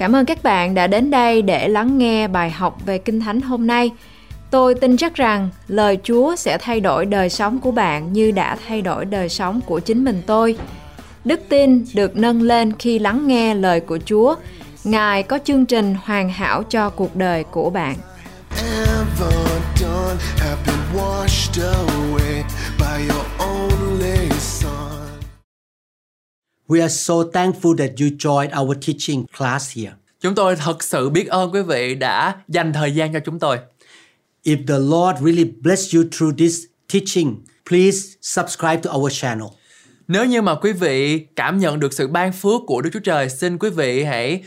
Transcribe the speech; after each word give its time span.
Cảm 0.00 0.16
ơn 0.16 0.26
các 0.26 0.42
bạn 0.42 0.74
đã 0.74 0.86
đến 0.86 1.10
đây 1.10 1.42
để 1.42 1.68
lắng 1.68 1.98
nghe 1.98 2.28
bài 2.28 2.50
học 2.50 2.78
về 2.86 2.98
Kinh 2.98 3.20
Thánh 3.20 3.40
hôm 3.40 3.66
nay. 3.66 3.90
Tôi 4.50 4.74
tin 4.74 4.96
chắc 4.96 5.14
rằng 5.14 5.48
lời 5.68 5.98
Chúa 6.02 6.36
sẽ 6.36 6.58
thay 6.58 6.80
đổi 6.80 7.06
đời 7.06 7.30
sống 7.30 7.60
của 7.60 7.70
bạn 7.70 8.12
như 8.12 8.30
đã 8.30 8.56
thay 8.66 8.82
đổi 8.82 9.04
đời 9.04 9.28
sống 9.28 9.60
của 9.66 9.80
chính 9.80 10.04
mình 10.04 10.22
tôi. 10.26 10.56
Đức 11.24 11.40
tin 11.48 11.84
được 11.94 12.16
nâng 12.16 12.42
lên 12.42 12.72
khi 12.78 12.98
lắng 12.98 13.26
nghe 13.26 13.54
lời 13.54 13.80
của 13.80 13.98
Chúa. 14.04 14.34
Ngài 14.84 15.22
có 15.22 15.38
chương 15.44 15.66
trình 15.66 15.96
hoàn 16.04 16.28
hảo 16.30 16.62
cho 16.62 16.90
cuộc 16.90 17.16
đời 17.16 17.44
của 17.44 17.70
bạn. 17.70 17.96
We 26.70 26.80
are 26.80 26.94
so 26.94 27.24
thankful 27.32 27.74
that 27.78 27.90
you 27.98 28.10
joined 28.18 28.52
our 28.62 28.76
teaching 28.86 29.26
class 29.38 29.76
here. 29.76 29.99
Chúng 30.20 30.34
tôi 30.34 30.56
thật 30.56 30.82
sự 30.82 31.10
biết 31.10 31.28
ơn 31.28 31.52
quý 31.52 31.62
vị 31.62 31.94
đã 31.94 32.34
dành 32.48 32.72
thời 32.72 32.94
gian 32.94 33.12
cho 33.12 33.20
chúng 33.24 33.38
tôi. 33.38 33.58
If 34.44 34.66
the 34.66 34.78
Lord 34.78 35.24
really 35.24 35.44
bless 35.60 35.94
you 35.94 36.02
through 36.12 36.38
this 36.38 36.60
teaching, 36.92 37.44
please 37.70 37.98
subscribe 38.20 38.76
to 38.76 38.90
our 38.92 39.20
channel. 39.20 39.46
Nếu 40.08 40.24
như 40.24 40.42
mà 40.42 40.54
quý 40.54 40.72
vị 40.72 41.18
cảm 41.36 41.58
nhận 41.58 41.80
được 41.80 41.92
sự 41.92 42.08
ban 42.08 42.32
phước 42.32 42.60
của 42.66 42.80
Đức 42.80 42.90
Chúa 42.92 43.00
Trời, 43.00 43.30
xin 43.30 43.58
quý 43.58 43.70
vị 43.70 44.04
hãy 44.04 44.44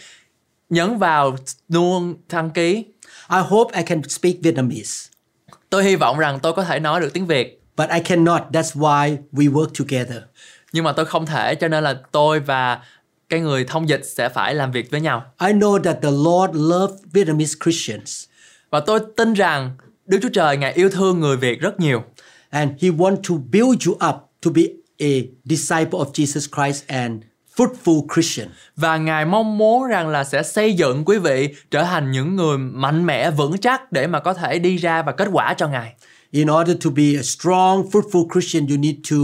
nhấn 0.70 0.98
vào 0.98 1.38
luôn 1.70 2.16
đăng 2.32 2.50
ký. 2.50 2.86
I 3.32 3.40
hope 3.48 3.78
I 3.78 3.84
can 3.84 4.02
speak 4.10 4.36
Vietnamese, 4.42 5.10
Tôi 5.70 5.84
hy 5.84 5.96
vọng 5.96 6.18
rằng 6.18 6.40
tôi 6.40 6.54
có 6.54 6.64
thể 6.64 6.80
nói 6.80 7.02
được 7.02 7.14
tiếng 7.14 7.28
Việt, 7.28 7.64
but 7.78 7.90
I 7.90 8.00
cannot. 8.00 8.42
That's 8.52 8.80
why 8.80 9.18
we 9.32 9.54
work 9.54 9.70
together. 9.80 10.24
nhưng 10.74 10.84
mà 10.84 10.92
tôi 10.92 11.06
không 11.06 11.26
thể 11.26 11.56
cho 11.56 11.68
nên 11.68 11.84
là 11.84 11.96
tôi 12.12 12.40
và 12.40 12.82
cái 13.34 13.42
người 13.42 13.64
thông 13.64 13.90
dịch 13.90 14.02
sẽ 14.06 14.30
phải 14.30 14.56
làm 14.56 14.72
việc 14.72 14.92
với 14.92 15.02
nhau. 15.02 15.24
I 15.42 15.48
know 15.54 15.80
that 15.84 15.98
the 16.02 16.12
Lord 16.12 16.72
loves 16.72 16.96
Vietnamese 17.14 17.54
Christians 17.64 18.26
Và 18.70 18.80
tôi 18.80 19.00
tin 19.18 19.34
rằng 19.34 19.72
Đức 20.06 20.20
Chúa 20.22 20.30
Trời 20.34 20.58
Ngài 20.58 20.74
yêu 20.74 20.90
thương 20.90 21.20
người 21.20 21.38
Việt 21.38 21.60
rất 21.62 21.80
nhiều. 21.80 22.04
and 22.50 22.72
He 22.82 22.90
wants 22.90 23.16
to 23.30 23.36
build 23.52 23.88
you 23.88 23.94
up 23.94 24.16
to 24.46 24.52
be 24.56 24.62
a 25.00 25.14
disciple 25.44 26.00
of 26.00 26.12
Jesus 26.12 26.48
Christ 26.64 26.88
and 26.88 27.24
fruitful 27.58 28.08
Christian. 28.14 28.48
Và 28.76 28.98
Ngài 28.98 29.26
mong 29.26 29.58
muốn 29.58 29.88
rằng 29.88 30.08
là 30.10 30.24
sẽ 30.24 30.44
xây 30.44 30.74
dựng 30.74 31.06
quý 31.06 31.18
vị 31.18 31.56
trở 31.72 31.84
thành 31.84 32.12
những 32.12 32.36
người 32.36 32.58
mạnh 32.58 33.06
mẽ 33.06 33.32
vững 33.32 33.58
chắc 33.58 33.92
để 33.92 34.08
mà 34.08 34.20
có 34.20 34.34
thể 34.34 34.60
đi 34.60 34.78
ra 34.78 35.02
và 35.02 35.12
kết 35.12 35.28
quả 35.32 35.54
cho 35.54 35.68
Ngài. 35.68 35.94
In 36.34 36.50
order 36.50 36.74
to 36.84 36.90
be 36.90 37.16
a 37.20 37.24
strong, 37.24 37.90
fruitful 37.92 38.28
Christian, 38.32 38.68
you 38.68 38.78
need 38.78 38.96
to 39.10 39.16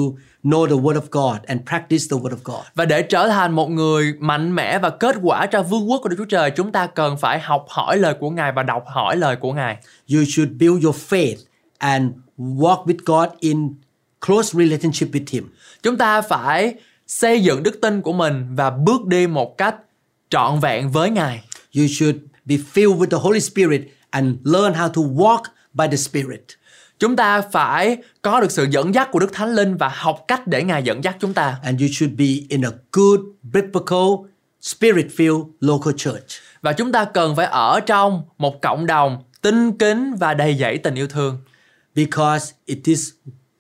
know 0.44 0.68
the 0.68 0.76
Word 0.76 0.96
of 0.96 1.10
God 1.12 1.46
and 1.48 1.62
practice 1.66 2.08
the 2.10 2.18
Word 2.18 2.32
of 2.32 2.44
God. 2.44 2.66
Và 2.76 2.86
để 2.86 3.02
trở 3.02 3.28
thành 3.28 3.52
một 3.52 3.70
người 3.70 4.14
mạnh 4.20 4.56
mẽ 4.56 4.80
và 4.80 4.90
kết 4.90 5.16
quả 5.22 5.46
cho 5.46 5.64
vương 5.64 5.90
quốc 5.90 6.00
của 6.04 6.10
Đức 6.10 6.16
Chúa 6.18 6.26
Trời, 6.26 6.52
chúng 6.52 6.72
ta 6.72 6.88
cần 6.88 7.18
phải 7.18 7.40
học 7.40 7.66
hỏi 7.70 7.98
lời 7.98 8.14
của 8.20 8.30
Ngài 8.30 8.52
và 8.52 8.64
đọc 8.64 8.84
hỏi 8.88 9.18
lời 9.18 9.36
của 9.36 9.54
Ngài. 9.54 9.78
You 10.14 10.24
should 10.28 10.52
build 10.60 10.84
your 10.84 10.96
faith 11.10 11.36
and 11.78 12.12
walk 12.38 12.86
with 12.86 12.98
God 13.06 13.30
in 13.40 13.74
close 14.28 14.60
relationship 14.60 15.16
with 15.16 15.26
Him. 15.30 15.50
Chúng 15.84 15.98
ta 15.98 16.22
phải 16.22 16.74
xây 17.08 17.44
dựng 17.44 17.64
đức 17.64 17.82
tin 17.82 18.02
của 18.02 18.14
mình 18.14 18.56
và 18.56 18.70
bước 18.70 19.06
đi 19.06 19.28
một 19.28 19.58
cách 19.58 19.76
trọn 20.30 20.60
vẹn 20.60 20.90
với 20.90 21.10
Ngài. 21.10 21.44
You 21.78 21.86
should 21.90 22.16
be 22.46 22.56
filled 22.74 22.98
with 22.98 23.10
the 23.10 23.18
Holy 23.18 23.40
Spirit 23.40 23.82
and 24.10 24.36
learn 24.44 24.74
how 24.74 24.90
to 24.90 25.02
walk 25.02 25.42
by 25.74 25.88
the 25.92 25.98
Spirit. 25.98 26.59
Chúng 27.00 27.16
ta 27.16 27.42
phải 27.42 27.98
có 28.22 28.42
được 28.42 28.52
sự 28.52 28.68
dẫn 28.70 28.94
dắt 28.96 29.10
của 29.12 29.20
Đức 29.20 29.34
Thánh 29.34 29.56
Linh 29.56 29.78
và 29.78 29.92
học 29.96 30.26
cách 30.28 30.48
để 30.48 30.64
Ngài 30.64 30.84
dẫn 30.84 31.04
dắt 31.04 31.18
chúng 31.20 31.34
ta. 31.34 31.60
And 31.64 31.82
you 31.82 31.88
should 31.92 32.20
be 32.20 32.26
in 32.50 32.62
a 32.62 32.72
good, 32.92 33.20
biblical, 33.44 34.30
spirit 34.62 35.06
filled 35.18 35.48
local 35.60 35.94
church. 35.98 36.28
Và 36.62 36.74
chúng 36.74 36.92
ta 36.92 37.06
cần 37.06 37.36
phải 37.36 37.46
ở 37.46 37.80
trong 37.80 38.24
một 38.38 38.62
cộng 38.62 38.86
đồng 38.86 39.24
tinh 39.42 39.78
kính 39.78 40.16
và 40.16 40.34
đầy 40.34 40.56
dẫy 40.56 40.78
tình 40.78 40.96
yêu 40.96 41.08
thương. 41.08 41.38
because 42.00 42.54
it 42.66 42.88
is 42.88 43.14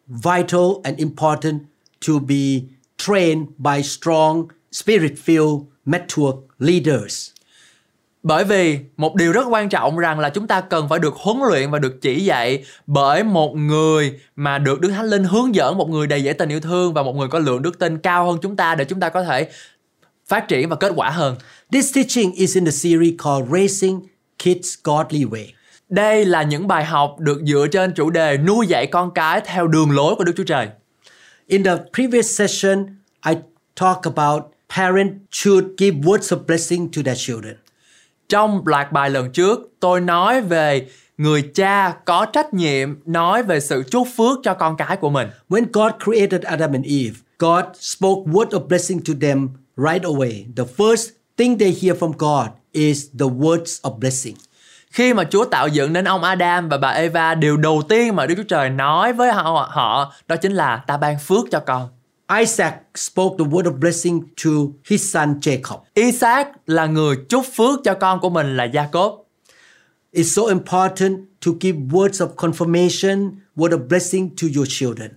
vital 0.07 0.81
and 0.83 0.97
important 0.99 1.67
to 1.99 2.19
be 2.19 2.69
trained 2.97 3.47
by 3.57 3.81
strong, 3.81 4.47
spirit 4.71 5.17
filled, 5.17 5.67
mature 5.85 6.33
leaders. 6.59 7.33
Bởi 8.23 8.43
vì 8.43 8.79
một 8.97 9.15
điều 9.15 9.31
rất 9.31 9.45
quan 9.49 9.69
trọng 9.69 9.97
rằng 9.97 10.19
là 10.19 10.29
chúng 10.29 10.47
ta 10.47 10.61
cần 10.61 10.89
phải 10.89 10.99
được 10.99 11.13
huấn 11.15 11.37
luyện 11.49 11.71
và 11.71 11.79
được 11.79 12.01
chỉ 12.01 12.25
dạy 12.25 12.63
bởi 12.87 13.23
một 13.23 13.55
người 13.55 14.19
mà 14.35 14.57
được 14.57 14.81
Đức 14.81 14.89
Thánh 14.89 15.05
Linh 15.05 15.23
hướng 15.23 15.55
dẫn, 15.55 15.77
một 15.77 15.89
người 15.89 16.07
đầy 16.07 16.23
dẫy 16.23 16.33
tình 16.33 16.49
yêu 16.49 16.59
thương 16.59 16.93
và 16.93 17.03
một 17.03 17.15
người 17.15 17.27
có 17.27 17.39
lượng 17.39 17.61
đức 17.61 17.79
tin 17.79 17.97
cao 17.97 18.25
hơn 18.25 18.37
chúng 18.41 18.55
ta 18.55 18.75
để 18.75 18.85
chúng 18.85 18.99
ta 18.99 19.09
có 19.09 19.23
thể 19.23 19.49
phát 20.27 20.47
triển 20.47 20.69
và 20.69 20.75
kết 20.75 20.91
quả 20.95 21.09
hơn. 21.09 21.35
This 21.71 21.95
teaching 21.95 22.31
is 22.31 22.55
in 22.55 22.65
the 22.65 22.71
series 22.71 23.13
called 23.23 23.51
Raising 23.51 24.01
Kids 24.43 24.73
Godly 24.83 25.25
Way. 25.25 25.45
Đây 25.89 26.25
là 26.25 26.43
những 26.43 26.67
bài 26.67 26.85
học 26.85 27.15
được 27.19 27.41
dựa 27.45 27.67
trên 27.71 27.93
chủ 27.93 28.09
đề 28.09 28.37
nuôi 28.37 28.67
dạy 28.67 28.87
con 28.87 29.11
cái 29.11 29.41
theo 29.45 29.67
đường 29.67 29.91
lối 29.91 30.15
của 30.15 30.23
Đức 30.23 30.33
Chúa 30.37 30.43
Trời. 30.43 30.67
In 31.47 31.63
the 31.63 31.77
previous 31.93 32.39
session, 32.39 32.85
I 33.25 33.33
talked 33.75 34.13
about 34.15 34.43
parents 34.75 35.13
should 35.31 35.65
give 35.77 35.97
words 35.97 36.37
of 36.37 36.45
blessing 36.45 36.91
to 36.91 37.01
their 37.05 37.17
children. 37.27 37.55
Trong 38.29 38.61
loạt 38.65 38.91
bài 38.91 39.09
lần 39.09 39.31
trước, 39.31 39.59
tôi 39.79 40.01
nói 40.01 40.41
về 40.41 40.87
người 41.17 41.41
cha 41.41 41.93
có 42.05 42.25
trách 42.25 42.53
nhiệm 42.53 42.95
nói 43.05 43.43
về 43.43 43.59
sự 43.59 43.83
chúc 43.91 44.07
phước 44.17 44.39
cho 44.43 44.53
con 44.53 44.77
cái 44.77 44.97
của 44.97 45.09
mình. 45.09 45.27
When 45.49 45.65
God 45.73 45.91
created 46.03 46.41
Adam 46.41 46.71
and 46.73 46.85
Eve, 46.85 47.15
God 47.39 47.63
spoke 47.79 48.21
word 48.25 48.49
of 48.49 48.67
blessing 48.67 48.99
to 49.07 49.13
them 49.21 49.49
right 49.77 50.03
away. 50.03 50.45
The 50.55 50.63
first 50.77 51.09
thing 51.37 51.57
they 51.57 51.71
hear 51.81 52.03
from 52.03 52.11
God 52.17 52.47
is 52.71 53.05
the 53.19 53.25
words 53.25 53.81
of 53.81 53.99
blessing. 53.99 54.35
Khi 54.91 55.13
mà 55.13 55.23
Chúa 55.23 55.45
tạo 55.45 55.67
dựng 55.67 55.93
nên 55.93 56.05
ông 56.05 56.23
Adam 56.23 56.69
và 56.69 56.77
bà 56.77 56.89
Eva, 56.89 57.35
điều 57.35 57.57
đầu 57.57 57.81
tiên 57.89 58.15
mà 58.15 58.25
Đức 58.25 58.35
Chúa 58.37 58.43
Trời 58.43 58.69
nói 58.69 59.13
với 59.13 59.31
họ, 59.31 59.69
họ 59.71 60.13
đó 60.27 60.35
chính 60.35 60.53
là 60.53 60.83
ta 60.87 60.97
ban 60.97 61.19
phước 61.19 61.45
cho 61.51 61.59
con. 61.59 61.89
Isaac 62.29 62.73
spoke 62.95 63.37
the 63.37 63.43
word 63.43 63.65
of 63.65 63.79
blessing 63.79 64.21
to 64.43 64.49
his 64.85 65.13
son 65.13 65.39
Jacob. 65.41 65.79
Isaac 65.95 66.47
là 66.67 66.85
người 66.85 67.15
chúc 67.29 67.45
phước 67.55 67.79
cho 67.83 67.93
con 67.93 68.19
của 68.19 68.29
mình 68.29 68.57
là 68.57 68.65
Jacob. 68.65 69.17
It's 70.13 70.23
so 70.23 70.41
important 70.41 71.19
to 71.45 71.51
give 71.61 71.77
words 71.77 72.27
of 72.27 72.27
confirmation, 72.35 73.31
word 73.55 73.71
of 73.71 73.87
blessing 73.87 74.29
to 74.41 74.47
your 74.55 74.67
children. 74.69 75.11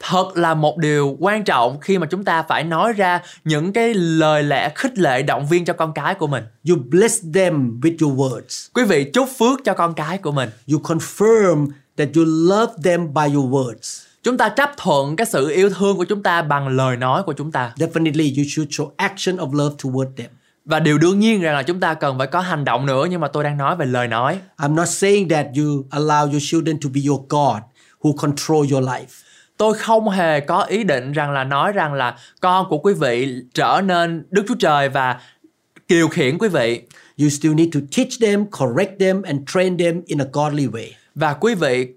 Thật 0.00 0.26
là 0.34 0.54
một 0.54 0.78
điều 0.78 1.16
quan 1.20 1.44
trọng 1.44 1.80
khi 1.80 1.98
mà 1.98 2.06
chúng 2.06 2.24
ta 2.24 2.42
phải 2.42 2.64
nói 2.64 2.92
ra 2.92 3.22
những 3.44 3.72
cái 3.72 3.94
lời 3.94 4.42
lẽ 4.42 4.72
khích 4.74 4.98
lệ 4.98 5.22
động 5.22 5.46
viên 5.50 5.64
cho 5.64 5.72
con 5.72 5.92
cái 5.94 6.14
của 6.14 6.26
mình. 6.26 6.44
You 6.68 6.76
bless 6.90 7.22
them 7.34 7.80
with 7.80 7.96
your 8.00 8.18
words. 8.18 8.68
Quý 8.74 8.84
vị 8.84 9.10
chúc 9.14 9.28
phước 9.38 9.64
cho 9.64 9.74
con 9.74 9.94
cái 9.94 10.18
của 10.18 10.32
mình. 10.32 10.50
You 10.72 10.78
confirm 10.78 11.68
that 11.96 12.08
you 12.14 12.24
love 12.24 12.72
them 12.84 13.14
by 13.14 13.34
your 13.34 13.50
words. 13.50 14.11
Chúng 14.22 14.38
ta 14.38 14.48
chấp 14.48 14.70
thuận 14.76 15.16
cái 15.16 15.26
sự 15.26 15.48
yêu 15.48 15.70
thương 15.70 15.96
của 15.96 16.04
chúng 16.04 16.22
ta 16.22 16.42
bằng 16.42 16.68
lời 16.68 16.96
nói 16.96 17.22
của 17.22 17.32
chúng 17.32 17.52
ta. 17.52 17.72
Definitely, 17.76 18.36
you 18.36 18.44
should 18.48 18.70
show 18.70 18.90
action 18.96 19.36
of 19.36 19.52
love 19.52 19.76
toward 19.82 20.14
them. 20.16 20.30
Và 20.64 20.80
điều 20.80 20.98
đương 20.98 21.18
nhiên 21.20 21.40
rằng 21.40 21.54
là 21.54 21.62
chúng 21.62 21.80
ta 21.80 21.94
cần 21.94 22.18
phải 22.18 22.26
có 22.26 22.40
hành 22.40 22.64
động 22.64 22.86
nữa 22.86 23.06
nhưng 23.10 23.20
mà 23.20 23.28
tôi 23.28 23.44
đang 23.44 23.56
nói 23.56 23.76
về 23.76 23.86
lời 23.86 24.08
nói. 24.08 24.38
I'm 24.58 24.74
not 24.74 24.88
saying 24.88 25.28
that 25.28 25.46
you 25.56 25.84
allow 25.90 26.30
your 26.30 26.42
children 26.50 26.80
to 26.80 26.88
be 26.94 27.00
your 27.08 27.20
God 27.28 27.62
who 28.00 28.16
control 28.16 28.72
your 28.72 28.88
life. 28.88 29.22
Tôi 29.56 29.74
không 29.74 30.08
hề 30.08 30.40
có 30.40 30.62
ý 30.62 30.84
định 30.84 31.12
rằng 31.12 31.32
là 31.32 31.44
nói 31.44 31.72
rằng 31.72 31.94
là 31.94 32.16
con 32.40 32.68
của 32.68 32.78
quý 32.78 32.94
vị 32.94 33.34
trở 33.54 33.80
nên 33.84 34.26
Đức 34.30 34.44
Chúa 34.48 34.54
Trời 34.54 34.88
và 34.88 35.20
kiều 35.88 36.08
khiển 36.08 36.38
quý 36.38 36.48
vị 36.48 36.82
You 37.20 37.28
still 37.28 37.54
need 37.54 37.68
to 37.74 37.80
teach 37.96 38.10
them, 38.20 38.46
correct 38.50 39.00
them, 39.00 39.22
and 39.22 39.40
train 39.46 39.78
them 39.78 40.02
in 40.06 40.20
a 40.20 40.26
godly 40.32 40.66
way. 40.66 40.86
và 41.14 41.34
quý 41.34 41.54
vị 41.54 41.88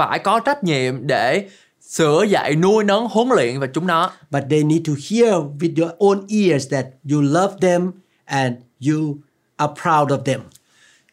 phải 0.00 0.18
có 0.18 0.40
trách 0.40 0.64
nhiệm 0.64 1.06
để 1.06 1.48
sửa 1.80 2.24
dạy 2.28 2.56
nuôi 2.56 2.84
nấng 2.84 3.06
huấn 3.08 3.28
luyện 3.28 3.60
về 3.60 3.68
chúng 3.74 3.86
nó 3.86 4.10
But 4.30 4.42
they 4.50 4.62
need 4.62 4.82
to 4.86 4.92
hear 5.10 5.34
with 5.34 5.82
your 5.82 5.92
own 5.98 6.46
ears 6.48 6.72
that 6.72 6.86
you 7.10 7.20
love 7.20 7.54
them 7.60 7.92
and 8.24 8.54
you 8.88 9.16
are 9.56 9.72
proud 9.82 10.12
of 10.12 10.22
them. 10.22 10.40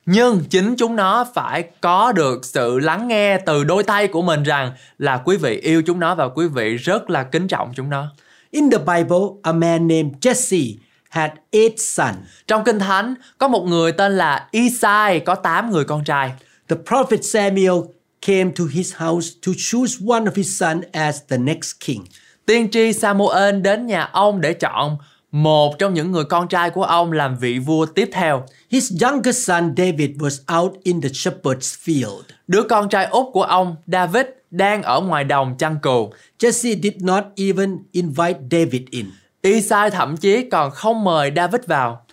nhưng 0.06 0.44
chính 0.50 0.75
chúng 0.75 0.95
nó 0.95 1.27
phải 1.33 1.63
có 1.81 2.11
được 2.11 2.45
sự 2.45 2.79
lắng 2.79 3.07
nghe 3.07 3.38
từ 3.38 3.63
đôi 3.63 3.83
tay 3.83 4.07
của 4.07 4.21
mình 4.21 4.44
rằng 4.44 4.71
là 4.97 5.21
quý 5.25 5.38
vị 5.38 5.56
yêu 5.57 5.81
chúng 5.85 6.00
nó 6.00 6.15
và 6.15 6.29
quý 6.29 6.47
vị 6.47 6.75
rất 6.75 7.09
là 7.09 7.23
kính 7.23 7.47
trọng 7.47 7.71
chúng 7.75 7.89
nó 7.89 8.07
In 8.51 8.69
the 8.71 8.77
Bible, 8.77 9.17
a 9.44 9.51
man 9.51 9.88
named 9.88 10.13
Jesse 10.21 10.73
had 11.09 11.31
eight 11.51 11.73
sons. 11.79 12.15
trong 12.47 12.63
kinh 12.63 12.79
thánh 12.79 13.13
có 13.38 13.47
một 13.47 13.63
người 13.67 13.91
tên 13.91 14.17
là 14.17 14.47
Isai 14.51 15.19
có 15.19 15.35
8 15.35 15.71
người 15.71 15.83
con 15.83 16.03
trai 16.03 16.31
The 16.69 16.75
prophet 16.88 17.25
Samuel 17.25 17.73
came 18.21 18.51
to 18.51 18.65
his 18.71 18.95
house 18.95 19.27
to 19.45 19.51
choose 19.57 19.97
one 20.07 20.25
of 20.25 20.35
his 20.35 20.59
sons 20.59 20.83
as 20.91 21.21
the 21.27 21.37
next 21.37 21.79
king. 21.79 22.05
Tiên 22.45 22.69
tri 22.71 22.93
Samuel 22.93 23.61
đến 23.61 23.85
nhà 23.85 24.03
ông 24.03 24.41
để 24.41 24.53
chọn 24.53 24.97
một 25.31 25.79
trong 25.79 25.93
những 25.93 26.11
người 26.11 26.23
con 26.23 26.47
trai 26.47 26.69
của 26.69 26.83
ông 26.83 27.11
làm 27.11 27.37
vị 27.37 27.59
vua 27.59 27.85
tiếp 27.85 28.09
theo. 28.11 28.43
His 28.69 29.03
youngest 29.03 29.47
son 29.47 29.73
David 29.77 30.09
was 30.17 30.61
out 30.61 30.73
in 30.83 31.01
the 31.01 31.09
shepherd's 31.09 31.77
field. 31.85 32.21
Đứa 32.47 32.63
con 32.63 32.89
trai 32.89 33.05
út 33.05 33.25
của 33.33 33.43
ông, 33.43 33.75
David, 33.87 34.25
đang 34.51 34.83
ở 34.83 35.01
ngoài 35.01 35.23
đồng 35.23 35.57
chăn 35.57 35.77
cừu. 35.81 36.13
Jesse 36.39 36.81
did 36.81 36.93
not 37.01 37.23
even 37.35 37.77
invite 37.91 38.39
David 38.51 38.81
in. 38.91 39.05
Isai 39.41 39.89
thậm 39.89 40.17
chí 40.17 40.49
còn 40.51 40.71
không 40.71 41.03
mời 41.03 41.31
David 41.35 41.61
vào. 41.67 42.05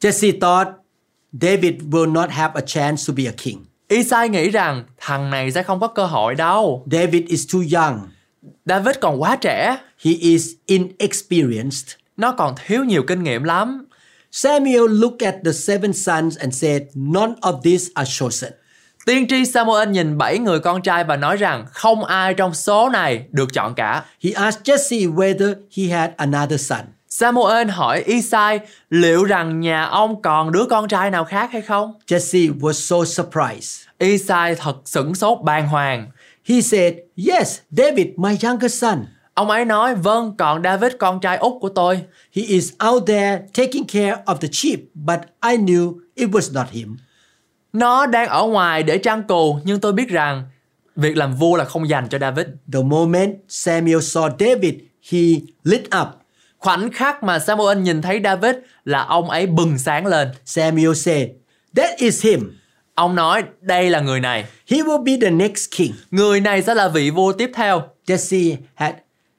Jesse 0.00 0.40
thought 0.40 0.68
David 1.32 1.74
will 1.90 2.12
not 2.12 2.30
have 2.30 2.54
a 2.54 2.62
chance 2.66 3.04
to 3.08 3.14
be 3.16 3.24
a 3.24 3.32
king. 3.36 3.67
Isai 3.88 4.28
nghĩ 4.28 4.50
rằng 4.50 4.84
thằng 4.98 5.30
này 5.30 5.50
sẽ 5.52 5.62
không 5.62 5.80
có 5.80 5.86
cơ 5.86 6.06
hội 6.06 6.34
đâu. 6.34 6.86
David 6.92 7.22
is 7.26 7.46
too 7.52 7.82
young. 7.82 8.00
David 8.64 8.96
còn 9.00 9.22
quá 9.22 9.36
trẻ, 9.36 9.78
He 10.04 10.10
is 10.12 10.50
inexperienced. 10.66 11.96
nó 12.16 12.32
còn 12.32 12.54
thiếu 12.66 12.84
nhiều 12.84 13.02
kinh 13.02 13.22
nghiệm 13.22 13.44
lắm. 13.44 13.86
Samuel 14.32 14.88
looked 14.88 15.26
at 15.26 15.34
the 15.44 15.52
seven 15.52 15.92
sons 15.92 16.38
and 16.38 16.54
said, 16.54 16.82
None 16.94 17.32
of 17.40 17.60
these 17.62 17.90
are 17.94 18.10
chosen. 18.18 18.52
Tiên 19.06 19.26
tri 19.28 19.44
Samuel 19.44 19.88
nhìn 19.88 20.18
bảy 20.18 20.38
người 20.38 20.60
con 20.60 20.82
trai 20.82 21.04
và 21.04 21.16
nói 21.16 21.36
rằng 21.36 21.66
không 21.72 22.04
ai 22.04 22.34
trong 22.34 22.54
số 22.54 22.88
này 22.88 23.24
được 23.30 23.52
chọn 23.54 23.74
cả. 23.74 24.04
He 24.24 24.30
asked 24.30 24.62
Jesse 24.68 25.14
whether 25.14 25.54
he 25.76 25.84
had 25.84 26.10
another 26.16 26.60
son. 26.60 26.80
Samuel 27.20 27.68
hỏi 27.68 28.02
Isai 28.06 28.60
liệu 28.90 29.24
rằng 29.24 29.60
nhà 29.60 29.84
ông 29.84 30.22
còn 30.22 30.52
đứa 30.52 30.64
con 30.70 30.88
trai 30.88 31.10
nào 31.10 31.24
khác 31.24 31.52
hay 31.52 31.62
không? 31.62 31.92
Jesse 32.06 32.58
was 32.58 32.72
so 32.72 32.96
surprised. 33.04 33.86
Isai 33.98 34.54
thật 34.54 34.76
sửng 34.84 35.14
sốt 35.14 35.38
bàng 35.42 35.68
hoàng. 35.68 36.10
He 36.44 36.60
said, 36.60 36.94
Yes, 37.28 37.58
David, 37.70 38.06
my 38.16 38.36
younger 38.42 38.74
son. 38.74 39.04
Ông 39.34 39.50
ấy 39.50 39.64
nói 39.64 39.94
vâng 39.94 40.34
còn 40.38 40.62
David 40.62 40.92
con 40.98 41.20
trai 41.20 41.36
út 41.36 41.52
của 41.60 41.68
tôi. 41.68 42.00
He 42.36 42.42
is 42.42 42.72
out 42.90 43.02
there 43.06 43.38
taking 43.54 43.86
care 43.92 44.22
of 44.26 44.34
the 44.34 44.48
sheep, 44.52 44.80
but 44.94 45.20
I 45.50 45.56
knew 45.56 45.94
it 46.14 46.28
was 46.30 46.54
not 46.54 46.70
him. 46.70 46.96
Nó 47.72 48.06
đang 48.06 48.28
ở 48.28 48.42
ngoài 48.42 48.82
để 48.82 48.98
trăng 48.98 49.22
cù 49.22 49.58
nhưng 49.64 49.80
tôi 49.80 49.92
biết 49.92 50.08
rằng 50.08 50.42
việc 50.96 51.16
làm 51.16 51.34
vua 51.34 51.56
là 51.56 51.64
không 51.64 51.88
dành 51.88 52.08
cho 52.08 52.18
David. 52.18 52.46
The 52.72 52.82
moment 52.82 53.34
Samuel 53.48 53.98
saw 53.98 54.30
David, 54.38 54.74
he 55.10 55.18
lit 55.64 55.82
up. 56.00 56.08
Khoảnh 56.58 56.90
khắc 56.90 57.22
mà 57.22 57.38
Samuel 57.38 57.78
nhìn 57.78 58.02
thấy 58.02 58.20
David 58.24 58.54
là 58.84 59.04
ông 59.04 59.30
ấy 59.30 59.46
bừng 59.46 59.78
sáng 59.78 60.06
lên. 60.06 60.28
Samuel 60.44 60.94
said, 60.94 61.28
That 61.76 61.96
is 61.96 62.24
him. 62.24 62.58
Ông 62.94 63.14
nói 63.14 63.42
đây 63.60 63.90
là 63.90 64.00
người 64.00 64.20
này. 64.20 64.44
He 64.70 64.76
will 64.78 65.04
be 65.04 65.12
the 65.26 65.30
next 65.30 65.70
king. 65.76 65.92
Người 66.10 66.40
này 66.40 66.62
sẽ 66.62 66.74
là 66.74 66.88
vị 66.88 67.10
vua 67.10 67.32
tiếp 67.32 67.50
theo. 67.54 67.82
Jesse 68.06 68.56
had 68.74 68.94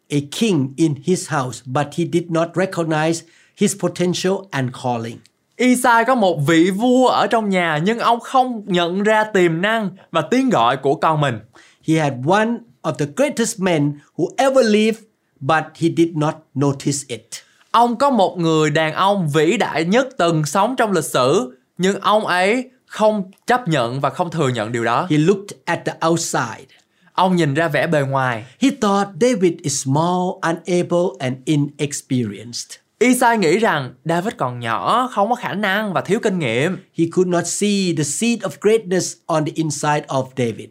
a 0.09 0.17
king 0.39 0.73
in 0.77 0.95
his 1.03 1.29
house, 1.29 1.61
but 1.65 1.87
he 1.97 2.05
did 2.13 2.23
not 2.29 2.47
recognize 2.53 3.21
his 3.57 3.75
potential 3.79 4.33
and 4.51 4.69
calling. 4.83 5.17
Isai 5.55 6.05
có 6.05 6.15
một 6.15 6.39
vị 6.47 6.71
vua 6.71 7.07
ở 7.07 7.27
trong 7.27 7.49
nhà 7.49 7.79
nhưng 7.83 7.99
ông 7.99 8.19
không 8.19 8.63
nhận 8.65 9.03
ra 9.03 9.23
tiềm 9.23 9.61
năng 9.61 9.89
và 10.11 10.21
tiếng 10.21 10.49
gọi 10.49 10.77
của 10.77 10.95
con 10.95 11.21
mình. 11.21 11.39
He 11.87 11.99
had 11.99 12.13
one 12.27 12.49
of 12.81 12.93
the 12.93 13.05
greatest 13.15 13.59
men 13.59 13.99
who 14.15 14.27
ever 14.37 14.65
lived, 14.65 14.99
but 15.39 15.63
he 15.75 15.89
did 15.97 16.09
not 16.15 16.35
notice 16.59 16.97
it. 17.07 17.27
Ông 17.71 17.95
có 17.95 18.09
một 18.09 18.37
người 18.37 18.69
đàn 18.69 18.93
ông 18.93 19.29
vĩ 19.29 19.57
đại 19.57 19.85
nhất 19.85 20.07
từng 20.17 20.45
sống 20.45 20.75
trong 20.75 20.91
lịch 20.91 21.05
sử 21.05 21.57
nhưng 21.77 21.99
ông 21.99 22.25
ấy 22.25 22.69
không 22.85 23.31
chấp 23.47 23.67
nhận 23.67 24.01
và 24.01 24.09
không 24.09 24.31
thừa 24.31 24.49
nhận 24.49 24.71
điều 24.71 24.83
đó. 24.83 25.07
He 25.09 25.17
looked 25.17 25.57
at 25.65 25.85
the 25.85 25.93
outside. 26.07 26.65
Ông 27.13 27.35
nhìn 27.35 27.53
ra 27.53 27.67
vẻ 27.67 27.87
bề 27.87 28.01
ngoài. 28.01 28.45
He 28.61 28.69
thought 28.81 29.07
David 29.21 29.53
is 29.61 29.83
small, 29.83 30.21
unable, 30.41 31.07
and 31.19 31.35
inexperienced. 31.45 32.79
Isai 32.99 33.37
nghĩ 33.37 33.59
rằng 33.59 33.93
David 34.05 34.33
còn 34.37 34.59
nhỏ, 34.59 35.09
không 35.11 35.29
có 35.29 35.35
khả 35.35 35.53
năng 35.53 35.93
và 35.93 36.01
thiếu 36.01 36.19
kinh 36.19 36.39
nghiệm. 36.39 36.77
He 36.97 37.05
could 37.11 37.27
not 37.27 37.47
see 37.47 37.93
the 37.97 38.03
seed 38.03 38.39
of 38.39 38.49
greatness 38.61 39.13
on 39.25 39.45
the 39.45 39.51
inside 39.55 40.01
of 40.07 40.25
David. 40.37 40.69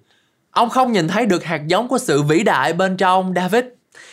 Ông 0.50 0.70
không 0.70 0.92
nhìn 0.92 1.08
thấy 1.08 1.26
được 1.26 1.44
hạt 1.44 1.66
giống 1.66 1.88
của 1.88 1.98
sự 1.98 2.22
vĩ 2.22 2.42
đại 2.42 2.72
bên 2.72 2.96
trong 2.96 3.32
David. 3.36 3.64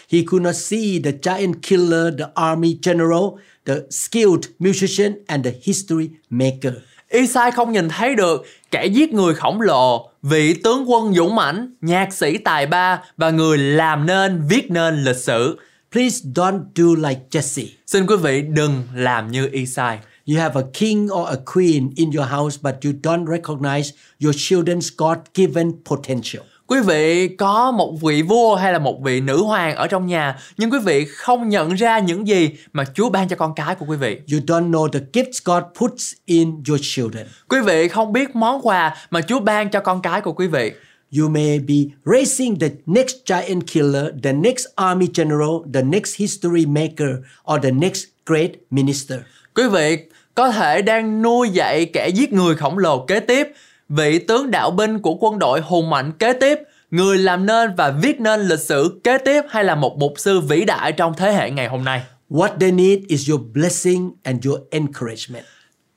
He 0.09 0.23
could 0.27 0.43
not 0.43 0.55
see 0.55 0.99
the 1.03 1.11
giant 1.23 1.55
killer, 1.61 2.17
the 2.17 2.25
army 2.35 2.77
general, 2.81 3.39
the 3.65 3.75
skilled 3.89 4.45
musician, 4.59 5.13
and 5.27 5.45
the 5.45 5.51
history 5.63 6.09
maker. 6.29 6.73
Isai 7.09 7.51
không 7.51 7.71
nhìn 7.71 7.89
thấy 7.89 8.15
được 8.15 8.45
kẻ 8.71 8.85
giết 8.85 9.13
người 9.13 9.33
khổng 9.33 9.61
lồ, 9.61 10.09
vị 10.21 10.53
tướng 10.53 10.91
quân 10.91 11.13
dũng 11.13 11.35
mãnh, 11.35 11.73
nhạc 11.81 12.13
sĩ 12.13 12.37
tài 12.37 12.65
ba 12.65 13.03
và 13.17 13.29
người 13.29 13.57
làm 13.57 14.05
nên, 14.05 14.41
viết 14.47 14.71
nên 14.71 15.03
lịch 15.03 15.15
sử. 15.15 15.57
Please 15.91 16.29
don't 16.33 16.63
do 16.75 17.07
like 17.09 17.21
Jesse. 17.31 17.67
Xin 17.87 18.05
quý 18.05 18.15
vị 18.15 18.41
đừng 18.41 18.83
làm 18.95 19.31
như 19.31 19.49
Isai. 19.51 19.99
You 20.27 20.37
have 20.39 20.61
a 20.61 20.67
king 20.73 21.07
or 21.11 21.27
a 21.29 21.37
queen 21.53 21.89
in 21.95 22.11
your 22.11 22.29
house, 22.29 22.57
but 22.61 22.75
you 22.83 22.91
don't 23.03 23.25
recognize 23.25 23.91
your 24.23 24.35
children's 24.35 24.89
God 24.97 25.17
given 25.35 25.71
potential. 25.85 26.43
Quý 26.67 26.79
vị 26.79 27.27
có 27.27 27.71
một 27.71 28.01
vị 28.01 28.21
vua 28.21 28.55
hay 28.55 28.73
là 28.73 28.79
một 28.79 29.01
vị 29.03 29.21
nữ 29.21 29.43
hoàng 29.43 29.75
ở 29.75 29.87
trong 29.87 30.07
nhà 30.07 30.39
nhưng 30.57 30.71
quý 30.71 30.79
vị 30.85 31.05
không 31.05 31.49
nhận 31.49 31.73
ra 31.73 31.99
những 31.99 32.27
gì 32.27 32.49
mà 32.73 32.83
Chúa 32.93 33.09
ban 33.09 33.27
cho 33.27 33.35
con 33.35 33.55
cái 33.55 33.75
của 33.75 33.85
quý 33.85 33.97
vị. 33.97 34.19
You 34.31 34.39
don't 34.39 34.71
know 34.71 34.87
the 34.87 34.99
gifts 35.13 35.39
God 35.45 35.63
puts 35.79 36.13
in 36.25 36.63
your 36.69 36.81
children. 36.83 37.25
Quý 37.49 37.57
vị 37.61 37.87
không 37.87 38.13
biết 38.13 38.35
món 38.35 38.61
quà 38.67 38.95
mà 39.09 39.21
Chúa 39.21 39.39
ban 39.39 39.69
cho 39.69 39.79
con 39.79 40.01
cái 40.01 40.21
của 40.21 40.33
quý 40.33 40.47
vị. 40.47 40.71
You 41.19 41.29
may 41.29 41.59
be 41.59 41.75
raising 42.05 42.59
the 42.59 42.69
next 42.85 43.15
giant 43.25 43.67
killer, 43.73 44.05
the 44.23 44.33
next 44.33 44.65
army 44.75 45.07
general, 45.17 45.73
the 45.73 45.81
next 45.81 46.17
history 46.17 46.65
maker, 46.65 47.09
or 47.53 47.63
the 47.63 47.71
next 47.71 48.03
great 48.25 48.51
minister. 48.69 49.19
Quý 49.55 49.63
vị 49.67 49.97
có 50.35 50.51
thể 50.51 50.81
đang 50.81 51.21
nuôi 51.21 51.49
dạy 51.49 51.85
kẻ 51.85 52.09
giết 52.09 52.33
người 52.33 52.55
khổng 52.55 52.77
lồ 52.77 53.05
kế 53.05 53.19
tiếp, 53.19 53.53
vị 53.89 54.19
tướng 54.19 54.51
đạo 54.51 54.71
binh 54.71 54.99
của 54.99 55.15
quân 55.15 55.39
đội 55.39 55.61
hùng 55.61 55.89
mạnh 55.89 56.11
kế 56.19 56.33
tiếp, 56.33 56.59
người 56.91 57.17
làm 57.17 57.45
nên 57.45 57.75
và 57.75 57.91
viết 57.91 58.19
nên 58.19 58.41
lịch 58.41 58.59
sử 58.59 59.01
kế 59.03 59.17
tiếp 59.17 59.41
hay 59.49 59.63
là 59.63 59.75
một 59.75 59.97
mục 59.97 60.13
sư 60.17 60.39
vĩ 60.39 60.65
đại 60.65 60.91
trong 60.91 61.13
thế 61.17 61.31
hệ 61.31 61.51
ngày 61.51 61.67
hôm 61.67 61.83
nay. 61.83 62.01
What 62.29 62.49
they 62.59 62.71
need 62.71 62.99
is 63.07 63.29
your 63.29 63.41
blessing 63.53 64.11
and 64.23 64.47
your 64.47 64.59
encouragement. 64.69 65.45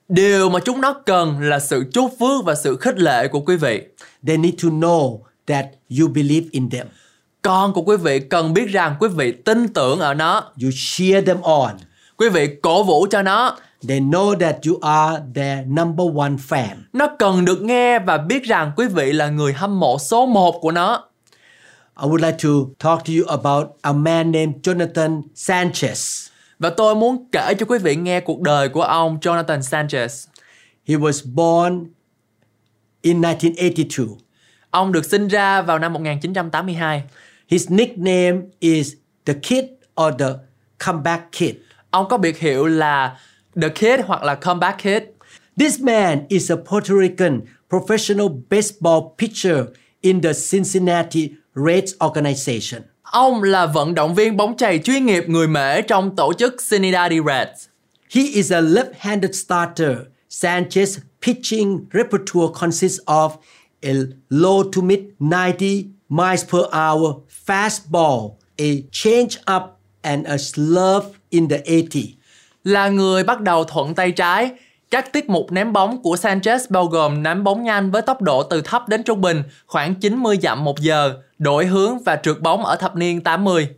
Điều 0.09 0.49
mà 0.49 0.59
chúng 0.59 0.81
nó 0.81 0.93
cần 0.93 1.41
là 1.41 1.59
sự 1.59 1.83
chúc 1.93 2.13
phước 2.19 2.45
và 2.45 2.55
sự 2.55 2.75
khích 2.75 2.99
lệ 2.99 3.27
của 3.27 3.39
quý 3.39 3.55
vị. 3.55 3.81
They 4.27 4.37
need 4.37 4.53
to 4.63 4.69
know 4.69 5.19
that 5.47 5.65
you 5.99 6.07
believe 6.07 6.47
in 6.51 6.69
them. 6.69 6.87
Con 7.41 7.73
của 7.73 7.81
quý 7.81 7.97
vị 7.97 8.19
cần 8.19 8.53
biết 8.53 8.69
rằng 8.69 8.95
quý 8.99 9.07
vị 9.07 9.31
tin 9.31 9.67
tưởng 9.67 9.99
ở 9.99 10.13
nó. 10.13 10.51
You 10.63 10.69
cheer 10.75 11.25
them 11.25 11.41
on. 11.41 11.71
Quý 12.17 12.29
vị 12.29 12.47
cổ 12.61 12.83
vũ 12.83 13.07
cho 13.11 13.21
nó. 13.21 13.57
They 13.87 13.99
know 13.99 14.35
that 14.39 14.55
you 14.67 14.79
are 14.81 15.21
their 15.35 15.67
number 15.67 16.07
one 16.15 16.35
fan. 16.49 16.75
Nó 16.93 17.07
cần 17.19 17.45
được 17.45 17.61
nghe 17.61 17.99
và 17.99 18.17
biết 18.17 18.43
rằng 18.43 18.71
quý 18.75 18.87
vị 18.87 19.13
là 19.13 19.29
người 19.29 19.53
hâm 19.53 19.79
mộ 19.79 19.97
số 19.99 20.25
một 20.25 20.55
của 20.61 20.71
nó. 20.71 21.09
I 22.01 22.07
would 22.07 22.25
like 22.25 22.37
to 22.43 22.49
talk 22.79 23.05
to 23.05 23.13
you 23.17 23.25
about 23.27 23.67
a 23.81 23.93
man 23.93 24.31
named 24.31 24.55
Jonathan 24.63 25.21
Sanchez. 25.35 26.29
Và 26.59 26.69
tôi 26.69 26.95
muốn 26.95 27.29
kể 27.31 27.53
cho 27.59 27.65
quý 27.65 27.79
vị 27.79 27.95
nghe 27.95 28.19
cuộc 28.19 28.41
đời 28.41 28.69
của 28.69 28.81
ông 28.81 29.17
Jonathan 29.21 29.59
Sanchez. 29.59 30.27
He 30.87 30.95
was 30.95 31.33
born 31.33 31.85
in 33.01 33.21
1982. 33.21 34.07
Ông 34.71 34.91
được 34.91 35.05
sinh 35.05 35.27
ra 35.27 35.61
vào 35.61 35.79
năm 35.79 35.93
1982. 35.93 37.03
His 37.47 37.71
nickname 37.71 38.41
is 38.59 38.93
the 39.25 39.33
Kid 39.33 39.65
or 40.01 40.13
the 40.19 40.29
Comeback 40.85 41.31
Kid. 41.31 41.55
Ông 41.91 42.07
có 42.09 42.17
biệt 42.17 42.39
hiệu 42.39 42.65
là 42.65 43.17
The 43.61 43.69
Kid 43.69 44.05
hoặc 44.07 44.23
là 44.23 44.35
Comeback 44.35 44.77
Kid. 44.77 45.03
This 45.57 45.79
man 45.79 46.25
is 46.29 46.51
a 46.51 46.55
Puerto 46.55 46.93
Rican 46.95 47.41
professional 47.69 48.29
baseball 48.49 49.15
pitcher 49.17 49.65
in 50.01 50.21
the 50.21 50.33
Cincinnati 50.33 51.35
Reds 51.55 51.93
organization. 52.03 52.81
Ông 53.03 53.43
là 53.43 53.65
vận 53.65 53.95
động 53.95 54.15
viên 54.15 54.37
bóng 54.37 54.57
chày 54.57 54.79
chuyên 54.79 55.05
nghiệp 55.05 55.23
người 55.27 55.47
Mễ 55.47 55.81
trong 55.81 56.15
tổ 56.15 56.33
chức 56.33 56.55
Cincinnati 56.71 57.17
Reds. 57.25 57.67
He 58.09 58.21
is 58.21 58.51
a 58.51 58.61
left-handed 58.61 59.31
starter. 59.33 59.97
Sanchez's 60.29 60.99
pitching 61.21 61.85
repertoire 61.91 62.53
consists 62.59 62.99
of 63.05 63.37
a 63.83 63.93
low 64.29 64.63
to 64.63 64.81
mid 64.81 64.99
90 65.19 65.85
miles 66.09 66.43
per 66.43 66.63
hour 66.71 67.23
fastball, 67.47 68.37
a 68.57 68.83
change-up, 68.91 69.79
and 70.03 70.25
a 70.27 70.37
slurve 70.37 71.13
in 71.31 71.47
the 71.47 71.61
80. 71.65 72.18
Là 72.63 72.89
người 72.89 73.23
bắt 73.23 73.41
đầu 73.41 73.63
thuận 73.63 73.95
tay 73.95 74.11
trái, 74.11 74.51
các 74.91 75.13
tiết 75.13 75.29
mục 75.29 75.51
ném 75.51 75.73
bóng 75.73 76.01
của 76.01 76.15
Sanchez 76.15 76.59
bao 76.69 76.85
gồm 76.85 77.23
ném 77.23 77.43
bóng 77.43 77.63
nhanh 77.63 77.91
với 77.91 78.01
tốc 78.01 78.21
độ 78.21 78.43
từ 78.43 78.61
thấp 78.61 78.89
đến 78.89 79.03
trung 79.03 79.21
bình 79.21 79.43
khoảng 79.65 79.95
90 79.95 80.37
dặm 80.41 80.63
một 80.63 80.79
giờ, 80.79 81.13
đổi 81.39 81.65
hướng 81.65 81.99
và 82.03 82.15
trượt 82.15 82.41
bóng 82.41 82.65
ở 82.65 82.75
thập 82.75 82.95
niên 82.95 83.21
80. 83.21 83.69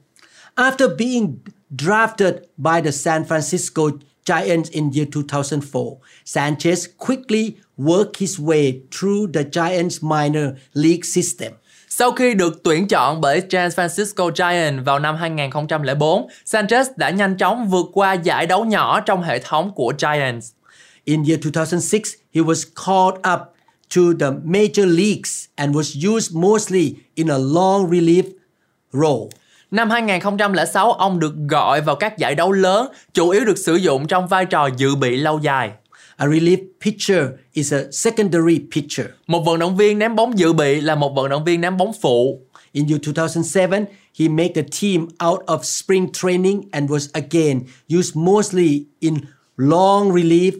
After 0.56 0.98
being 0.98 1.38
drafted 1.78 2.34
by 2.58 2.82
the 2.84 2.92
San 2.92 3.24
Francisco 3.24 3.92
Giants 4.26 4.70
in 4.72 4.92
year 4.96 5.08
2004, 5.30 6.00
Sanchez 6.26 6.88
quickly 6.98 7.52
worked 7.78 8.20
his 8.20 8.40
way 8.40 8.82
through 8.92 9.32
the 9.34 9.44
Giants 9.52 10.04
minor 10.04 10.46
league 10.74 11.04
system. 11.04 11.52
Sau 12.02 12.12
khi 12.12 12.34
được 12.34 12.64
tuyển 12.64 12.88
chọn 12.88 13.22
bởi 13.22 13.42
San 13.50 13.70
Francisco 13.70 14.32
Giants 14.36 14.86
vào 14.86 15.00
năm 15.00 15.16
2004, 15.16 16.28
Sanchez 16.46 16.86
đã 16.96 17.10
nhanh 17.10 17.38
chóng 17.38 17.68
vượt 17.68 17.86
qua 17.94 18.14
giải 18.14 18.46
đấu 18.46 18.66
nhỏ 18.66 19.00
trong 19.00 19.24
hệ 19.24 19.40
thống 19.40 19.72
của 19.76 19.94
Giants. 19.98 20.52
In 21.06 21.24
year 21.24 21.40
2006, 21.44 22.02
he 22.34 22.42
was 22.42 22.64
called 22.86 23.34
up 23.34 23.40
to 23.96 24.02
the 24.20 24.32
major 24.46 24.98
leagues 24.98 25.46
and 25.56 25.76
was 25.76 26.16
used 26.16 26.36
mostly 26.36 26.96
in 27.16 27.28
a 27.28 27.38
long 27.38 27.90
relief 27.90 28.24
role. 28.92 29.30
Năm 29.72 29.90
2006, 29.90 30.92
ông 30.92 31.20
được 31.20 31.34
gọi 31.50 31.82
vào 31.82 31.96
các 31.96 32.18
giải 32.18 32.36
đấu 32.36 32.52
lớn, 32.52 32.88
chủ 33.14 33.30
yếu 33.30 33.46
được 33.46 33.58
sử 33.58 33.76
dụng 33.76 34.08
trong 34.08 34.28
vai 34.28 34.46
trò 34.46 34.70
dự 34.78 34.96
bị 34.96 35.18
lâu 35.18 35.40
dài. 35.40 35.72
A 36.22 36.28
relief 36.28 36.60
pitcher 36.80 37.40
is 37.54 37.74
a 37.74 37.92
secondary 37.92 38.60
pitcher. 38.76 39.06
Một 39.28 39.44
vận 39.46 39.60
động 39.60 39.78
viên 39.78 40.00
ném 40.00 40.16
bóng 40.16 40.38
dự 40.38 40.54
bị 40.54 40.82
là 40.82 40.96
một 40.96 41.16
vận 41.16 41.30
động 41.30 41.44
viên 41.44 41.62
ném 41.62 41.78
bóng 41.78 41.92
phụ. 42.02 42.42
In 42.72 42.88
year 42.88 43.02
2007, 43.06 43.86
he 44.20 44.28
made 44.28 44.54
the 44.56 44.62
team 44.82 45.08
out 45.30 45.46
of 45.46 45.60
spring 45.64 46.12
training 46.14 46.62
and 46.72 46.92
was 46.92 47.10
again 47.14 47.60
used 47.90 48.16
mostly 48.16 48.86
in 49.00 49.16
long 49.58 50.12
relief, 50.12 50.54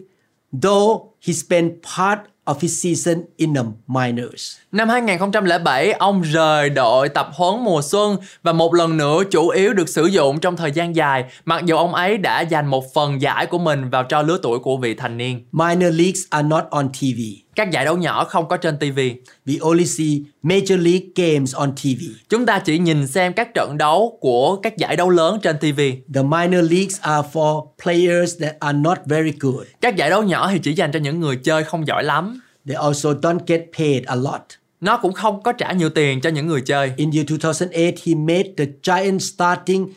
though 0.62 1.00
he 1.26 1.32
spent 1.32 1.72
part 1.96 2.18
of 2.46 2.54
his 2.60 2.84
season 2.84 3.24
in 3.36 3.54
the 3.54 3.62
minors. 3.86 4.56
Năm 4.72 4.88
2007, 4.88 5.92
ông 5.92 6.22
rời 6.22 6.70
đội 6.70 7.08
tập 7.08 7.28
huấn 7.34 7.64
mùa 7.64 7.82
xuân 7.82 8.16
và 8.42 8.52
một 8.52 8.74
lần 8.74 8.96
nữa 8.96 9.22
chủ 9.30 9.48
yếu 9.48 9.72
được 9.72 9.88
sử 9.88 10.04
dụng 10.06 10.40
trong 10.40 10.56
thời 10.56 10.72
gian 10.72 10.96
dài, 10.96 11.24
mặc 11.44 11.64
dù 11.64 11.76
ông 11.76 11.94
ấy 11.94 12.18
đã 12.18 12.40
dành 12.40 12.66
một 12.66 12.94
phần 12.94 13.22
giải 13.22 13.46
của 13.46 13.58
mình 13.58 13.90
vào 13.90 14.04
cho 14.04 14.22
lứa 14.22 14.38
tuổi 14.42 14.58
của 14.58 14.76
vị 14.76 14.94
thành 14.94 15.16
niên. 15.16 15.44
Minor 15.52 15.94
leagues 15.94 16.20
are 16.30 16.48
not 16.48 16.64
on 16.70 16.88
TV. 16.88 17.41
Các 17.56 17.70
giải 17.70 17.84
đấu 17.84 17.96
nhỏ 17.96 18.24
không 18.24 18.48
có 18.48 18.56
trên 18.56 18.78
TV. 18.78 18.98
We 19.46 19.58
only 19.60 19.86
see 19.86 20.20
major 20.42 20.80
league 20.80 21.06
games 21.16 21.54
on 21.54 21.72
TV. 21.72 22.02
Chúng 22.28 22.46
ta 22.46 22.58
chỉ 22.58 22.78
nhìn 22.78 23.06
xem 23.06 23.32
các 23.32 23.54
trận 23.54 23.78
đấu 23.78 24.18
của 24.20 24.56
các 24.56 24.76
giải 24.76 24.96
đấu 24.96 25.10
lớn 25.10 25.38
trên 25.42 25.58
TV. 25.58 25.80
The 26.14 26.22
minor 26.22 26.72
leagues 26.72 27.00
are 27.00 27.28
for 27.32 27.66
players 27.82 28.40
that 28.40 28.54
are 28.60 28.78
not 28.78 28.98
very 29.04 29.32
good. 29.40 29.66
Các 29.80 29.96
giải 29.96 30.10
đấu 30.10 30.22
nhỏ 30.22 30.50
thì 30.52 30.58
chỉ 30.62 30.72
dành 30.72 30.92
cho 30.92 30.98
những 30.98 31.20
người 31.20 31.36
chơi 31.36 31.64
không 31.64 31.86
giỏi 31.86 32.04
lắm. 32.04 32.40
They 32.66 32.76
also 32.76 33.12
don't 33.12 33.38
get 33.46 33.62
paid 33.78 34.04
a 34.04 34.14
lot. 34.14 34.42
Nó 34.80 34.96
cũng 34.96 35.12
không 35.12 35.42
có 35.42 35.52
trả 35.52 35.72
nhiều 35.72 35.90
tiền 35.90 36.20
cho 36.20 36.30
những 36.30 36.46
người 36.46 36.60
chơi. 36.60 36.92
In 36.96 37.10
year 37.10 37.26
2008, 37.30 37.94
he 38.06 38.14
made 38.14 38.50
the 38.56 38.64
Giants 38.82 39.34
starting 39.34 39.88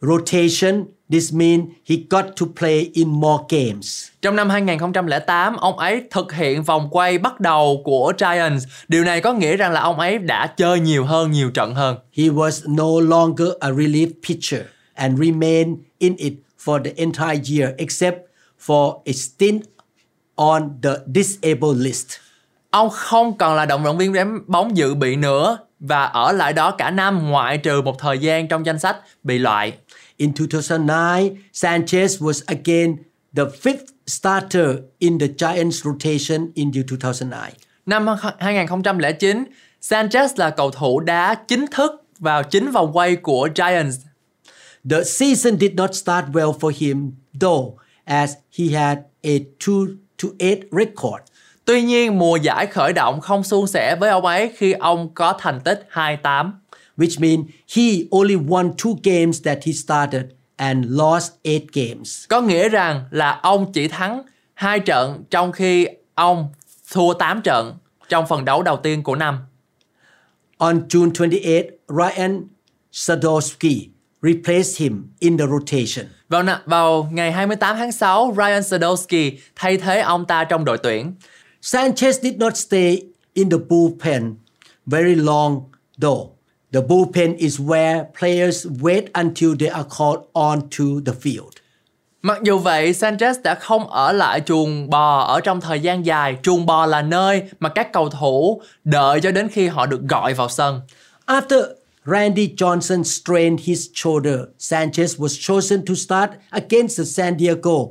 rotation. 0.00 0.84
This 1.10 1.32
means 1.32 1.64
he 1.86 1.96
got 2.10 2.24
to 2.40 2.46
play 2.56 2.90
in 2.92 3.08
more 3.08 3.44
games. 3.48 4.08
Trong 4.22 4.36
năm 4.36 4.50
2008, 4.50 5.56
ông 5.56 5.78
ấy 5.78 6.02
thực 6.10 6.32
hiện 6.32 6.62
vòng 6.62 6.88
quay 6.90 7.18
bắt 7.18 7.40
đầu 7.40 7.82
của 7.84 8.12
Giants. 8.18 8.64
Điều 8.88 9.04
này 9.04 9.20
có 9.20 9.32
nghĩa 9.32 9.56
rằng 9.56 9.72
là 9.72 9.80
ông 9.80 9.98
ấy 9.98 10.18
đã 10.18 10.46
chơi 10.46 10.80
nhiều 10.80 11.04
hơn, 11.04 11.30
nhiều 11.30 11.50
trận 11.50 11.74
hơn. 11.74 11.96
He 12.12 12.24
was 12.24 12.74
no 12.74 13.16
longer 13.16 13.48
a 13.60 13.70
relief 13.70 14.08
pitcher 14.28 14.60
and 14.94 15.20
remained 15.20 15.78
in 15.98 16.16
it 16.16 16.32
for 16.64 16.84
the 16.84 16.92
entire 16.96 17.58
year 17.58 17.74
except 17.78 18.16
for 18.66 19.00
a 19.06 19.12
stint 19.12 19.62
on 20.34 20.80
the 20.82 20.90
disabled 21.14 21.76
list. 21.76 22.06
Ông 22.70 22.90
không 22.90 23.38
còn 23.38 23.56
là 23.56 23.66
động 23.66 23.84
động 23.84 23.98
viên 23.98 24.12
ném 24.12 24.40
bóng 24.46 24.76
dự 24.76 24.94
bị 24.94 25.16
nữa 25.16 25.58
và 25.80 26.04
ở 26.04 26.32
lại 26.32 26.52
đó 26.52 26.70
cả 26.70 26.90
năm 26.90 27.30
ngoại 27.30 27.58
trừ 27.58 27.82
một 27.82 27.98
thời 27.98 28.18
gian 28.18 28.48
trong 28.48 28.66
danh 28.66 28.78
sách 28.78 28.96
bị 29.22 29.38
loại. 29.38 29.72
In 30.18 30.32
2009, 30.32 31.36
Sanchez 31.52 32.20
was 32.20 32.42
again 32.46 33.04
the 33.32 33.44
fifth 33.44 33.92
starter 34.06 34.82
in 34.98 35.18
the 35.18 35.28
Giants 35.28 35.84
rotation 35.84 36.52
in 36.54 36.72
year 36.74 36.84
2009. 36.84 37.54
Năm 37.86 38.06
2009, 38.38 39.44
Sanchez 39.80 40.28
là 40.36 40.50
cầu 40.50 40.70
thủ 40.70 41.00
đá 41.00 41.34
chính 41.34 41.66
thức 41.70 42.04
vào 42.18 42.42
chính 42.42 42.70
vòng 42.70 42.96
quay 42.96 43.16
của 43.16 43.48
Giants. 43.54 43.96
The 44.90 45.04
season 45.04 45.58
did 45.60 45.74
not 45.74 45.94
start 45.94 46.24
well 46.32 46.52
for 46.52 46.72
him 46.78 47.12
though, 47.40 47.78
as 48.04 48.32
he 48.58 48.64
had 48.66 48.98
a 49.22 49.38
2 49.66 49.86
to 50.22 50.28
8 50.38 50.56
record. 50.72 51.22
Tuy 51.64 51.82
nhiên, 51.82 52.18
mùa 52.18 52.36
giải 52.36 52.66
khởi 52.66 52.92
động 52.92 53.20
không 53.20 53.44
suôn 53.44 53.66
sẻ 53.66 53.96
với 53.96 54.10
ông 54.10 54.26
ấy 54.26 54.52
khi 54.56 54.72
ông 54.72 55.14
có 55.14 55.32
thành 55.38 55.60
tích 55.60 55.86
2-8. 55.92 56.50
Which 56.98 57.20
means 57.20 57.46
he 57.76 58.08
only 58.10 58.36
won 58.36 58.72
two 58.76 58.94
games 59.02 59.42
that 59.42 59.58
he 59.64 59.72
started 59.72 60.24
and 60.56 60.84
lost 60.88 61.32
eight 61.42 61.72
games. 61.72 62.24
Có 62.28 62.40
nghĩa 62.40 62.68
rằng 62.68 63.04
là 63.10 63.40
ông 63.42 63.72
chỉ 63.72 63.88
thắng 63.88 64.22
hai 64.54 64.80
trận 64.80 65.24
trong 65.30 65.52
khi 65.52 65.88
ông 66.14 66.48
thua 66.92 67.14
8 67.14 67.42
trận 67.42 67.76
trong 68.08 68.26
phần 68.26 68.44
đấu 68.44 68.62
đầu 68.62 68.76
tiên 68.76 69.02
của 69.02 69.16
năm. 69.16 69.38
On 70.56 70.88
June 70.88 71.10
28, 71.18 71.78
Ryan 71.88 72.42
Sadowski 72.92 73.88
replaced 74.22 74.80
him 74.80 75.12
in 75.18 75.38
the 75.38 75.46
rotation. 75.46 76.06
Vào 76.28 76.44
vào 76.66 77.08
ngày 77.12 77.32
28 77.32 77.76
tháng 77.76 77.92
6, 77.92 78.34
Ryan 78.36 78.62
Sadowski 78.62 79.32
thay 79.56 79.76
thế 79.76 80.00
ông 80.00 80.24
ta 80.26 80.44
trong 80.44 80.64
đội 80.64 80.78
tuyển. 80.78 81.14
Sanchez 81.62 82.12
did 82.12 82.36
not 82.36 82.56
stay 82.56 83.02
in 83.34 83.50
the 83.50 83.56
bullpen 83.68 84.34
very 84.86 85.14
long 85.14 85.60
though. 86.00 86.37
The 86.72 86.80
bullpen 86.82 87.36
is 87.38 87.60
where 87.60 88.04
players 88.18 88.66
wait 88.82 89.04
until 89.14 89.56
they 89.58 89.68
are 89.68 89.86
called 89.98 90.22
on 90.32 90.60
to 90.60 90.84
the 91.06 91.12
field. 91.12 91.52
Mặc 92.22 92.38
dù 92.42 92.58
vậy, 92.58 92.92
Sanchez 92.92 93.34
đã 93.42 93.54
không 93.54 93.88
ở 93.88 94.12
lại 94.12 94.40
chuồng 94.46 94.90
bò 94.90 95.20
ở 95.20 95.40
trong 95.40 95.60
thời 95.60 95.80
gian 95.80 96.06
dài. 96.06 96.36
Chuồng 96.42 96.66
bò 96.66 96.86
là 96.86 97.02
nơi 97.02 97.42
mà 97.60 97.68
các 97.68 97.92
cầu 97.92 98.08
thủ 98.08 98.62
đợi 98.84 99.20
cho 99.20 99.30
đến 99.30 99.48
khi 99.48 99.66
họ 99.68 99.86
được 99.86 100.00
gọi 100.08 100.34
vào 100.34 100.48
sân. 100.48 100.80
After 101.26 101.62
Randy 102.04 102.54
Johnson 102.56 103.02
strained 103.02 103.60
his 103.64 103.86
shoulder, 103.94 104.38
Sanchez 104.58 105.18
was 105.18 105.38
chosen 105.40 105.84
to 105.86 105.94
start 105.94 106.30
against 106.50 106.98
the 106.98 107.04
San 107.04 107.38
Diego 107.38 107.86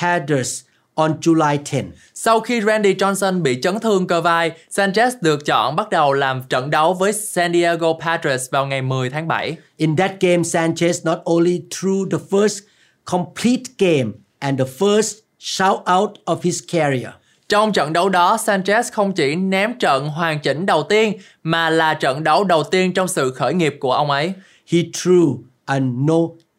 Padres 0.00 0.62
on 0.96 1.12
July 1.20 1.58
10. 1.72 1.84
Sau 2.14 2.40
khi 2.40 2.60
Randy 2.60 2.94
Johnson 2.94 3.42
bị 3.42 3.58
chấn 3.62 3.80
thương 3.80 4.06
cơ 4.06 4.20
vai, 4.20 4.52
Sanchez 4.70 5.10
được 5.20 5.46
chọn 5.46 5.76
bắt 5.76 5.90
đầu 5.90 6.12
làm 6.12 6.42
trận 6.48 6.70
đấu 6.70 6.94
với 6.94 7.12
San 7.12 7.52
Diego 7.52 7.92
Padres 8.00 8.50
vào 8.50 8.66
ngày 8.66 8.82
10 8.82 9.10
tháng 9.10 9.28
7. 9.28 9.56
In 9.76 9.96
that 9.96 10.10
game, 10.20 10.42
Sanchez 10.42 10.92
not 11.04 11.18
only 11.24 11.62
threw 11.70 12.10
the 12.10 12.18
first 12.30 12.60
complete 13.04 13.62
game 13.78 14.12
and 14.38 14.58
the 14.60 14.66
first 14.78 15.14
shout 15.38 15.78
out 15.98 16.10
of 16.24 16.36
his 16.42 16.62
career, 16.72 17.08
Trong 17.48 17.72
trận 17.72 17.92
đấu 17.92 18.08
đó, 18.08 18.36
Sanchez 18.36 18.82
không 18.92 19.12
chỉ 19.12 19.34
ném 19.34 19.78
trận 19.78 20.08
hoàn 20.08 20.38
chỉnh 20.40 20.66
đầu 20.66 20.82
tiên 20.82 21.12
mà 21.42 21.70
là 21.70 21.94
trận 21.94 22.24
đấu 22.24 22.44
đầu 22.44 22.62
tiên 22.64 22.92
trong 22.92 23.08
sự 23.08 23.32
khởi 23.32 23.54
nghiệp 23.54 23.76
của 23.80 23.92
ông 23.92 24.10
ấy. 24.10 24.32
he 24.70 24.78
threw 24.78 25.38
a 25.64 25.78
no 25.78 26.14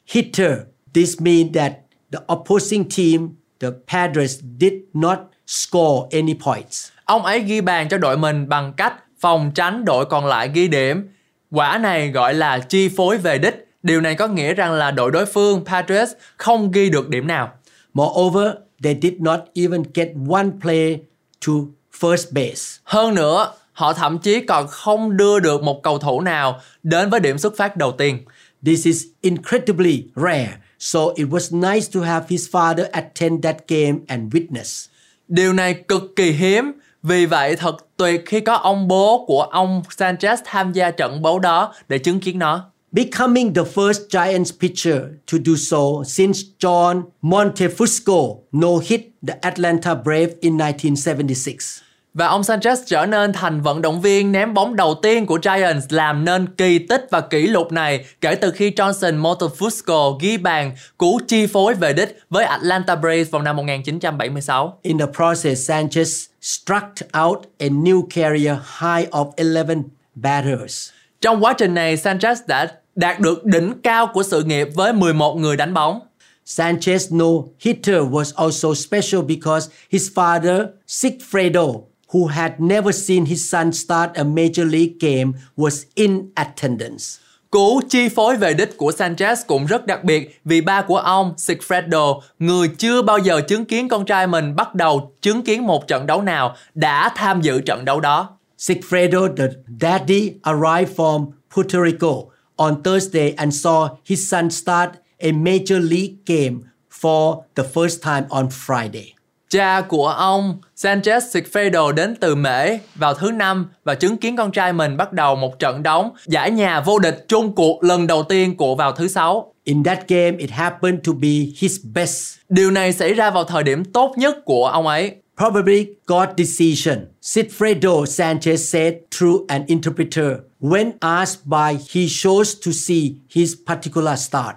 hitter. 0.08 0.51
This 0.94 1.22
means 1.22 1.56
that 1.56 1.74
the 2.12 2.20
opposing 2.34 2.84
team, 2.98 3.29
the 3.59 3.67
Padres, 3.87 4.39
did 4.59 4.73
not 4.93 5.19
score 5.47 6.17
any 6.17 6.33
points. 6.33 6.87
Ông 7.05 7.25
ấy 7.25 7.39
ghi 7.39 7.61
bàn 7.61 7.89
cho 7.89 7.97
đội 7.97 8.17
mình 8.17 8.49
bằng 8.49 8.73
cách 8.73 8.93
phòng 9.19 9.51
tránh 9.55 9.85
đội 9.85 10.05
còn 10.05 10.25
lại 10.25 10.49
ghi 10.53 10.67
điểm. 10.67 11.09
Quả 11.51 11.77
này 11.77 12.09
gọi 12.11 12.33
là 12.33 12.59
chi 12.59 12.89
phối 12.89 13.17
về 13.17 13.37
đích. 13.37 13.67
Điều 13.83 14.01
này 14.01 14.15
có 14.15 14.27
nghĩa 14.27 14.53
rằng 14.53 14.73
là 14.73 14.91
đội 14.91 15.11
đối 15.11 15.25
phương 15.25 15.65
Padres 15.65 16.11
không 16.37 16.71
ghi 16.71 16.89
được 16.89 17.09
điểm 17.09 17.27
nào. 17.27 17.51
Moreover, 17.93 18.47
they 18.83 18.97
did 19.01 19.13
not 19.19 19.39
even 19.53 19.83
get 19.93 20.09
one 20.29 20.47
play 20.61 20.99
to 21.47 21.53
first 21.99 22.25
base. 22.31 22.79
Hơn 22.83 23.15
nữa, 23.15 23.53
họ 23.73 23.93
thậm 23.93 24.17
chí 24.19 24.41
còn 24.41 24.67
không 24.67 25.17
đưa 25.17 25.39
được 25.39 25.63
một 25.63 25.83
cầu 25.83 25.97
thủ 25.97 26.21
nào 26.21 26.59
đến 26.83 27.09
với 27.09 27.19
điểm 27.19 27.37
xuất 27.37 27.57
phát 27.57 27.77
đầu 27.77 27.91
tiên. 27.91 28.19
This 28.65 28.85
is 28.85 29.05
incredibly 29.21 30.03
rare, 30.15 30.57
so 30.79 31.13
it 31.15 31.27
was 31.29 31.53
nice 31.53 31.91
to 31.91 32.01
have 32.01 32.25
his 32.29 32.50
father 32.50 32.89
attend 32.91 33.43
that 33.43 33.57
game 33.67 34.00
and 34.07 34.34
witness. 34.34 34.88
Điều 35.27 35.53
này 35.53 35.74
cực 35.74 36.15
kỳ 36.15 36.31
hiếm, 36.31 36.72
vì 37.03 37.25
vậy 37.25 37.55
thật 37.55 37.75
tuyệt 37.98 38.24
khi 38.25 38.39
có 38.39 38.53
ông 38.53 38.88
bố 38.88 39.25
của 39.27 39.41
ông 39.41 39.81
Sanchez 39.98 40.38
tham 40.46 40.74
gia 40.74 40.91
trận 40.91 41.22
đấu 41.22 41.39
đó 41.39 41.74
để 41.89 41.98
chứng 41.98 42.19
kiến 42.19 42.39
nó. 42.39 42.72
Becoming 42.91 43.53
the 43.53 43.62
first 43.62 44.10
Giants 44.10 44.53
pitcher 44.60 44.98
to 45.31 45.38
do 45.46 45.53
so 45.57 46.03
since 46.05 46.39
John 46.60 47.03
Montefusco 47.22 48.36
no-hit 48.51 49.01
the 49.27 49.34
Atlanta 49.41 49.96
Braves 49.96 50.34
in 50.41 50.57
1976. 50.57 51.87
Và 52.17 52.27
ông 52.27 52.41
Sanchez 52.41 52.75
trở 52.86 53.05
nên 53.05 53.33
thành 53.33 53.62
vận 53.62 53.81
động 53.81 54.01
viên 54.01 54.31
ném 54.31 54.53
bóng 54.53 54.75
đầu 54.75 54.95
tiên 55.01 55.25
của 55.25 55.39
Giants 55.43 55.86
làm 55.89 56.25
nên 56.25 56.47
kỳ 56.55 56.79
tích 56.79 57.07
và 57.12 57.21
kỷ 57.21 57.47
lục 57.47 57.71
này 57.71 58.05
kể 58.21 58.36
từ 58.36 58.51
khi 58.51 58.71
Johnson 58.71 59.21
Montefusco 59.21 60.17
ghi 60.21 60.38
bàn 60.38 60.75
cứu 61.00 61.19
chi 61.27 61.47
phối 61.47 61.74
về 61.74 61.93
đích 61.93 62.19
với 62.29 62.45
Atlanta 62.45 62.95
Braves 62.95 63.29
vào 63.29 63.41
năm 63.41 63.55
1976. 63.55 64.79
In 64.81 64.97
the 64.97 65.05
process, 65.05 65.71
Sanchez 65.71 66.27
struck 66.41 67.17
out 67.24 67.39
a 67.59 67.67
new 67.67 68.07
career 68.15 68.57
high 68.79 69.09
of 69.12 69.31
11 69.38 69.83
batters. 70.15 70.89
Trong 71.21 71.43
quá 71.43 71.53
trình 71.53 71.74
này, 71.74 71.95
Sanchez 71.95 72.36
đã 72.47 72.71
đạt 72.95 73.19
được 73.19 73.45
đỉnh 73.45 73.74
cao 73.83 74.07
của 74.13 74.24
sự 74.24 74.43
nghiệp 74.43 74.67
với 74.75 74.93
11 74.93 75.36
người 75.36 75.57
đánh 75.57 75.74
bóng. 75.74 76.00
Sanchez 76.45 77.17
no 77.17 77.47
hitter 77.59 78.01
was 78.01 78.43
also 78.45 78.74
special 78.74 79.21
because 79.21 79.69
his 79.91 80.09
father, 80.15 80.65
Sigfredo, 80.88 81.81
who 82.13 82.27
had 82.27 82.51
never 82.59 82.91
seen 82.91 83.25
his 83.25 83.51
son 83.51 83.71
start 83.71 84.09
a 84.15 84.23
major 84.23 84.65
league 84.65 84.99
game, 84.99 85.31
was 85.57 85.85
in 85.95 86.31
attendance. 86.35 87.19
Cú 87.51 87.81
chi 87.89 88.09
phối 88.09 88.35
về 88.35 88.53
đích 88.53 88.77
của 88.77 88.91
Sanchez 88.91 89.35
cũng 89.47 89.65
rất 89.65 89.85
đặc 89.85 90.03
biệt 90.03 90.41
vì 90.45 90.61
ba 90.61 90.81
của 90.81 90.97
ông, 90.97 91.33
Sigfredo, 91.37 92.21
người 92.39 92.67
chưa 92.77 93.01
bao 93.01 93.17
giờ 93.17 93.41
chứng 93.41 93.65
kiến 93.65 93.87
con 93.87 94.05
trai 94.05 94.27
mình 94.27 94.55
bắt 94.55 94.75
đầu 94.75 95.11
chứng 95.21 95.41
kiến 95.41 95.67
một 95.67 95.87
trận 95.87 96.07
đấu 96.07 96.21
nào, 96.21 96.55
đã 96.75 97.09
tham 97.15 97.41
dự 97.41 97.61
trận 97.61 97.85
đấu 97.85 97.99
đó. 97.99 98.29
Sigfredo, 98.57 99.35
the 99.35 99.47
daddy, 99.81 100.33
arrived 100.41 100.95
from 100.95 101.25
Puerto 101.55 101.79
Rico 101.85 102.13
on 102.55 102.83
Thursday 102.83 103.33
and 103.37 103.65
saw 103.65 103.89
his 104.05 104.31
son 104.31 104.49
start 104.49 104.89
a 105.19 105.31
major 105.31 105.79
league 105.79 106.15
game 106.25 106.59
for 107.01 107.43
the 107.55 107.63
first 107.63 108.01
time 108.03 108.25
on 108.29 108.49
Friday. 108.49 109.16
Cha 109.50 109.82
của 109.82 110.08
ông 110.08 110.58
Sanchez 110.77 111.20
Sigfredo 111.20 111.92
đến 111.92 112.16
từ 112.20 112.36
Mễ 112.36 112.77
vào 112.96 113.13
thứ 113.13 113.32
năm 113.32 113.70
và 113.84 113.96
chứng 113.96 114.18
kiến 114.18 114.36
con 114.36 114.51
trai 114.51 114.74
mình 114.74 114.98
bắt 114.98 115.13
đầu 115.13 115.36
một 115.36 115.60
trận 115.60 115.84
đấu 115.84 116.12
giải 116.25 116.51
nhà 116.51 116.80
vô 116.80 117.00
địch 117.00 117.25
chung 117.27 117.56
cuộc 117.56 117.84
lần 117.84 118.08
đầu 118.08 118.24
tiên 118.24 118.58
của 118.58 118.75
vào 118.75 118.92
thứ 118.92 119.08
sáu. 119.08 119.54
In 119.63 119.84
that 119.84 120.08
game, 120.08 120.38
it 120.38 120.51
happened 120.51 121.00
to 121.08 121.13
be 121.13 121.30
his 121.58 121.77
best. 121.94 122.38
Điều 122.50 122.72
này 122.72 122.94
xảy 122.94 123.13
ra 123.13 123.32
vào 123.32 123.44
thời 123.44 123.63
điểm 123.63 123.86
tốt 123.86 124.13
nhất 124.18 124.46
của 124.46 124.68
ông 124.68 124.88
ấy. 124.88 125.16
Probably 125.38 125.86
God's 126.08 126.34
decision. 126.38 127.06
Sigfredo 127.22 128.06
Sanchez 128.06 128.56
said 128.56 128.94
through 129.18 129.46
an 129.48 129.63
interpreter 129.68 130.32
when 130.62 130.92
asked 131.00 131.46
by 131.46 131.80
he 131.94 132.08
chose 132.10 132.60
to 132.66 132.72
see 132.72 133.12
his 133.30 133.54
particular 133.68 134.20
start. 134.20 134.56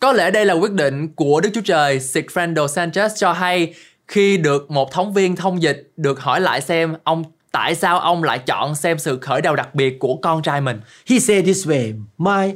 Có 0.00 0.12
lẽ 0.12 0.30
đây 0.30 0.46
là 0.46 0.54
quyết 0.54 0.72
định 0.72 1.08
của 1.14 1.40
Đức 1.40 1.50
Chúa 1.54 1.60
Trời. 1.60 1.98
Sigfredo 1.98 2.66
Sanchez 2.66 3.08
cho 3.16 3.32
hay 3.32 3.74
khi 4.10 4.36
được 4.36 4.70
một 4.70 4.92
thống 4.92 5.12
viên 5.12 5.36
thông 5.36 5.62
dịch 5.62 5.92
được 5.96 6.20
hỏi 6.20 6.40
lại 6.40 6.60
xem 6.60 6.94
ông 7.04 7.24
tại 7.52 7.74
sao 7.74 7.98
ông 7.98 8.22
lại 8.22 8.38
chọn 8.38 8.74
xem 8.74 8.98
sự 8.98 9.18
khởi 9.18 9.40
đầu 9.40 9.56
đặc 9.56 9.74
biệt 9.74 9.98
của 9.98 10.16
con 10.22 10.42
trai 10.42 10.60
mình. 10.60 10.80
He 11.06 11.18
said 11.18 11.44
this 11.44 11.66
way, 11.66 11.92
my 12.18 12.52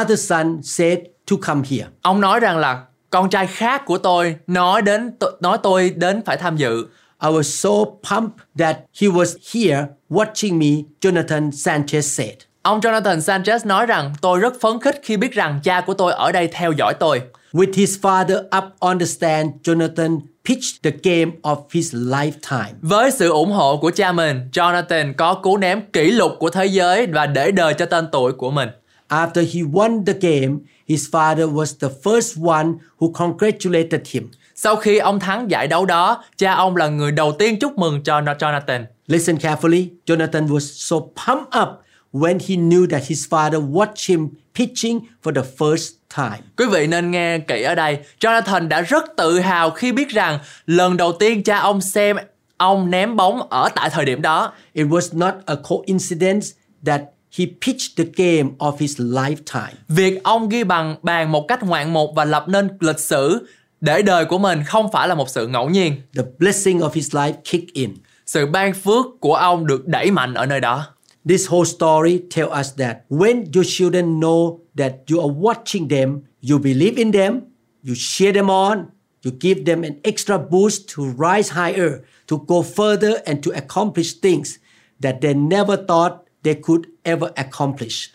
other 0.00 0.28
son 0.28 0.62
said 0.62 0.98
to 1.30 1.36
come 1.42 1.62
here. 1.70 1.86
Ông 2.02 2.20
nói 2.20 2.40
rằng 2.40 2.58
là 2.58 2.82
con 3.10 3.30
trai 3.30 3.46
khác 3.46 3.82
của 3.86 3.98
tôi 3.98 4.36
nói 4.46 4.82
đến 4.82 5.10
nói 5.40 5.58
tôi 5.62 5.90
đến 5.96 6.22
phải 6.26 6.36
tham 6.36 6.56
dự. 6.56 6.86
I 7.22 7.28
was 7.28 7.42
so 7.42 7.70
pumped 8.10 8.38
that 8.58 8.76
he 9.00 9.08
was 9.08 9.36
here 9.54 9.86
watching 10.10 10.58
me, 10.58 10.82
Jonathan 11.00 11.50
Sanchez 11.50 12.00
said. 12.00 12.34
Ông 12.62 12.80
Jonathan 12.80 13.18
Sanchez 13.18 13.66
nói 13.66 13.86
rằng 13.86 14.12
tôi 14.20 14.40
rất 14.40 14.60
phấn 14.60 14.80
khích 14.80 15.00
khi 15.02 15.16
biết 15.16 15.32
rằng 15.32 15.60
cha 15.64 15.80
của 15.80 15.94
tôi 15.94 16.12
ở 16.12 16.32
đây 16.32 16.48
theo 16.52 16.72
dõi 16.72 16.94
tôi. 17.00 17.22
With 17.52 17.72
his 17.74 17.98
father 18.02 18.38
up 18.58 18.64
on 18.78 18.98
the 18.98 19.06
stand, 19.06 19.50
Jonathan 19.64 20.20
pitched 20.48 20.82
the 20.82 20.90
game 21.02 21.32
of 21.42 21.56
his 21.72 21.94
lifetime. 21.94 22.72
Với 22.82 23.10
sự 23.10 23.28
ủng 23.30 23.52
hộ 23.52 23.76
của 23.76 23.90
cha 23.90 24.12
mình, 24.12 24.40
Jonathan 24.52 25.12
có 25.16 25.34
cú 25.34 25.56
ném 25.56 25.80
kỷ 25.92 26.10
lục 26.10 26.32
của 26.38 26.50
thế 26.50 26.66
giới 26.66 27.06
và 27.06 27.26
để 27.26 27.50
đời 27.50 27.74
cho 27.74 27.86
tên 27.86 28.06
tuổi 28.12 28.32
của 28.32 28.50
mình. 28.50 28.68
After 29.08 29.42
he 29.42 29.60
won 29.60 30.04
the 30.04 30.12
game, 30.12 30.56
his 30.88 31.08
father 31.12 31.52
was 31.52 31.88
the 31.88 31.88
first 32.02 32.46
one 32.46 32.68
who 32.98 33.12
congratulated 33.12 34.00
him. 34.10 34.30
Sau 34.54 34.76
khi 34.76 34.98
ông 34.98 35.20
thắng 35.20 35.50
giải 35.50 35.66
đấu 35.66 35.86
đó, 35.86 36.24
cha 36.36 36.54
ông 36.54 36.76
là 36.76 36.88
người 36.88 37.12
đầu 37.12 37.32
tiên 37.32 37.58
chúc 37.58 37.78
mừng 37.78 38.02
cho 38.02 38.20
Jonathan. 38.20 38.84
Listen 39.06 39.36
carefully. 39.36 39.88
Jonathan 40.06 40.46
was 40.46 40.58
so 40.58 40.96
pumped 40.96 41.60
up 41.62 41.68
when 42.12 42.38
he 42.38 42.56
knew 42.56 42.86
that 42.86 43.02
his 43.06 43.26
father 43.28 43.70
watched 43.70 44.08
him 44.08 44.28
pitching 44.54 45.00
for 45.22 45.34
the 45.34 45.42
first 45.58 45.97
time. 46.16 46.38
Quý 46.56 46.66
vị 46.66 46.86
nên 46.86 47.10
nghe 47.10 47.38
kỹ 47.38 47.62
ở 47.62 47.74
đây. 47.74 47.98
Jonathan 48.20 48.68
đã 48.68 48.80
rất 48.80 49.04
tự 49.16 49.40
hào 49.40 49.70
khi 49.70 49.92
biết 49.92 50.08
rằng 50.08 50.38
lần 50.66 50.96
đầu 50.96 51.12
tiên 51.12 51.42
cha 51.42 51.58
ông 51.58 51.80
xem 51.80 52.16
ông 52.56 52.90
ném 52.90 53.16
bóng 53.16 53.48
ở 53.50 53.68
tại 53.74 53.90
thời 53.90 54.04
điểm 54.04 54.22
đó. 54.22 54.52
It 54.72 54.86
was 54.86 55.18
not 55.18 55.34
a 55.46 55.54
coincidence 55.68 56.46
that 56.86 57.02
he 57.38 57.44
pitched 57.66 57.96
the 57.96 58.04
game 58.16 58.50
of 58.58 58.76
his 58.78 59.00
lifetime. 59.00 59.72
Việc 59.88 60.24
ông 60.24 60.48
ghi 60.48 60.64
bằng 60.64 60.96
bàn 61.02 61.32
một 61.32 61.44
cách 61.48 61.62
ngoạn 61.62 61.92
mục 61.92 62.10
và 62.14 62.24
lập 62.24 62.44
nên 62.48 62.68
lịch 62.80 63.00
sử 63.00 63.46
để 63.80 64.02
đời 64.02 64.24
của 64.24 64.38
mình 64.38 64.62
không 64.66 64.92
phải 64.92 65.08
là 65.08 65.14
một 65.14 65.28
sự 65.28 65.46
ngẫu 65.46 65.68
nhiên. 65.70 66.02
The 66.16 66.22
blessing 66.38 66.78
of 66.78 66.90
his 66.92 67.14
life 67.14 67.32
kicked 67.32 67.72
in. 67.72 67.94
Sự 68.26 68.46
ban 68.46 68.74
phước 68.74 69.06
của 69.20 69.34
ông 69.34 69.66
được 69.66 69.86
đẩy 69.86 70.10
mạnh 70.10 70.34
ở 70.34 70.46
nơi 70.46 70.60
đó. 70.60 70.86
This 71.24 71.46
whole 71.46 71.64
story 71.64 72.20
tells 72.20 72.52
us 72.52 72.72
that 72.72 73.04
when 73.08 73.52
your 73.52 73.64
children 73.64 74.20
know 74.20 74.60
that 74.74 75.10
you 75.10 75.20
are 75.20 75.28
watching 75.28 75.88
them, 75.88 76.22
you 76.40 76.58
believe 76.58 76.98
in 76.98 77.10
them, 77.10 77.42
you 77.82 77.94
cheer 77.94 78.32
them 78.32 78.50
on, 78.50 78.86
you 79.22 79.30
give 79.30 79.64
them 79.64 79.84
an 79.84 80.00
extra 80.04 80.38
boost 80.38 80.88
to 80.88 81.10
rise 81.10 81.50
higher, 81.50 82.04
to 82.26 82.38
go 82.46 82.62
further 82.62 83.22
and 83.26 83.42
to 83.42 83.50
accomplish 83.50 84.14
things 84.14 84.58
that 85.00 85.20
they 85.20 85.34
never 85.34 85.76
thought 85.76 86.24
they 86.42 86.54
could 86.54 86.86
ever 87.04 87.32
accomplish. 87.36 88.10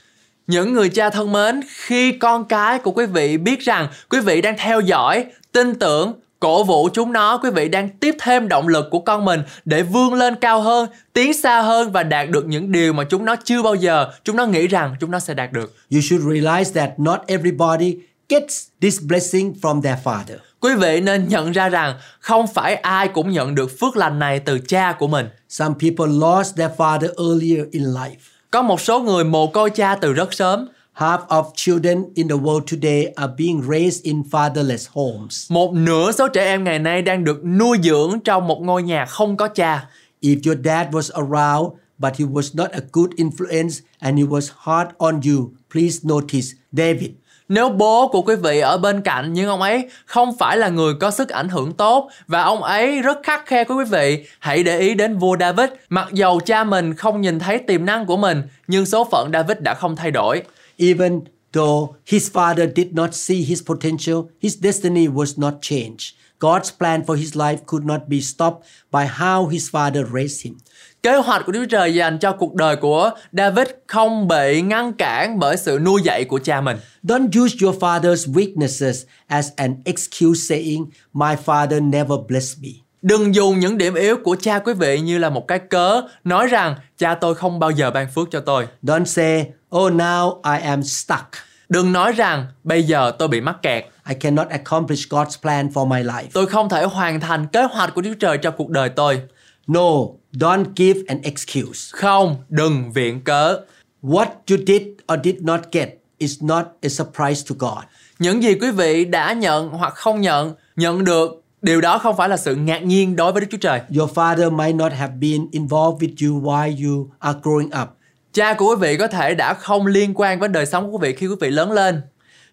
Những 0.48 0.74
người 0.74 0.90
cha 0.90 1.10
thân 1.10 1.32
mến, 1.32 1.62
khi 1.68 2.12
con 2.12 2.46
cái 2.46 2.80
của 2.80 2.92
quý 2.92 3.06
vị 3.06 3.38
biết 3.38 3.60
rằng 3.60 3.88
quý 4.10 4.20
vị 4.20 4.42
đang 4.42 4.56
theo 4.58 4.82
dõi, 4.82 5.26
tin 5.52 5.76
tưởng, 5.76 6.14
cổ 6.44 6.64
vũ 6.64 6.90
chúng 6.94 7.14
nó, 7.14 7.38
quý 7.38 7.50
vị 7.50 7.68
đang 7.68 7.90
tiếp 7.90 8.16
thêm 8.20 8.48
động 8.48 8.68
lực 8.68 8.88
của 8.92 9.00
con 9.00 9.26
mình 9.26 9.44
để 9.66 9.84
vươn 9.84 10.14
lên 10.14 10.36
cao 10.36 10.62
hơn, 10.62 10.90
tiến 11.14 11.34
xa 11.34 11.62
hơn 11.62 11.92
và 11.92 12.04
đạt 12.04 12.30
được 12.30 12.46
những 12.46 12.72
điều 12.72 12.94
mà 12.94 13.04
chúng 13.04 13.26
nó 13.26 13.36
chưa 13.36 13.62
bao 13.62 13.76
giờ 13.76 14.08
chúng 14.24 14.36
nó 14.36 14.46
nghĩ 14.46 14.68
rằng 14.68 14.96
chúng 15.00 15.12
nó 15.12 15.20
sẽ 15.20 15.34
đạt 15.34 15.52
được. 15.52 15.76
You 15.92 16.02
should 16.02 16.26
realize 16.26 16.74
that 16.74 17.00
not 17.00 17.20
everybody 17.28 17.98
gets 18.30 18.68
this 18.82 19.02
blessing 19.02 19.54
from 19.62 19.82
their 19.82 19.98
father. 20.04 20.38
Quý 20.60 20.76
vị 20.76 21.02
nên 21.02 21.28
nhận 21.28 21.52
ra 21.52 21.70
rằng 21.70 21.96
không 22.20 22.48
phải 22.48 22.76
ai 22.76 23.08
cũng 23.08 23.30
nhận 23.30 23.56
được 23.56 23.80
phước 23.80 23.98
lành 23.98 24.20
này 24.20 24.40
từ 24.40 24.60
cha 24.60 24.92
của 25.00 25.08
mình. 25.08 25.30
Some 25.50 25.76
people 25.82 26.06
lost 26.08 26.58
their 26.58 26.72
father 26.78 27.10
earlier 27.18 27.66
in 27.72 27.84
life. 27.84 28.16
Có 28.52 28.62
một 28.62 28.82
số 28.82 29.00
người 29.00 29.24
mồ 29.24 29.48
côi 29.48 29.70
cha 29.70 29.96
từ 29.96 30.14
rất 30.14 30.34
sớm. 30.34 30.68
Half 30.94 31.28
of 31.28 31.44
children 31.56 32.06
in 32.16 32.28
the 32.28 32.36
world 32.36 32.62
today 32.72 33.14
are 33.16 33.34
being 33.38 33.62
raised 33.62 34.04
in 34.04 34.24
fatherless 34.32 34.88
homes. 34.92 35.52
Một 35.52 35.74
nửa 35.74 36.12
số 36.12 36.28
trẻ 36.28 36.46
em 36.46 36.64
ngày 36.64 36.80
nay 36.80 37.02
đang 37.02 37.24
được 37.24 37.46
nuôi 37.46 37.78
dưỡng 37.84 38.20
trong 38.24 38.48
một 38.48 38.62
ngôi 38.62 38.84
nhà 38.84 39.06
không 39.06 39.38
có 39.38 39.48
cha. 39.48 39.90
If 40.22 40.40
your 40.46 40.66
dad 40.66 40.88
was 40.88 41.12
around 41.14 41.74
but 41.98 42.14
he 42.20 42.26
was 42.26 42.52
not 42.54 42.72
a 42.72 42.80
good 42.92 43.10
influence 43.10 43.82
and 44.00 44.18
he 44.18 44.24
was 44.24 44.50
hard 44.58 44.90
on 44.98 45.22
you, 45.22 45.52
please 45.72 46.00
notice 46.04 46.48
David. 46.72 47.10
Nếu 47.50 47.70
bố 47.70 48.08
của 48.08 48.22
quý 48.22 48.36
vị 48.36 48.60
ở 48.60 48.78
bên 48.78 49.02
cạnh 49.02 49.34
nhưng 49.34 49.48
ông 49.48 49.62
ấy 49.62 49.90
không 50.06 50.38
phải 50.38 50.58
là 50.58 50.70
người 50.70 50.94
có 51.00 51.12
sức 51.12 51.30
ảnh 51.30 51.50
hưởng 51.50 51.74
tốt 51.74 52.10
và 52.28 52.42
ông 52.42 52.64
ấy 52.64 53.02
rất 53.02 53.18
khắc 53.24 53.46
khe 53.46 53.64
với 53.64 53.78
quý 53.78 53.86
vị, 53.86 54.26
hãy 54.40 54.64
để 54.64 54.80
ý 54.80 54.94
đến 54.94 55.18
vua 55.18 55.38
David. 55.40 55.70
Mặc 55.90 56.08
dầu 56.14 56.40
cha 56.40 56.64
mình 56.64 56.94
không 56.94 57.22
nhìn 57.22 57.40
thấy 57.40 57.58
tiềm 57.58 57.86
năng 57.86 58.06
của 58.06 58.18
mình, 58.18 58.42
nhưng 58.68 58.86
số 58.86 59.08
phận 59.12 59.30
David 59.34 59.58
đã 59.60 59.74
không 59.74 59.96
thay 59.96 60.12
đổi. 60.12 60.44
Even 60.78 61.22
though 61.52 61.96
his 62.06 62.30
father 62.30 62.68
did 62.76 62.94
not 62.94 63.14
see 63.14 63.44
his 63.44 63.62
potential, 63.62 64.30
his 64.40 64.56
destiny 64.56 65.08
was 65.08 65.38
not 65.38 65.62
changed. 65.62 66.16
God's 66.40 66.72
plan 66.72 67.04
for 67.06 67.16
his 67.16 67.36
life 67.36 67.66
could 67.66 67.86
not 67.86 68.10
be 68.10 68.20
stopped 68.20 68.66
by 68.92 69.06
how 69.06 69.48
his 69.48 69.70
father 69.70 70.04
raised 70.06 70.46
him. 70.46 70.58
Kế 71.04 71.16
hoạch 71.16 71.46
của 71.46 71.52
Đức 71.52 71.60
Chúa 71.60 71.70
Trời 71.70 71.94
dành 71.94 72.20
cho 72.20 72.32
cuộc 72.32 72.56
đời 72.56 72.76
của 72.76 73.12
David 73.32 73.68
không 73.88 74.28
bị 74.28 74.62
ngăn 74.62 74.94
cản 74.94 75.40
bởi 75.40 75.58
sự 75.58 75.80
nuôi 75.82 76.02
dạy 76.04 76.26
của 76.26 76.40
cha 76.40 76.62
mình. 76.62 76.78
Don't 77.04 77.44
use 77.44 77.56
your 77.62 77.76
father's 77.78 78.34
weaknesses 78.34 79.04
as 79.28 79.50
an 79.56 79.76
excuse 79.86 80.42
saying, 80.50 80.86
My 81.14 81.36
father 81.46 81.90
never 81.90 82.18
blessed 82.28 82.58
me. 82.62 82.83
Đừng 83.04 83.36
dùng 83.36 83.60
những 83.60 83.78
điểm 83.78 83.94
yếu 83.94 84.18
của 84.24 84.36
cha 84.42 84.60
quý 84.60 84.74
vị 84.74 85.00
như 85.00 85.18
là 85.18 85.30
một 85.30 85.48
cái 85.48 85.60
cớ 85.60 86.02
nói 86.24 86.48
rằng 86.48 86.76
cha 86.98 87.16
tôi 87.16 87.36
không 87.36 87.60
bao 87.60 87.72
giờ 87.72 87.92
ban 87.92 88.08
phước 88.16 88.28
cho 88.32 88.40
tôi. 88.40 88.68
Don't 88.84 89.06
say, 89.06 89.52
Oh, 89.76 89.94
now 89.94 90.42
I 90.58 90.62
am 90.64 90.84
stuck. 90.84 91.28
Đừng 91.70 91.94
nói 91.94 92.12
rằng 92.12 92.46
bây 92.64 92.84
giờ 92.84 93.12
tôi 93.20 93.28
bị 93.28 93.42
mắc 93.42 93.56
kẹt. 93.62 93.86
I 94.10 94.16
cannot 94.16 94.50
accomplish 94.50 95.14
God's 95.14 95.42
plan 95.42 95.68
for 95.68 95.88
my 95.88 96.04
life. 96.04 96.28
Tôi 96.34 96.46
không 96.46 96.70
thể 96.70 96.84
hoàn 96.84 97.20
thành 97.20 97.48
kế 97.48 97.64
hoạch 97.64 97.96
của 97.96 98.02
Đức 98.02 98.10
Chúa 98.10 98.20
Trời 98.20 98.38
cho 98.38 98.52
cuộc 98.52 98.70
đời 98.70 98.90
tôi. 98.90 99.22
No, 99.68 99.90
don't 100.34 100.66
give 100.76 101.00
an 101.08 101.22
excuse. 101.24 101.90
Không, 101.92 102.36
đừng 102.50 102.92
viện 102.92 103.22
cớ. 103.22 103.60
What 104.04 104.28
you 104.50 104.58
did 104.68 104.82
or 105.14 105.20
did 105.24 105.36
not 105.42 105.60
get 105.72 105.90
is 106.18 106.44
not 106.44 106.66
a 106.82 106.90
surprise 106.90 107.44
to 107.50 107.56
God. 107.60 107.84
Những 108.20 108.44
gì 108.44 108.56
quý 108.62 108.72
vị 108.72 109.06
đã 109.06 109.34
nhận 109.34 109.70
hoặc 109.70 109.94
không 109.96 110.22
nhận, 110.22 110.54
nhận 110.76 111.04
được, 111.04 111.43
điều 111.64 111.82
đó 111.82 111.98
không 111.98 112.18
phải 112.18 112.30
là 112.30 112.38
sự 112.38 112.56
ngạc 112.56 112.80
nhiên 112.80 113.16
đối 113.16 113.32
với 113.32 113.42
Đức 113.42 113.48
Chúa 113.52 113.58
Trời. 113.58 113.82
Your 113.98 114.12
father 114.12 114.52
might 114.52 114.76
not 114.76 114.94
have 114.94 115.14
been 115.20 115.48
involved 115.52 116.04
with 116.04 116.28
you 116.28 116.42
while 116.42 116.86
you 116.86 117.12
are 117.20 117.40
growing 117.44 117.84
up. 117.84 117.90
Cha 118.34 118.54
của 118.54 118.70
quý 118.70 118.76
vị 118.82 118.98
có 118.98 119.08
thể 119.08 119.36
đã 119.36 119.54
không 119.54 119.88
liên 119.88 120.14
quan 120.16 120.40
với 120.40 120.50
đời 120.50 120.66
sống 120.66 120.92
của 120.92 120.98
quý 120.98 121.08
vị 121.08 121.16
khi 121.16 121.28
quý 121.28 121.36
vị 121.40 121.50
lớn 121.50 121.72
lên. 121.72 122.02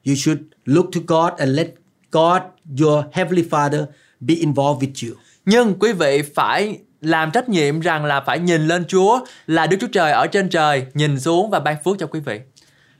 You 0.07 0.15
should 0.15 0.41
look 0.65 0.87
to 0.95 1.01
God 1.07 1.33
and 1.39 1.51
let 1.57 1.67
God, 2.13 2.43
your 2.81 3.05
heavenly 3.13 3.45
Father, 3.51 3.85
be 4.21 4.35
involved 4.35 4.89
with 4.89 5.09
you. 5.09 5.17
Nhưng 5.45 5.79
quý 5.79 5.93
vị 5.93 6.23
phải 6.35 6.79
làm 7.01 7.31
trách 7.31 7.49
nhiệm 7.49 7.81
rằng 7.81 8.05
là 8.05 8.21
phải 8.21 8.39
nhìn 8.39 8.69
lên 8.69 8.85
Chúa 8.89 9.21
là 9.47 9.67
Đức 9.67 9.77
Chúa 9.81 9.87
Trời 9.93 10.13
ở 10.13 10.27
trên 10.27 10.49
trời 10.49 10.87
nhìn 10.95 11.21
xuống 11.21 11.51
và 11.51 11.61
ban 11.61 11.77
phước 11.85 11.97
cho 11.99 12.07
quý 12.07 12.21
vị. 12.21 12.41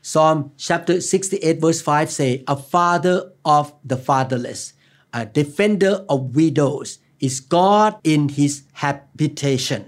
Psalm 0.03 0.43
chapter 0.57 1.11
68 1.13 1.61
verse 1.61 1.93
5 1.93 2.07
say, 2.07 2.43
A 2.47 2.55
father 2.71 3.19
of 3.43 3.65
the 3.91 3.97
fatherless, 4.07 4.73
a 5.11 5.25
defender 5.35 5.93
of 6.07 6.33
widows 6.33 6.99
is 7.19 7.43
God 7.51 7.93
in 8.03 8.29
his 8.29 8.61
habitation. 8.73 9.81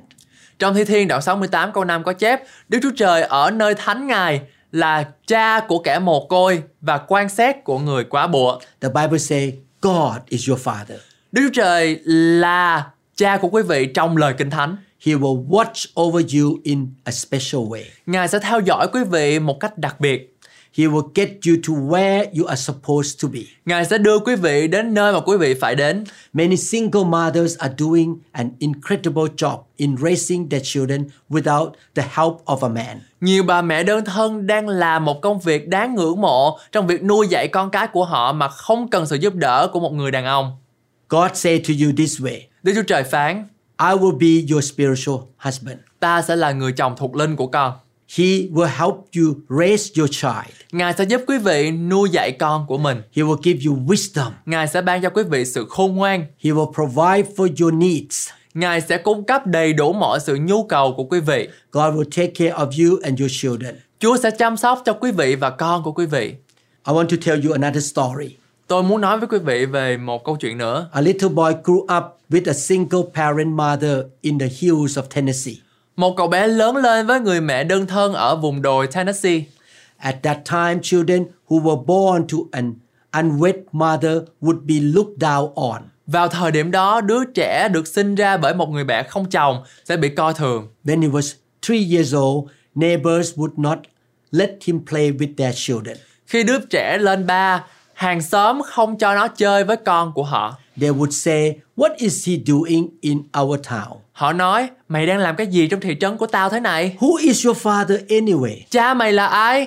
Trong 0.59 0.75
Thi 0.75 0.85
Thiên 0.85 1.09
đoạn 1.09 1.23
68 1.23 1.73
câu 1.73 1.85
5 1.85 2.05
có 2.05 2.13
chép 2.13 2.43
Đức 2.69 2.79
Chúa 2.83 2.91
Trời 2.97 3.23
ở 3.23 3.51
nơi 3.51 3.75
thánh 3.75 4.07
Ngài 4.07 4.41
là 4.73 5.05
cha 5.27 5.61
của 5.61 5.79
kẻ 5.79 5.99
mồ 5.99 6.27
côi 6.27 6.63
và 6.81 6.99
quan 6.99 7.29
xét 7.29 7.65
của 7.65 7.79
người 7.79 8.05
quá 8.05 8.27
bụa. 8.27 8.59
The 8.81 8.89
Bible 8.89 9.19
say, 9.19 9.59
God 9.83 10.17
is 10.29 10.49
your 10.49 10.69
father. 10.69 10.99
Đức 11.33 11.43
Chúa 11.45 11.63
Trời 11.63 12.01
là 12.05 12.91
cha 13.17 13.37
của 13.37 13.49
quý 13.49 13.63
vị 13.63 13.87
trong 13.87 14.17
lời 14.17 14.35
Kinh 14.39 14.51
Thánh. 14.51 14.77
He 15.07 15.13
will 15.13 15.49
watch 15.49 16.03
over 16.03 16.37
you 16.37 16.59
in 16.63 16.95
a 17.05 17.13
special 17.13 17.63
way. 17.63 17.83
Ngài 18.07 18.29
sẽ 18.29 18.39
theo 18.39 18.61
dõi 18.61 18.89
quý 18.93 19.01
vị 19.05 19.39
một 19.39 19.61
cách 19.61 19.79
đặc 19.79 20.01
biệt. 20.01 20.32
He 20.79 20.85
will 20.85 21.09
get 21.15 21.29
you 21.29 21.57
to 21.69 21.73
where 21.73 22.25
you 22.39 22.47
are 22.47 22.61
supposed 22.61 23.23
to 23.23 23.29
be. 23.33 23.41
Ngài 23.67 23.85
sẽ 23.85 23.99
đưa 23.99 24.19
quý 24.19 24.37
vị 24.37 24.69
đến 24.69 24.95
nơi 24.95 25.13
mà 25.13 25.21
quý 25.21 25.37
vị 25.37 25.55
phải 25.55 25.75
đến. 25.75 26.05
Many 26.33 26.57
single 26.57 27.05
mothers 27.05 27.59
are 27.59 27.75
doing 27.79 28.17
an 28.33 28.51
incredible 28.59 29.25
job 29.37 29.59
in 29.77 29.97
raising 29.97 30.49
their 30.49 30.63
children 30.65 31.05
without 31.31 31.71
the 31.95 32.03
help 32.03 32.45
of 32.45 32.59
a 32.63 32.69
man. 32.69 33.01
Nhiều 33.21 33.43
bà 33.43 33.63
mẹ 33.63 33.83
đơn 33.83 34.05
thân 34.05 34.47
đang 34.47 34.69
làm 34.69 35.05
một 35.05 35.23
công 35.23 35.39
việc 35.41 35.69
đáng 35.69 35.95
ngưỡng 35.95 36.21
mộ 36.21 36.59
trong 36.73 36.87
việc 36.87 37.03
nuôi 37.03 37.29
dạy 37.29 37.49
con 37.49 37.71
cái 37.71 37.87
của 37.87 38.05
họ 38.05 38.33
mà 38.33 38.49
không 38.49 38.89
cần 38.89 39.07
sự 39.07 39.17
giúp 39.17 39.35
đỡ 39.35 39.69
của 39.73 39.81
một 39.81 39.93
người 39.93 40.11
đàn 40.11 40.25
ông. 40.25 40.57
God 41.09 41.31
said 41.35 41.69
to 41.69 41.75
you 41.85 41.93
this 41.97 42.21
way 42.21 42.41
Đức 42.63 42.73
Chúa 42.75 42.83
Trời 42.83 43.03
phán, 43.03 43.49
I 43.81 43.87
will 43.87 44.19
be 44.19 44.53
your 44.53 44.73
spiritual 44.73 45.17
husband. 45.39 45.79
ta 46.01 46.23
sẽ 46.23 46.37
là 46.37 46.53
người 46.53 46.73
chồng 46.73 46.95
thuộc 46.97 47.17
linh 47.17 47.37
của 47.37 47.47
con. 47.47 47.73
He 48.17 48.49
will 48.51 48.71
help 48.79 48.97
you 49.17 49.35
raise 49.49 49.91
your 49.99 50.11
child. 50.11 50.55
Ngài 50.73 50.95
sẽ 50.99 51.05
giúp 51.05 51.23
quý 51.27 51.39
vị 51.39 51.71
nuôi 51.71 52.11
dạy 52.11 52.33
con 52.33 52.67
của 52.67 52.79
mình. 52.79 53.03
He 53.17 53.23
will 53.23 53.41
give 53.43 53.61
you 53.67 53.77
wisdom. 53.87 54.31
Ngài 54.47 54.69
sẽ 54.69 54.83
ban 54.83 55.03
cho 55.03 55.11
quý 55.11 55.23
vị 55.23 55.45
sự 55.45 55.67
khôn 55.69 55.97
ngoan. 55.97 56.27
He 56.45 56.51
will 56.51 56.73
provide 56.73 57.35
for 57.37 57.49
your 57.61 57.75
needs. 57.75 58.29
Ngài 58.55 58.81
sẽ 58.81 58.99
cung 58.99 59.25
cấp 59.25 59.47
đầy 59.47 59.73
đủ 59.73 59.93
mọi 59.93 60.21
sự 60.21 60.37
nhu 60.37 60.65
cầu 60.65 60.95
của 60.97 61.05
quý 61.05 61.21
vị. 61.21 61.49
God 61.73 61.95
will 61.95 62.11
take 62.17 62.33
care 62.35 62.53
of 62.53 62.89
you 62.89 62.99
and 63.03 63.21
your 63.21 63.33
children. 63.41 63.75
Chúa 63.99 64.17
sẽ 64.23 64.31
chăm 64.31 64.57
sóc 64.57 64.83
cho 64.85 64.93
quý 64.93 65.11
vị 65.11 65.35
và 65.35 65.51
con 65.51 65.83
của 65.83 65.93
quý 65.93 66.07
vị. 66.07 66.35
I 66.87 66.93
want 66.95 67.07
to 67.07 67.17
tell 67.27 67.47
you 67.47 67.53
another 67.53 67.93
story. 67.93 68.37
Tôi 68.67 68.83
muốn 68.83 69.01
nói 69.01 69.19
với 69.19 69.29
quý 69.29 69.39
vị 69.39 69.67
về 69.67 69.97
một 69.97 70.25
câu 70.25 70.37
chuyện 70.37 70.59
nữa. 70.59 70.89
A 70.93 71.01
little 71.01 71.29
boy 71.29 71.53
grew 71.65 71.83
up 71.83 72.05
with 72.31 72.51
a 72.51 72.53
single 72.53 73.03
parent 73.15 73.49
mother 73.49 73.99
in 74.21 74.39
the 74.39 74.49
hills 74.61 74.99
of 74.99 75.03
Tennessee. 75.15 75.55
Một 75.97 76.17
cậu 76.17 76.29
bé 76.29 76.47
lớn 76.47 76.77
lên 76.77 77.07
với 77.07 77.21
người 77.21 77.41
mẹ 77.41 77.65
đơn 77.65 77.87
thân 77.87 78.13
ở 78.13 78.37
vùng 78.37 78.63
đồi 78.63 78.87
Tennessee. 78.87 79.41
At 79.97 80.17
that 80.23 80.39
time, 80.51 80.79
children 80.83 81.25
who 81.49 81.63
were 81.63 81.85
born 81.85 82.27
to 82.29 82.39
an 82.51 82.75
unwed 83.13 83.63
mother 83.73 84.19
would 84.41 84.61
be 84.67 84.75
looked 84.81 85.19
down 85.19 85.55
on. 85.55 85.83
Vào 86.07 86.29
thời 86.29 86.51
điểm 86.51 86.71
đó, 86.71 87.01
đứa 87.01 87.25
trẻ 87.25 87.69
được 87.69 87.87
sinh 87.87 88.15
ra 88.15 88.37
bởi 88.37 88.55
một 88.55 88.69
người 88.69 88.85
mẹ 88.85 89.03
không 89.03 89.31
chồng 89.31 89.63
sẽ 89.85 89.97
bị 89.97 90.09
coi 90.09 90.35
thường. 90.35 90.69
When 90.85 91.03
he 91.03 91.09
was 91.09 91.35
three 91.63 91.95
years 91.95 92.15
old, 92.15 92.51
neighbors 92.75 93.35
would 93.35 93.53
not 93.57 93.79
let 94.31 94.51
him 94.65 94.81
play 94.87 95.13
with 95.13 95.35
their 95.37 95.55
children. 95.57 95.97
Khi 96.27 96.43
đứa 96.43 96.59
trẻ 96.71 96.99
lên 96.99 97.27
ba, 97.27 97.65
hàng 97.95 98.23
xóm 98.23 98.63
không 98.67 98.99
cho 98.99 99.15
nó 99.15 99.29
chơi 99.29 99.65
với 99.65 99.77
con 99.77 100.13
của 100.13 100.25
họ. 100.25 100.59
They 100.81 100.91
would 100.91 101.11
say, 101.11 101.57
What 101.77 101.91
is 101.97 102.29
he 102.29 102.35
doing 102.47 102.89
in 103.01 103.23
our 103.41 103.61
town? 103.61 103.97
Họ 104.13 104.33
nói, 104.33 104.69
mày 104.89 105.07
đang 105.07 105.19
làm 105.19 105.37
cái 105.37 105.47
gì 105.47 105.69
trong 105.69 105.81
thị 105.81 105.97
trấn 106.01 106.17
của 106.17 106.27
tao 106.27 106.51
thế 106.51 106.61
này? 106.61 106.97
Who 106.99 107.17
is 107.17 107.47
your 107.47 107.59
father 107.59 108.07
anyway? 108.07 108.57
Cha 108.71 108.95
mày 108.95 109.13
là 109.13 109.27
ai? 109.27 109.67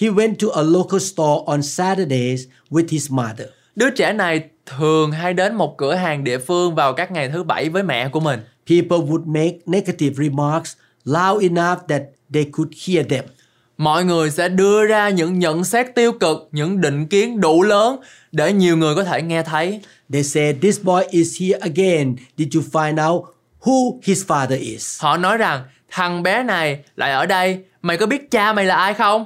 He 0.00 0.08
went 0.08 0.34
to 0.34 0.48
a 0.54 0.62
local 0.62 1.00
store 1.00 1.42
on 1.46 1.62
Saturdays 1.62 2.42
with 2.70 2.86
his 2.90 3.10
mother. 3.10 3.48
Đứa 3.76 3.90
trẻ 3.90 4.12
này 4.12 4.44
thường 4.66 5.12
hay 5.12 5.34
đến 5.34 5.54
một 5.54 5.76
cửa 5.78 5.94
hàng 5.94 6.24
địa 6.24 6.38
phương 6.38 6.74
vào 6.74 6.92
các 6.92 7.10
ngày 7.12 7.30
thứ 7.32 7.42
bảy 7.42 7.68
với 7.68 7.82
mẹ 7.82 8.08
của 8.08 8.20
mình. 8.20 8.40
People 8.66 8.98
would 8.98 9.26
make 9.26 9.58
negative 9.66 10.24
remarks 10.24 10.72
loud 11.04 11.42
enough 11.42 11.78
that 11.88 12.02
they 12.34 12.44
could 12.52 12.72
hear 12.86 13.06
them. 13.10 13.24
Mọi 13.80 14.04
người 14.04 14.30
sẽ 14.30 14.48
đưa 14.48 14.86
ra 14.86 15.08
những 15.08 15.38
nhận 15.38 15.64
xét 15.64 15.94
tiêu 15.94 16.12
cực, 16.12 16.48
những 16.52 16.80
định 16.80 17.06
kiến 17.06 17.40
đủ 17.40 17.62
lớn 17.62 18.00
để 18.32 18.52
nhiều 18.52 18.76
người 18.76 18.94
có 18.94 19.04
thể 19.04 19.22
nghe 19.22 19.42
thấy. 19.42 19.80
They 20.12 20.22
said, 20.22 20.56
This 20.62 20.82
boy 20.82 21.00
is 21.10 21.40
here 21.40 21.58
again. 21.60 22.16
Did 22.36 22.54
you 22.54 22.62
find 22.72 23.10
out 23.10 23.24
who 23.60 23.98
his 24.02 24.24
father 24.26 24.60
is? 24.60 25.02
Họ 25.02 25.16
nói 25.16 25.36
rằng 25.36 25.62
thằng 25.90 26.22
bé 26.22 26.42
này 26.42 26.78
lại 26.96 27.12
ở 27.12 27.26
đây, 27.26 27.58
mày 27.82 27.96
có 27.96 28.06
biết 28.06 28.30
cha 28.30 28.52
mày 28.52 28.64
là 28.64 28.76
ai 28.76 28.94
không? 28.94 29.24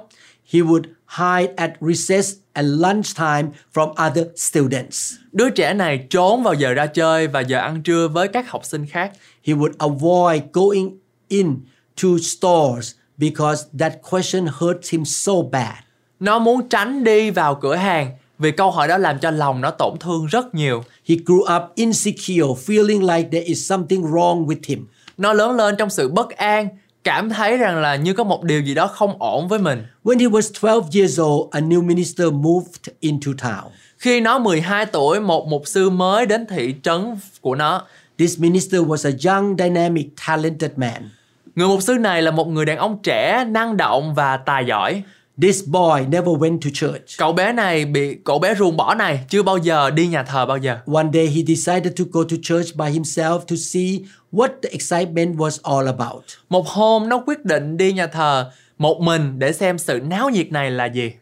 He 0.53 0.61
would 0.61 0.83
hide 1.19 1.53
at 1.57 1.71
recess 1.81 2.35
and 2.53 2.69
lunchtime 2.83 3.45
from 3.75 4.09
other 4.11 4.27
students. 4.37 5.12
Đứa 5.33 5.51
trẻ 5.51 5.75
này 5.75 6.07
trốn 6.11 6.43
vào 6.43 6.55
giờ 6.55 6.75
ra 6.75 6.87
chơi 6.87 7.27
và 7.27 7.40
giờ 7.40 7.59
ăn 7.59 7.83
trưa 7.83 8.09
với 8.09 8.29
các 8.29 8.51
học 8.51 8.64
sinh 8.64 8.87
khác. 8.87 9.12
He 9.47 9.55
would 9.55 9.73
avoid 9.79 10.43
going 10.53 10.90
in 11.29 11.57
to 12.03 12.09
stores 12.23 12.95
because 13.18 13.64
that 13.79 13.92
question 14.11 14.46
hurt 14.46 14.90
him 14.90 15.05
so 15.05 15.33
bad. 15.53 15.74
Nó 16.20 16.38
muốn 16.38 16.68
tránh 16.68 17.05
đi 17.05 17.31
vào 17.31 17.55
cửa 17.55 17.74
hàng 17.74 18.11
vì 18.38 18.50
câu 18.50 18.70
hỏi 18.70 18.88
đó 18.88 18.98
làm 18.98 19.18
cho 19.18 19.31
lòng 19.31 19.61
nó 19.61 19.70
tổn 19.70 19.98
thương 20.00 20.27
rất 20.27 20.55
nhiều. 20.55 20.85
He 21.09 21.16
grew 21.16 21.57
up 21.57 21.74
insecure, 21.74 22.55
feeling 22.66 23.16
like 23.16 23.29
there 23.33 23.46
is 23.46 23.70
something 23.70 24.03
wrong 24.03 24.46
with 24.46 24.61
him. 24.66 24.87
Nó 25.16 25.33
lớn 25.33 25.57
lên 25.57 25.77
trong 25.79 25.90
sự 25.90 26.09
bất 26.09 26.31
an, 26.31 26.68
cảm 27.05 27.31
thấy 27.31 27.57
rằng 27.57 27.81
là 27.81 27.96
như 27.96 28.12
có 28.12 28.24
một 28.24 28.44
điều 28.44 28.61
gì 28.61 28.74
đó 28.74 28.87
không 28.87 29.16
ổn 29.18 29.48
với 29.48 29.59
mình. 29.59 29.87
When 30.05 30.18
he 30.18 30.27
was 30.27 30.53
12 30.61 30.81
years 30.94 31.20
old, 31.20 31.50
a 31.50 31.61
new 31.61 31.83
minister 31.83 32.33
moved 32.33 32.88
into 33.00 33.33
town. 33.33 33.70
Khi 33.98 34.20
nó 34.20 34.38
12 34.38 34.87
tuổi, 34.87 35.20
một 35.20 35.48
mục 35.48 35.62
sư 35.66 35.90
mới 35.90 36.27
đến 36.27 36.46
thị 36.46 36.74
trấn 36.83 37.16
của 37.40 37.55
nó. 37.55 37.83
This 38.18 38.38
minister 38.38 38.81
was 38.81 39.11
a 39.11 39.33
young, 39.33 39.57
dynamic, 39.59 40.07
talented 40.27 40.70
man. 40.77 41.11
Người 41.57 41.69
mục 41.69 41.83
sư 41.83 41.95
này 41.95 42.23
là 42.23 42.31
một 42.31 42.49
người 42.49 42.64
đàn 42.64 42.79
ông 42.79 42.99
trẻ, 43.03 43.45
năng 43.45 43.77
động 43.77 44.14
và 44.14 44.37
tài 44.37 44.64
giỏi. 44.67 45.03
This 45.43 45.64
boy 45.67 46.07
never 46.09 46.29
went 46.29 46.61
to 46.61 46.71
church. 46.75 47.19
Cậu 47.19 47.33
bé 47.33 47.53
này 47.53 47.85
bị 47.85 48.19
cậu 48.25 48.38
bé 48.38 48.55
ruồng 48.55 48.77
bỏ 48.77 48.95
này 48.95 49.25
chưa 49.29 49.43
bao 49.43 49.59
giờ 49.59 49.90
đi 49.90 50.07
nhà 50.07 50.23
thờ 50.23 50.47
bao 50.47 50.57
giờ. 50.57 50.79
One 50.95 51.09
day 51.14 51.27
he 51.27 51.43
decided 51.55 51.93
to 51.99 52.05
go 52.12 52.21
to 52.31 52.37
church 52.43 52.77
by 52.77 52.85
himself 52.85 53.38
to 53.38 53.57
see 53.57 54.01
what 54.33 54.49
the 54.62 54.69
excitement 54.69 55.37
was 55.37 55.77
all 55.77 55.87
about. 55.87 56.25
Một 56.49 56.67
hôm 56.69 57.09
nó 57.09 57.23
quyết 57.27 57.45
định 57.45 57.77
đi 57.77 57.93
nhà 57.93 58.07
thờ 58.07 58.51
một 58.79 59.01
mình 59.01 59.38
để 59.38 59.53
xem 59.53 59.79
sự 59.79 60.01
náo 60.09 60.31
nhiệt 60.31 60.53
này 60.53 60.71
là 60.71 60.85
gì. 60.85 61.12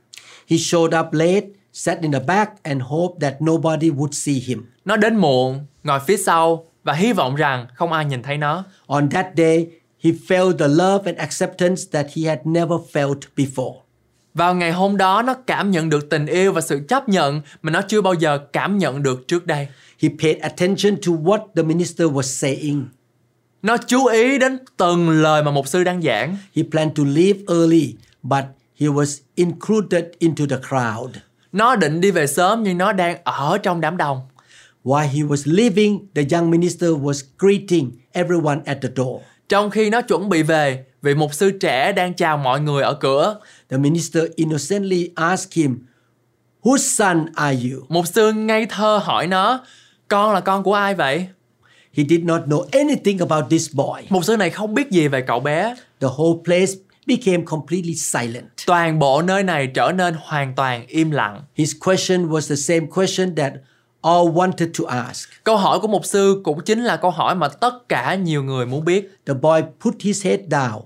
He 0.49 0.57
showed 0.57 1.01
up 1.01 1.13
late, 1.13 1.47
sat 1.73 2.01
in 2.01 2.13
the 2.13 2.21
back, 2.27 2.63
and 2.63 2.83
hoped 2.83 3.21
that 3.21 3.35
nobody 3.43 3.91
would 3.91 4.13
see 4.13 4.35
him. 4.35 4.67
Nó 4.85 4.97
đến 4.97 5.17
muộn, 5.17 5.67
ngồi 5.85 6.01
phía 6.01 6.17
sau 6.17 6.65
và 6.85 6.93
hy 6.93 7.13
vọng 7.13 7.35
rằng 7.35 7.67
không 7.75 7.93
ai 7.93 8.05
nhìn 8.05 8.23
thấy 8.23 8.39
nó. 8.39 8.65
On 8.87 9.11
that 9.11 9.27
day, 9.37 9.67
he 10.05 10.11
felt 10.29 10.59
the 10.59 10.69
love 10.69 11.05
and 11.05 11.19
acceptance 11.19 11.91
that 11.93 12.07
he 12.15 12.29
had 12.29 12.39
never 12.45 12.79
felt 12.93 13.21
before. 13.37 13.75
Vào 14.35 14.55
ngày 14.55 14.73
hôm 14.73 14.97
đó 14.97 15.23
nó 15.23 15.35
cảm 15.35 15.71
nhận 15.71 15.89
được 15.89 16.11
tình 16.11 16.27
yêu 16.27 16.53
và 16.53 16.61
sự 16.61 16.81
chấp 16.89 17.09
nhận 17.09 17.41
mà 17.63 17.71
nó 17.71 17.83
chưa 17.89 18.01
bao 18.01 18.15
giờ 18.15 18.39
cảm 18.53 18.79
nhận 18.79 19.03
được 19.03 19.29
trước 19.29 19.47
đây. 19.47 19.69
He 19.99 20.09
paid 20.23 20.39
attention 20.39 20.97
to 20.97 21.13
what 21.13 21.47
the 21.57 21.63
minister 21.63 22.09
was 22.09 22.23
saying. 22.23 22.85
Nó 23.63 23.77
chú 23.77 24.07
ý 24.07 24.39
đến 24.39 24.59
từng 24.77 25.11
lời 25.11 25.43
mà 25.43 25.51
mục 25.51 25.69
sư 25.69 25.85
đang 25.85 26.03
giảng. 26.03 26.37
He 26.57 26.63
planned 26.71 26.97
to 26.97 27.05
leave 27.07 27.41
early, 27.49 27.95
but 28.23 28.45
he 28.81 28.87
was 28.87 29.21
included 29.35 30.05
into 30.19 30.45
the 30.51 30.57
crowd. 30.57 31.11
Nó 31.53 31.77
định 31.77 32.01
đi 32.01 32.11
về 32.11 32.27
sớm 32.27 32.63
nhưng 32.63 32.79
nó 32.79 32.93
đang 32.93 33.17
ở 33.25 33.59
trong 33.59 33.81
đám 33.81 33.97
đông. 33.97 34.21
While 34.85 35.09
he 35.09 35.21
was 35.23 35.57
leaving, 35.57 36.07
the 36.15 36.23
young 36.31 36.51
minister 36.51 36.91
was 36.91 37.23
greeting 37.39 37.91
everyone 38.13 38.61
at 38.65 38.79
the 38.83 38.89
door. 38.97 39.21
Trong 39.53 39.71
khi 39.71 39.91
nó 39.91 40.01
chuẩn 40.01 40.29
bị 40.29 40.43
về, 40.43 40.85
vị 41.03 41.15
mục 41.15 41.35
sư 41.35 41.51
trẻ 41.61 41.93
đang 41.93 42.15
chào 42.15 42.37
mọi 42.37 42.61
người 42.61 42.83
ở 42.83 42.95
cửa. 42.95 43.41
The 43.71 43.77
minister 43.77 44.25
innocently 44.37 45.11
asked 45.15 45.55
him, 45.55 45.87
Whose 46.63 46.77
son 46.77 47.27
are 47.35 47.59
you? 47.63 47.87
Mục 47.89 48.07
sư 48.07 48.33
ngây 48.33 48.67
thơ 48.67 49.01
hỏi 49.03 49.27
nó, 49.27 49.65
con 50.09 50.33
là 50.33 50.41
con 50.41 50.63
của 50.63 50.75
ai 50.75 50.95
vậy? 50.95 51.27
He 51.93 52.05
did 52.09 52.25
not 52.25 52.43
know 52.43 52.67
anything 52.73 53.19
about 53.19 53.45
this 53.51 53.75
boy. 53.75 54.03
Mục 54.09 54.25
sư 54.25 54.37
này 54.37 54.51
không 54.51 54.75
biết 54.75 54.91
gì 54.91 55.09
về 55.09 55.21
cậu 55.21 55.41
bé. 55.41 55.75
The 56.01 56.09
whole 56.09 56.43
place 56.45 56.73
became 57.07 57.45
completely 57.45 57.95
silent. 57.95 58.47
Toàn 58.67 58.99
bộ 58.99 59.23
nơi 59.23 59.43
này 59.43 59.67
trở 59.67 59.93
nên 59.93 60.15
hoàn 60.21 60.55
toàn 60.55 60.87
im 60.87 61.11
lặng. 61.11 61.43
His 61.55 61.73
question 61.87 62.29
was 62.29 62.49
the 62.49 62.57
same 62.57 62.87
question 62.87 63.35
that 63.37 63.53
all 64.03 64.29
wanted 64.29 64.69
to 64.79 64.85
ask. 64.87 65.29
Câu 65.45 65.57
hỏi 65.57 65.81
của 65.81 65.89
mục 65.89 66.05
sư 66.05 66.41
cũng 66.45 66.61
chính 66.65 66.85
là 66.85 66.97
câu 66.97 67.11
hỏi 67.11 67.35
mà 67.35 67.49
tất 67.49 67.89
cả 67.89 68.15
nhiều 68.15 68.43
người 68.43 68.67
muốn 68.67 68.85
biết. 68.85 69.17
The 69.27 69.35
boy 69.35 69.61
put 69.81 69.95
his 70.01 70.27
head 70.27 70.41
down. 70.41 70.81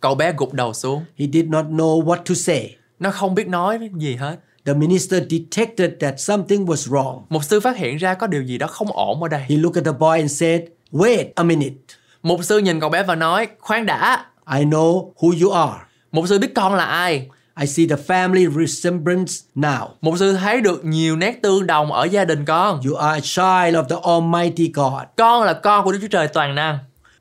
Cậu 0.00 0.14
bé 0.14 0.32
gục 0.36 0.52
đầu 0.52 0.74
xuống. 0.74 1.04
He 1.18 1.26
did 1.32 1.46
not 1.46 1.66
know 1.66 2.04
what 2.04 2.16
to 2.16 2.34
say. 2.34 2.76
Nó 2.98 3.10
không 3.10 3.34
biết 3.34 3.48
nói 3.48 3.90
gì 3.96 4.16
hết. 4.16 4.36
The 4.64 4.74
minister 4.74 5.22
detected 5.30 5.90
that 6.00 6.20
something 6.20 6.66
was 6.66 6.92
wrong. 6.92 7.22
Mục 7.28 7.44
sư 7.44 7.60
phát 7.60 7.76
hiện 7.76 7.96
ra 7.96 8.14
có 8.14 8.26
điều 8.26 8.42
gì 8.42 8.58
đó 8.58 8.66
không 8.66 8.88
ổn 8.92 9.22
ở 9.22 9.28
đây. 9.28 9.44
He 9.48 9.56
looked 9.56 9.76
at 9.76 9.84
the 9.84 9.98
boy 9.98 10.18
and 10.18 10.40
said, 10.40 10.60
Wait 10.92 11.24
a 11.34 11.42
minute. 11.42 11.74
Mục 12.22 12.44
sư 12.44 12.58
nhìn 12.58 12.80
cậu 12.80 12.90
bé 12.90 13.02
và 13.02 13.14
nói, 13.14 13.48
khoan 13.60 13.86
đã. 13.86 14.26
I 14.58 14.64
know 14.64 15.12
who 15.14 15.44
you 15.44 15.50
are. 15.52 15.80
Mục 16.12 16.28
sư 16.28 16.38
biết 16.38 16.54
con 16.54 16.74
là 16.74 16.84
ai. 16.84 17.28
I 17.60 17.66
see 17.66 17.86
the 17.86 17.96
family 17.96 18.46
resemblance 18.46 19.32
now. 19.54 19.88
Mục 20.00 20.18
sư 20.18 20.32
thấy 20.32 20.60
được 20.60 20.84
nhiều 20.84 21.16
nét 21.16 21.42
tương 21.42 21.66
đồng 21.66 21.92
ở 21.92 22.04
gia 22.04 22.24
đình 22.24 22.44
con. 22.44 22.80
You 22.86 22.94
are 22.94 23.18
a 23.18 23.20
child 23.20 23.76
of 23.76 23.84
the 23.84 23.96
Almighty 24.04 24.70
God. 24.74 25.02
Con 25.16 25.42
là 25.42 25.52
con 25.52 25.84
của 25.84 25.92
Đức 25.92 25.98
Chúa 26.02 26.08
Trời 26.08 26.28
toàn 26.28 26.54
năng. 26.54 26.78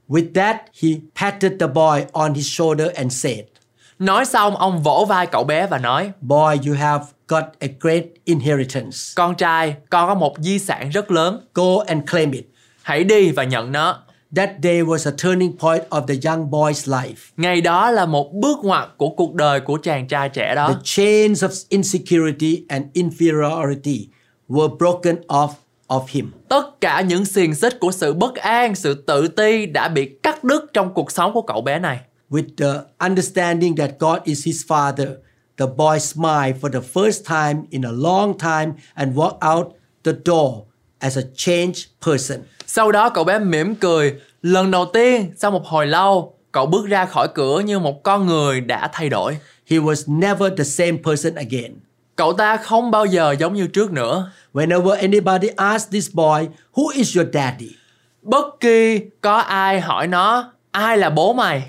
With 0.08 0.34
that, 0.36 0.58
he 0.82 0.90
patted 1.16 1.52
the 1.60 1.68
boy 1.68 2.06
on 2.12 2.34
his 2.34 2.48
shoulder 2.48 2.88
and 2.96 3.14
said, 3.14 3.40
Nói 4.00 4.26
xong 4.26 4.56
ông 4.56 4.84
vỗ 4.84 5.06
vai 5.10 5.28
cậu 5.28 5.44
bé 5.44 5.68
và 5.68 5.78
nói 5.78 6.12
Boy, 6.22 6.60
you 6.68 6.76
have 6.76 7.06
got 7.28 7.44
a 7.60 7.68
great 7.80 8.04
inheritance. 8.26 8.98
Con 9.16 9.36
trai, 9.36 9.76
con 9.90 10.08
có 10.08 10.16
một 10.16 10.36
di 10.38 10.60
sản 10.60 10.90
rất 10.90 11.12
lớn. 11.12 11.48
Go 11.54 11.84
and 11.88 12.02
claim 12.12 12.32
it. 12.32 12.46
Hãy 12.82 13.04
đi 13.04 13.32
và 13.32 13.44
nhận 13.44 13.72
nó. 13.72 14.00
That 14.36 14.50
day 14.64 14.84
was 14.84 15.08
a 15.08 15.12
turning 15.12 15.58
point 15.58 15.84
of 15.90 16.06
the 16.08 16.30
young 16.30 16.50
boy's 16.50 16.88
life. 16.88 17.16
Ngày 17.38 17.62
đó 17.62 17.92
là 17.92 18.06
một 18.06 18.34
bước 18.34 18.60
ngoặt 18.64 18.90
của 18.98 19.10
cuộc 19.10 19.34
đời 19.36 19.60
của 19.60 19.78
chàng 19.78 20.08
trai 20.08 20.30
trẻ 20.30 20.48
The 20.48 20.56
đó. 20.56 20.82
chains 20.84 21.44
of 21.44 21.66
insecurity 21.70 22.66
and 22.70 22.86
inferiority 22.94 24.08
were 24.50 24.78
broken 24.80 25.16
off 25.28 25.50
of 25.88 26.02
him. 26.08 26.32
Tất 26.50 26.82
cả 26.82 27.02
những 27.02 27.26
xiềng 27.26 27.56
xích 27.56 27.80
của 27.80 27.92
sự 27.92 28.14
bất 28.14 28.36
an, 28.36 28.76
sự 28.76 28.94
tự 28.94 29.28
ti 29.28 29.66
đã 29.66 29.88
bị 29.88 30.06
cắt 30.24 30.44
đứt 30.44 30.66
trong 30.74 30.94
cuộc 30.94 31.12
sống 31.12 31.34
của 31.34 31.42
cậu 31.42 31.62
bé 31.62 31.80
này. 31.80 32.00
With 32.30 32.48
the 32.58 32.82
understanding 33.08 33.76
that 33.76 33.92
God 34.00 34.18
is 34.24 34.46
his 34.46 34.62
father, 34.68 35.08
the 35.58 35.66
boy 35.78 36.00
smiled 36.00 36.56
for 36.62 36.70
the 36.70 36.82
first 36.94 37.24
time 37.26 37.62
in 37.70 37.82
a 37.82 37.92
long 37.92 38.38
time 38.38 38.74
and 38.94 39.18
walked 39.18 39.56
out 39.56 39.68
the 40.04 40.12
door 40.26 40.54
as 41.00 41.18
a 41.18 41.22
changed 41.36 41.86
person. 42.06 42.40
Sau 42.70 42.92
đó 42.92 43.10
cậu 43.10 43.24
bé 43.24 43.40
mỉm 43.40 43.76
cười. 43.76 44.14
Lần 44.42 44.72
đầu 44.72 44.86
tiên 44.86 45.32
sau 45.38 45.52
một 45.52 45.66
hồi 45.66 45.88
lâu, 45.88 46.34
cậu 46.52 46.66
bước 46.66 46.88
ra 46.88 47.06
khỏi 47.06 47.28
cửa 47.34 47.60
như 47.60 47.80
một 47.80 48.04
con 48.04 48.26
người 48.26 48.62
đã 48.62 48.90
thay 48.94 49.10
đổi. 49.10 49.38
He 49.70 49.78
was 49.78 50.20
never 50.20 50.54
the 50.58 50.64
same 50.64 50.98
person 51.04 51.36
again. 51.36 51.74
Cậu 52.16 52.34
ta 52.34 52.58
không 52.58 52.92
bao 52.92 53.06
giờ 53.06 53.36
giống 53.40 53.54
như 53.54 53.68
trước 53.68 53.92
nữa. 53.92 54.32
Whenever 54.54 54.90
anybody 54.90 55.48
asked 55.56 55.92
this 55.92 56.10
boy, 56.14 56.48
Who 56.74 56.90
is 56.94 57.18
your 57.18 57.28
daddy? 57.34 57.70
Bất 58.22 58.46
kỳ 58.60 59.00
có 59.22 59.38
ai 59.38 59.82
hỏi 59.82 60.08
nó, 60.08 60.52
ai 60.72 60.98
là 60.98 61.10
bố 61.10 61.34
mày? 61.34 61.64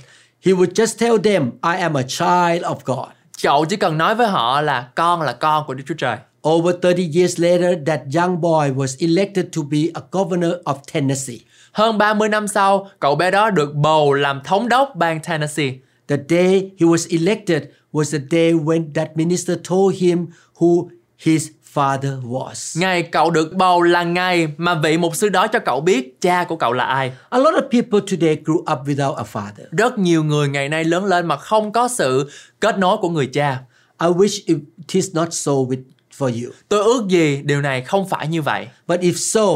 He 0.45 0.53
would 0.53 0.73
just 0.73 0.99
tell 0.99 1.17
them, 1.25 1.51
I 1.75 1.81
am 1.81 1.97
a 1.97 2.03
child 2.03 2.65
of 2.65 2.77
God. 2.85 3.09
Cậu 3.43 3.65
chỉ 3.65 3.77
cần 3.77 3.99
nói 3.99 4.15
với 4.15 4.29
họ 4.29 4.61
là 4.61 4.89
con 4.95 5.23
là 5.23 5.33
con 5.33 5.67
của 5.67 5.75
Đức 5.75 5.85
Chúa 5.87 5.95
Trời. 5.99 6.17
Over 6.49 6.73
30 6.73 7.03
years 7.03 7.39
later, 7.39 7.77
that 7.87 8.15
young 8.15 8.41
boy 8.41 8.73
was 8.75 8.97
elected 9.01 9.53
to 9.53 9.63
be 9.63 9.91
a 9.95 10.03
governor 10.11 10.53
of 10.65 10.77
Tennessee. 10.93 11.41
Hơn 11.73 11.99
30 11.99 12.29
năm 12.29 12.49
sau, 12.49 12.91
cậu 13.01 13.15
bé 13.15 13.31
đó 13.31 13.51
được 13.51 13.75
bầu 13.75 14.13
làm 14.13 14.41
thống 14.45 14.69
đốc 14.69 14.97
bang 14.97 15.21
Tennessee. 15.21 15.73
The 16.07 16.17
day 16.29 16.71
he 16.81 16.87
was 16.87 17.19
elected 17.19 17.63
was 17.93 18.19
the 18.19 18.25
day 18.31 18.53
when 18.53 18.93
that 18.95 19.09
minister 19.15 19.59
told 19.71 19.95
him 19.95 20.27
who 20.59 20.89
his 21.19 21.49
father 21.75 22.23
was. 22.23 22.81
Ngày 22.81 23.03
cậu 23.03 23.31
được 23.31 23.53
bầu 23.53 23.83
là 23.83 24.03
ngày 24.03 24.49
mà 24.57 24.75
vị 24.75 24.99
mục 24.99 25.17
sư 25.17 25.29
đó 25.29 25.47
cho 25.47 25.59
cậu 25.59 25.81
biết 25.81 26.21
cha 26.21 26.45
của 26.45 26.57
cậu 26.57 26.73
là 26.73 26.85
ai. 26.85 27.13
A 27.29 27.39
lot 27.39 27.55
of 27.55 27.63
people 27.71 28.01
today 28.11 28.37
grew 28.45 28.59
up 28.59 28.87
without 28.87 29.15
a 29.15 29.25
father. 29.33 29.65
Rất 29.71 29.99
nhiều 29.99 30.25
người 30.25 30.49
ngày 30.49 30.69
nay 30.69 30.85
lớn 30.85 31.05
lên 31.05 31.27
mà 31.27 31.37
không 31.37 31.73
có 31.73 31.89
sự 31.89 32.31
kết 32.61 32.79
nối 32.79 32.97
của 32.97 33.09
người 33.09 33.27
cha. 33.27 33.61
I 34.01 34.09
wish 34.09 34.41
it 34.47 34.59
is 34.93 35.15
not 35.15 35.29
so 35.31 35.53
with 35.53 35.83
for 36.19 36.45
you. 36.45 36.53
Tôi 36.69 36.85
ước 36.85 37.07
gì 37.09 37.43
điều 37.45 37.61
này 37.61 37.83
không 37.83 38.09
phải 38.09 38.29
như 38.29 38.43
vậy. 38.43 38.69
But 38.87 39.01
if 39.01 39.13
so, 39.13 39.47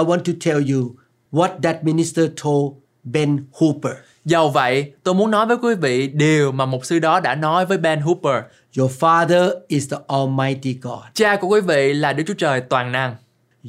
I 0.00 0.04
want 0.04 0.18
to 0.18 0.32
tell 0.44 0.72
you 0.72 0.96
what 1.32 1.60
that 1.62 1.84
minister 1.84 2.26
told 2.44 2.72
Ben 3.04 3.44
Hooper. 3.52 3.92
Dầu 4.24 4.50
vậy, 4.50 4.92
tôi 5.02 5.14
muốn 5.14 5.30
nói 5.30 5.46
với 5.46 5.56
quý 5.62 5.74
vị 5.74 6.06
điều 6.06 6.52
mà 6.52 6.66
mục 6.66 6.84
sư 6.84 6.98
đó 6.98 7.20
đã 7.20 7.34
nói 7.34 7.66
với 7.66 7.78
Ben 7.78 8.00
Hooper. 8.00 8.42
Your 8.78 8.92
father 9.00 9.50
is 9.68 9.90
the 9.90 9.96
Almighty 10.08 10.78
God. 10.82 11.00
Cha 11.14 11.36
của 11.36 11.48
quý 11.48 11.60
vị 11.60 11.92
là 11.92 12.12
Đức 12.12 12.24
Chúa 12.26 12.34
Trời 12.34 12.60
toàn 12.60 12.92
năng. 12.92 13.16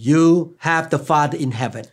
You 0.05 0.53
have 0.57 0.87
the 0.91 0.97
Father 0.97 1.39
in 1.39 1.51
heaven. 1.51 1.85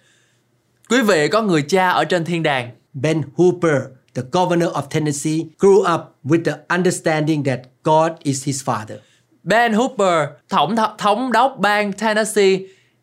Quý 0.90 1.02
vị 1.02 1.28
có 1.28 1.42
người 1.42 1.62
cha 1.62 1.90
ở 1.90 2.04
trên 2.04 2.24
thiên 2.24 2.42
đàng. 2.42 2.70
Ben 2.92 3.22
Hooper, 3.36 3.82
the 4.14 4.22
governor 4.32 4.68
of 4.68 4.82
Tennessee, 4.90 5.38
grew 5.58 5.94
up 5.94 6.00
with 6.24 6.44
the 6.44 6.52
understanding 6.76 7.44
that 7.44 7.60
God 7.82 8.12
is 8.22 8.46
his 8.46 8.64
father. 8.64 8.96
Ben 9.44 9.72
Hooper, 9.72 10.28
tổng 10.48 10.74
th- 10.76 10.96
thống 10.98 11.32
đốc 11.32 11.56
bang 11.58 11.92
Tennessee 11.92 12.58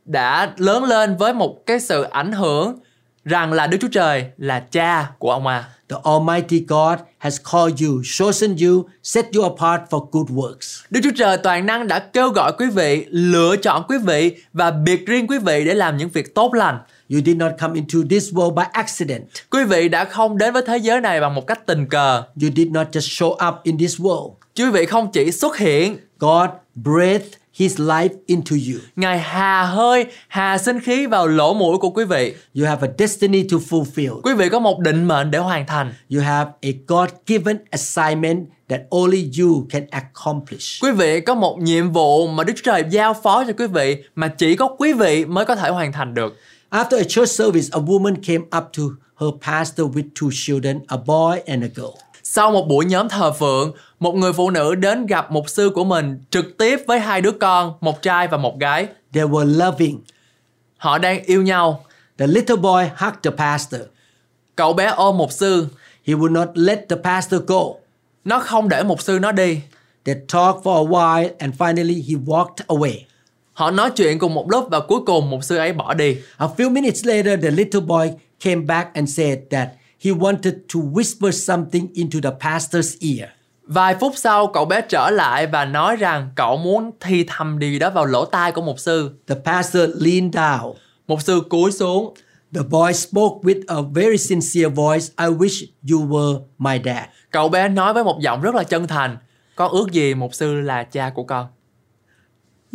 đã 0.06 0.52
lớn 0.58 0.84
lên 0.84 1.18
với 1.18 1.34
một 1.34 1.66
cái 1.66 1.80
sự 1.80 2.04
ảnh 2.04 2.32
hưởng 2.32 2.80
rằng 3.26 3.54
là 3.54 3.68
Đức 3.68 3.78
Chúa 3.82 3.88
Trời 3.92 4.26
là 4.38 4.60
cha 4.60 5.12
của 5.20 5.32
ông 5.32 5.48
à. 5.48 5.64
The 5.90 5.96
Almighty 6.04 6.66
God 6.68 7.00
has 7.18 7.38
called 7.52 7.82
you, 7.84 8.02
chosen 8.04 8.56
you, 8.66 8.86
set 9.04 9.26
you 9.36 9.44
apart 9.44 9.82
for 9.90 10.08
good 10.12 10.30
works. 10.30 10.86
Đức 10.90 11.00
Chúa 11.04 11.12
Trời 11.18 11.38
toàn 11.38 11.66
năng 11.66 11.88
đã 11.88 12.00
kêu 12.00 12.30
gọi 12.30 12.52
quý 12.58 12.66
vị, 12.70 13.06
lựa 13.10 13.56
chọn 13.56 13.84
quý 13.88 13.98
vị 14.06 14.36
và 14.54 14.72
biệt 14.72 15.08
riêng 15.08 15.28
quý 15.28 15.38
vị 15.40 15.66
để 15.66 15.74
làm 15.74 15.98
những 15.98 16.10
việc 16.10 16.36
tốt 16.36 16.54
lành. 16.54 16.80
You 17.14 17.22
did 17.26 17.38
not 17.38 17.52
come 17.60 17.76
into 17.76 18.00
this 18.10 18.34
world 18.34 18.54
by 18.54 18.64
accident. 18.72 19.24
Quý 19.50 19.64
vị 19.64 19.90
đã 19.90 20.06
không 20.06 20.38
đến 20.38 20.54
với 20.54 20.64
thế 20.68 20.78
giới 20.78 21.02
này 21.02 21.22
bằng 21.22 21.36
một 21.36 21.48
cách 21.48 21.66
tình 21.66 21.86
cờ. 21.86 22.24
You 22.42 22.50
did 22.56 22.68
not 22.68 22.88
just 22.92 23.00
show 23.00 23.50
up 23.50 23.64
in 23.64 23.78
this 23.78 24.02
world. 24.02 24.34
Quý 24.58 24.66
vị 24.72 24.86
không 24.86 25.12
chỉ 25.12 25.32
xuất 25.32 25.58
hiện, 25.58 25.98
God 26.20 26.50
breathed 26.76 27.28
his 27.54 27.80
life 27.80 28.10
into 28.26 28.56
you. 28.56 28.80
Ngài 28.96 29.20
hà 29.20 29.64
hơi, 29.64 30.06
hà 30.28 30.58
sinh 30.58 30.80
khí 30.80 31.06
vào 31.06 31.28
lỗ 31.28 31.54
mũi 31.54 31.78
của 31.78 31.90
quý 31.90 32.06
vị. 32.06 32.34
You 32.56 32.66
have 32.66 32.88
a 32.88 32.92
destiny 32.98 33.44
to 33.44 33.58
fulfill. 33.70 34.22
Quý 34.22 34.34
vị 34.34 34.50
có 34.50 34.60
một 34.60 34.80
định 34.80 35.06
mệnh 35.06 35.32
để 35.32 35.40
hoàn 35.40 35.68
thành. 35.68 35.94
You 36.14 36.22
have 36.22 36.52
a 36.62 36.70
God-given 36.88 37.58
assignment 37.72 38.46
that 38.70 38.82
only 38.90 39.32
you 39.40 39.66
can 39.70 39.86
accomplish. 39.90 40.84
Quý 40.84 40.92
vị 40.92 41.22
có 41.22 41.36
một 41.36 41.58
nhiệm 41.62 41.92
vụ 41.92 42.28
mà 42.28 42.44
Đức 42.44 42.54
Trời 42.64 42.84
giao 42.90 43.14
phó 43.14 43.44
cho 43.48 43.54
quý 43.58 43.68
vị 43.68 44.04
mà 44.16 44.28
chỉ 44.28 44.56
có 44.56 44.76
quý 44.78 44.94
vị 44.94 45.26
mới 45.26 45.46
có 45.46 45.56
thể 45.56 45.70
hoàn 45.70 45.92
thành 45.92 46.14
được. 46.14 46.38
After 46.74 46.98
a 46.98 47.04
church 47.04 47.30
service, 47.30 47.70
a 47.74 47.80
woman 47.80 48.16
came 48.16 48.46
up 48.58 48.72
to 48.78 48.84
her 49.20 49.32
pastor 49.42 49.84
with 49.84 50.14
two 50.16 50.30
children, 50.32 50.82
a 50.88 50.98
boy 50.98 51.42
and 51.46 51.64
a 51.64 51.68
girl. 51.68 51.98
Sau 52.24 52.52
một 52.52 52.68
buổi 52.68 52.86
nhóm 52.86 53.10
thờ 53.10 53.32
phượng, 53.32 53.74
một 54.00 54.16
người 54.16 54.34
phụ 54.34 54.50
nữ 54.50 54.76
đến 54.76 55.06
gặp 55.06 55.32
mục 55.32 55.50
sư 55.50 55.72
của 55.76 55.84
mình 55.84 56.20
trực 56.30 56.58
tiếp 56.58 56.80
với 56.88 57.00
hai 57.00 57.22
đứa 57.22 57.32
con, 57.32 57.74
một 57.82 58.02
trai 58.02 58.28
và 58.28 58.38
một 58.38 58.60
gái. 58.60 58.88
They 59.14 59.24
were 59.24 59.58
loving. 59.58 60.00
Họ 60.78 60.98
đang 60.98 61.24
yêu 61.24 61.42
nhau. 61.42 61.86
The 62.18 62.28
little 62.28 62.56
boy 62.56 62.84
hugged 62.98 63.20
the 63.24 63.32
pastor. 63.32 63.82
Cậu 64.56 64.74
bé 64.74 64.86
ôm 64.86 65.18
mục 65.18 65.32
sư. 65.32 65.68
He 66.08 66.14
would 66.14 66.32
not 66.32 66.50
let 66.54 66.80
the 66.90 66.96
pastor 67.04 67.42
go. 67.48 67.64
Nó 68.26 68.40
không 68.40 68.70
để 68.70 68.84
mục 68.84 69.02
sư 69.02 69.20
nó 69.22 69.32
đi. 69.32 69.62
They 70.06 70.16
talked 70.16 70.64
for 70.64 70.88
a 70.88 70.90
while 70.90 71.30
and 71.40 71.56
finally 71.56 72.04
he 72.08 72.16
walked 72.26 72.66
away. 72.68 73.06
Họ 73.62 73.72
nói 73.72 73.92
chuyện 73.92 74.20
cùng 74.20 74.34
một 74.34 74.52
lúc 74.52 74.68
và 74.72 74.80
cuối 74.80 75.00
cùng 75.06 75.30
mục 75.30 75.44
sư 75.44 75.58
ấy 75.58 75.74
bỏ 75.74 75.94
đi. 75.94 76.18
A 76.38 76.48
few 76.58 76.72
minutes 76.72 77.06
later, 77.06 77.44
the 77.44 77.52
little 77.52 77.82
boy 77.82 78.08
came 78.40 78.62
back 78.62 78.94
and 78.94 79.18
said 79.18 79.38
that 79.52 79.70
he 80.04 80.12
wanted 80.12 80.54
to 80.74 80.80
whisper 80.80 81.32
something 81.32 81.88
into 81.94 82.20
the 82.24 82.30
pastor's 82.40 83.18
ear. 83.18 83.30
Vài 83.64 83.96
phút 83.96 84.14
sau, 84.16 84.48
cậu 84.48 84.66
bé 84.66 84.82
trở 84.90 85.10
lại 85.10 85.48
và 85.48 85.66
nói 85.66 85.96
rằng 85.96 86.30
cậu 86.36 86.58
muốn 86.58 86.92
thi 87.00 87.24
thầm 87.28 87.60
điều 87.60 87.80
đó 87.80 87.90
vào 87.90 88.06
lỗ 88.06 88.26
tai 88.26 88.52
của 88.52 88.62
mục 88.62 88.80
sư. 88.80 89.12
The 89.28 89.36
pastor 89.46 89.90
leaned 89.96 90.36
down. 90.36 90.74
Mục 91.08 91.22
sư 91.22 91.42
cúi 91.50 91.72
xuống. 91.72 92.14
The 92.54 92.62
boy 92.70 92.94
spoke 92.94 93.36
with 93.44 93.62
a 93.68 93.82
very 93.94 94.18
sincere 94.18 94.70
voice. 94.70 95.06
I 95.18 95.26
wish 95.26 95.66
you 95.92 96.08
were 96.08 96.40
my 96.58 96.82
dad. 96.86 97.04
Cậu 97.32 97.50
bé 97.50 97.70
nói 97.70 97.94
với 97.94 98.04
một 98.04 98.20
giọng 98.22 98.42
rất 98.42 98.56
là 98.56 98.64
chân 98.64 98.88
thành. 98.88 99.18
Con 99.56 99.72
ước 99.72 99.92
gì 99.92 100.14
mục 100.14 100.34
sư 100.34 100.62
là 100.62 100.84
cha 100.84 101.10
của 101.16 101.24
con. 101.24 101.48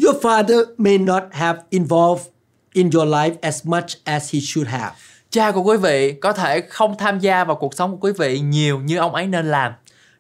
Your 0.05 0.17
father 0.23 0.65
may 0.79 0.99
not 0.99 1.23
have 1.31 1.59
involved 1.71 2.25
in 2.73 2.91
your 2.95 3.09
life 3.09 3.35
as 3.41 3.67
much 3.67 3.97
as 4.05 4.35
he 4.35 4.41
should 4.41 4.69
have. 4.69 4.93
Cha 5.31 5.51
của 5.51 5.63
quý 5.63 5.77
vị 5.77 6.13
có 6.13 6.33
thể 6.33 6.61
không 6.61 6.95
tham 6.99 7.19
gia 7.19 7.45
vào 7.45 7.57
cuộc 7.57 7.75
sống 7.75 7.91
của 7.91 8.07
quý 8.07 8.13
vị 8.19 8.41
nhiều 8.41 8.81
như 8.81 8.97
ông 8.97 9.15
ấy 9.15 9.27
nên 9.27 9.51
làm. 9.51 9.73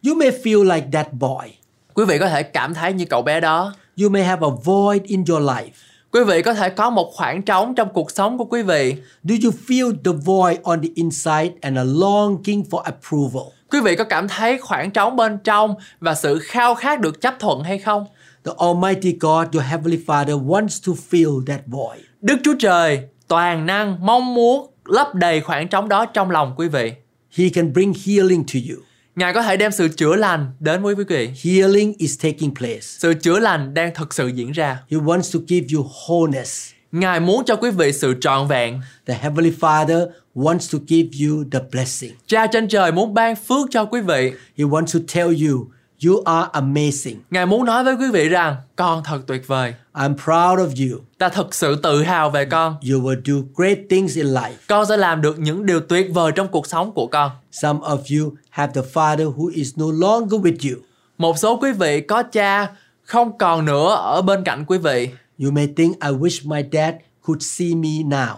You 0.07 0.15
may 0.15 0.31
feel 0.31 0.75
like 0.75 0.87
that 0.93 1.13
boy. 1.13 1.53
Quý 1.95 2.05
vị 2.05 2.19
có 2.19 2.29
thể 2.29 2.43
cảm 2.43 2.75
thấy 2.75 2.93
như 2.93 3.05
cậu 3.05 3.23
bé 3.23 3.41
đó. 3.41 3.75
You 4.03 4.09
may 4.09 4.25
have 4.25 4.47
a 4.47 4.51
void 4.65 5.03
in 5.03 5.25
your 5.29 5.43
life. 5.43 5.71
Quý 6.13 6.25
vị 6.25 6.43
có 6.43 6.55
thể 6.55 6.71
có 6.71 6.91
một 6.91 7.13
khoảng 7.15 7.43
trống 7.43 7.75
trong 7.75 7.89
cuộc 7.93 8.11
sống 8.11 8.39
của 8.39 8.45
quý 8.45 8.63
vị. 8.63 8.97
Do 9.25 9.35
you 9.45 9.53
feel 9.67 9.95
the 10.05 10.13
void 10.25 10.59
on 10.63 10.83
the 10.83 10.89
inside 10.95 11.51
and 11.61 11.79
a 11.79 11.85
longing 11.85 12.65
for 12.71 12.79
approval? 12.79 13.43
Quý 13.71 13.81
vị 13.81 13.97
có 13.97 14.05
cảm 14.05 14.29
thấy 14.29 14.59
khoảng 14.59 14.91
trống 14.91 15.17
bên 15.17 15.39
trong 15.45 15.75
và 16.01 16.15
sự 16.15 16.39
khao 16.39 16.75
khát 16.75 17.01
được 17.01 17.21
chấp 17.21 17.35
thuận 17.39 17.63
hay 17.63 17.79
không? 17.79 18.07
The 18.47 18.53
Almighty 18.59 19.13
God, 19.13 19.55
your 19.55 19.65
Heavenly 19.65 19.99
Father, 20.07 20.37
wants 20.37 20.79
to 20.87 20.93
fill 21.11 21.45
that 21.47 21.61
void. 21.67 22.01
Đức 22.21 22.37
Chúa 22.45 22.55
Trời 22.59 23.01
toàn 23.29 23.67
năng 23.67 24.07
mong 24.07 24.35
muốn 24.35 24.71
lấp 24.85 25.15
đầy 25.15 25.41
khoảng 25.41 25.69
trống 25.69 25.89
đó 25.89 26.07
trong 26.07 26.31
lòng 26.31 26.55
quý 26.57 26.69
vị. 26.69 26.93
He 27.37 27.49
can 27.49 27.73
bring 27.73 27.93
healing 28.07 28.45
to 28.45 28.61
you. 28.71 28.83
Ngài 29.17 29.33
có 29.33 29.43
thể 29.43 29.57
đem 29.57 29.73
sự 29.73 29.89
chữa 29.89 30.17
lành 30.17 30.53
đến 30.61 30.83
với 30.83 30.95
quý 30.95 31.05
vị. 31.09 31.31
Healing 31.45 31.95
is 31.99 32.21
taking 32.23 32.55
place. 32.55 32.81
Sự 32.81 33.15
chữa 33.15 33.39
lành 33.39 33.75
đang 33.75 33.95
thực 33.95 34.15
sự 34.15 34.29
diễn 34.29 34.53
ra. 34.53 34.79
He 34.91 34.99
wants 34.99 35.39
to 35.39 35.41
give 35.49 35.67
you 35.75 35.87
wholeness. 36.07 36.73
Ngài 36.93 37.21
muốn 37.21 37.45
cho 37.45 37.57
quý 37.57 37.71
vị 37.71 37.93
sự 37.93 38.15
trọn 38.21 38.49
vẹn. 38.49 38.81
The 39.07 39.15
Heavenly 39.15 39.53
Father 39.61 40.07
wants 40.35 40.79
to 40.79 40.85
give 40.89 41.09
you 41.27 41.45
the 41.53 41.61
blessing. 41.73 42.13
Cha 42.27 42.47
trên 42.47 42.69
trời 42.69 42.93
muốn 42.93 43.15
ban 43.15 43.37
phước 43.37 43.69
cho 43.71 43.85
quý 43.85 44.01
vị. 44.01 44.33
He 44.59 44.65
wants 44.65 45.01
to 45.01 45.01
tell 45.15 45.29
you, 45.47 45.67
you 46.05 46.23
are 46.25 46.49
amazing. 46.53 47.17
Ngài 47.31 47.47
muốn 47.47 47.65
nói 47.65 47.85
với 47.85 47.95
quý 47.95 48.11
vị 48.13 48.29
rằng 48.29 48.57
con 48.77 49.03
thật 49.05 49.21
tuyệt 49.27 49.47
vời. 49.47 49.75
I'm 49.95 50.15
proud 50.15 50.69
of 50.69 50.91
you. 50.91 51.01
Ta 51.19 51.29
thật 51.29 51.55
sự 51.55 51.77
tự 51.83 52.03
hào 52.03 52.31
về 52.31 52.45
con. 52.45 52.73
You 52.73 53.01
will 53.01 53.21
do 53.25 53.35
great 53.57 53.79
things 53.91 54.17
in 54.17 54.27
life. 54.27 54.53
Con 54.69 54.87
sẽ 54.87 54.97
làm 54.97 55.23
được 55.23 55.39
những 55.39 55.67
điều 55.67 55.81
tuyệt 55.81 56.07
vời 56.15 56.33
trong 56.33 56.49
cuộc 56.49 56.67
sống 56.67 56.93
của 56.93 57.07
con. 57.07 57.31
Some 57.53 57.79
of 57.81 58.21
you 58.21 58.33
have 58.51 58.73
the 58.75 58.89
Father 58.93 59.35
who 59.35 59.51
is 59.55 59.73
no 59.77 59.87
longer 60.01 60.41
with 60.41 60.71
you. 60.71 60.81
Một 61.19 61.39
số 61.39 61.59
quý 61.63 61.73
vị 61.73 62.01
có 62.01 62.23
cha 62.23 62.69
không 63.03 63.39
còn 63.39 63.65
nữa 63.65 63.95
ở 63.95 64.23
bên 64.23 64.45
cạnh 64.45 64.65
quý 64.67 64.79
vị. 64.79 65.11
You 65.43 65.51
may 65.51 65.69
think, 65.77 66.01
I 66.01 66.11
wish 66.11 66.49
my 66.51 66.63
dad 66.73 66.95
could 67.27 67.43
see 67.43 67.75
me 67.75 67.89
now. 67.89 68.35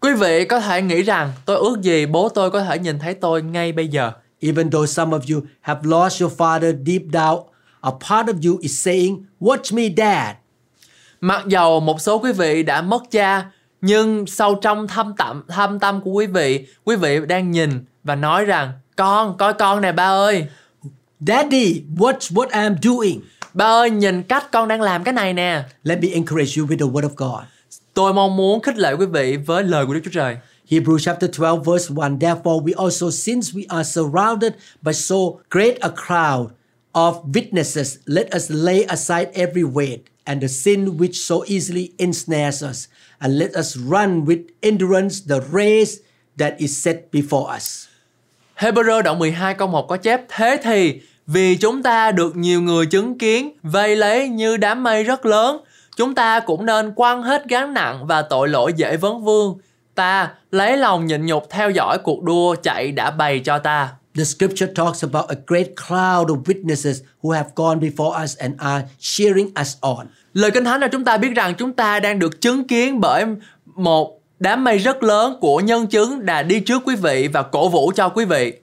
Quý 0.00 0.12
vị 0.12 0.44
có 0.44 0.60
thể 0.60 0.82
nghĩ 0.82 1.02
rằng 1.02 1.32
tôi 1.44 1.56
ước 1.56 1.80
gì 1.82 2.06
bố 2.06 2.28
tôi 2.28 2.50
có 2.50 2.64
thể 2.64 2.78
nhìn 2.78 2.98
thấy 2.98 3.14
tôi 3.14 3.42
ngay 3.42 3.72
bây 3.72 3.88
giờ. 3.88 4.12
Even 4.42 4.70
though 4.70 4.86
some 4.86 5.12
of 5.12 5.20
you 5.34 5.42
have 5.60 5.80
lost 5.84 6.20
your 6.20 6.32
father 6.36 6.72
deep 6.86 7.02
down, 7.12 7.44
a 7.80 7.90
part 8.08 8.26
of 8.26 8.44
you 8.44 8.58
is 8.60 8.84
saying, 8.84 9.24
Watch 9.40 9.74
me, 9.74 9.82
Dad. 9.96 10.36
Mặc 11.20 11.42
dầu 11.46 11.80
một 11.80 12.00
số 12.00 12.18
quý 12.18 12.32
vị 12.32 12.62
đã 12.62 12.82
mất 12.82 13.02
cha, 13.10 13.50
nhưng 13.80 14.26
sâu 14.26 14.54
trong 14.54 14.88
thâm 14.88 15.14
tâm, 15.16 15.42
thâm 15.48 15.78
tâm 15.78 16.00
của 16.00 16.10
quý 16.10 16.26
vị, 16.26 16.66
quý 16.84 16.96
vị 16.96 17.20
đang 17.28 17.50
nhìn 17.50 17.84
và 18.04 18.14
nói 18.14 18.44
rằng 18.44 18.72
con, 18.96 19.36
coi 19.36 19.54
con 19.54 19.80
nè 19.80 19.92
ba 19.92 20.04
ơi. 20.04 20.46
Daddy, 21.20 21.82
watch 21.96 22.34
what 22.34 22.48
I'm 22.48 22.76
doing. 22.82 23.20
Ba 23.54 23.64
ơi, 23.64 23.90
nhìn 23.90 24.22
cách 24.22 24.52
con 24.52 24.68
đang 24.68 24.80
làm 24.80 25.04
cái 25.04 25.14
này 25.14 25.32
nè. 25.34 25.64
Let 25.84 26.02
me 26.02 26.08
encourage 26.08 26.52
you 26.58 26.66
with 26.66 26.78
the 26.78 26.86
word 26.92 27.08
of 27.08 27.14
God. 27.16 27.44
Tôi 27.94 28.14
mong 28.14 28.36
muốn 28.36 28.62
khích 28.62 28.78
lệ 28.78 28.92
quý 28.92 29.06
vị 29.06 29.36
với 29.36 29.62
lời 29.64 29.86
của 29.86 29.94
Đức 29.94 30.00
Chúa 30.04 30.10
Trời. 30.14 30.36
Hebrews 30.72 31.04
chapter 31.04 31.28
12 31.28 31.66
verse 31.66 31.90
1 31.90 32.18
Therefore, 32.18 32.62
we 32.62 32.72
also, 32.72 33.10
since 33.10 33.52
we 33.52 33.66
are 33.68 33.84
surrounded 33.84 34.56
by 34.82 34.92
so 34.92 35.42
great 35.50 35.76
a 35.82 35.90
crowd 35.90 36.54
of 36.94 37.20
witnesses, 37.28 37.98
let 38.06 38.32
us 38.32 38.48
lay 38.48 38.88
aside 38.88 39.28
every 39.34 39.64
weight 39.64 40.08
and 40.24 40.40
the 40.40 40.48
sin 40.48 40.96
which 40.96 41.20
so 41.20 41.44
easily 41.44 41.92
ensnares 41.98 42.62
us, 42.62 42.88
and 43.20 43.36
let 43.36 43.54
us 43.54 43.76
run 43.76 44.24
with 44.24 44.48
endurance 44.62 45.20
the 45.20 45.42
race 45.52 46.00
that 46.38 46.58
is 46.58 46.72
set 46.72 47.12
before 47.12 47.52
us. 47.52 47.88
Hebrew 48.56 49.02
đoạn 49.02 49.18
12 49.18 49.54
câu 49.54 49.68
1 49.68 49.88
có 49.88 49.96
chép, 49.96 50.20
Thế 50.28 50.60
thì, 50.62 51.00
vì 51.26 51.56
chúng 51.56 51.82
ta 51.82 52.12
được 52.12 52.36
nhiều 52.36 52.60
người 52.60 52.86
chứng 52.86 53.18
kiến, 53.18 53.52
vây 53.62 53.96
lấy 53.96 54.28
như 54.28 54.56
đám 54.56 54.82
mây 54.82 55.04
rất 55.04 55.26
lớn, 55.26 55.60
chúng 55.96 56.14
ta 56.14 56.40
cũng 56.40 56.66
nên 56.66 56.92
quăng 56.94 57.22
hết 57.22 57.48
gánh 57.48 57.74
nặng 57.74 58.06
và 58.06 58.22
tội 58.22 58.48
lỗi 58.48 58.72
dễ 58.76 58.96
vấn 58.96 59.24
vương 59.24 59.58
ta 59.94 60.34
lấy 60.50 60.76
lòng 60.76 61.06
nhịn 61.06 61.26
nhục 61.26 61.50
theo 61.50 61.70
dõi 61.70 61.98
cuộc 61.98 62.22
đua 62.22 62.54
chạy 62.62 62.92
đã 62.92 63.10
bày 63.10 63.40
cho 63.44 63.58
ta 63.58 63.88
The 64.14 64.24
scripture 64.24 64.72
talks 64.74 65.04
about 65.04 65.28
a 65.28 65.36
great 65.46 65.66
cloud 65.76 66.28
of 66.30 66.42
witnesses 66.42 67.02
who 67.22 67.30
have 67.30 67.50
gone 67.56 67.80
before 67.80 68.22
us 68.22 68.36
and 68.38 68.54
are 68.58 68.84
cheering 68.98 69.50
us 69.60 69.76
on. 69.80 70.06
Lời 70.32 70.50
Kinh 70.50 70.64
Thánh 70.64 70.80
là 70.80 70.88
chúng 70.88 71.04
ta 71.04 71.16
biết 71.16 71.34
rằng 71.34 71.54
chúng 71.58 71.72
ta 71.72 72.00
đang 72.00 72.18
được 72.18 72.40
chứng 72.40 72.66
kiến 72.66 73.00
bởi 73.00 73.24
một 73.66 74.20
đám 74.38 74.64
mây 74.64 74.78
rất 74.78 75.02
lớn 75.02 75.36
của 75.40 75.60
nhân 75.60 75.86
chứng 75.86 76.26
đã 76.26 76.42
đi 76.42 76.60
trước 76.60 76.82
quý 76.86 76.96
vị 76.96 77.28
và 77.32 77.42
cổ 77.42 77.68
vũ 77.68 77.92
cho 77.94 78.08
quý 78.08 78.24
vị. 78.24 78.61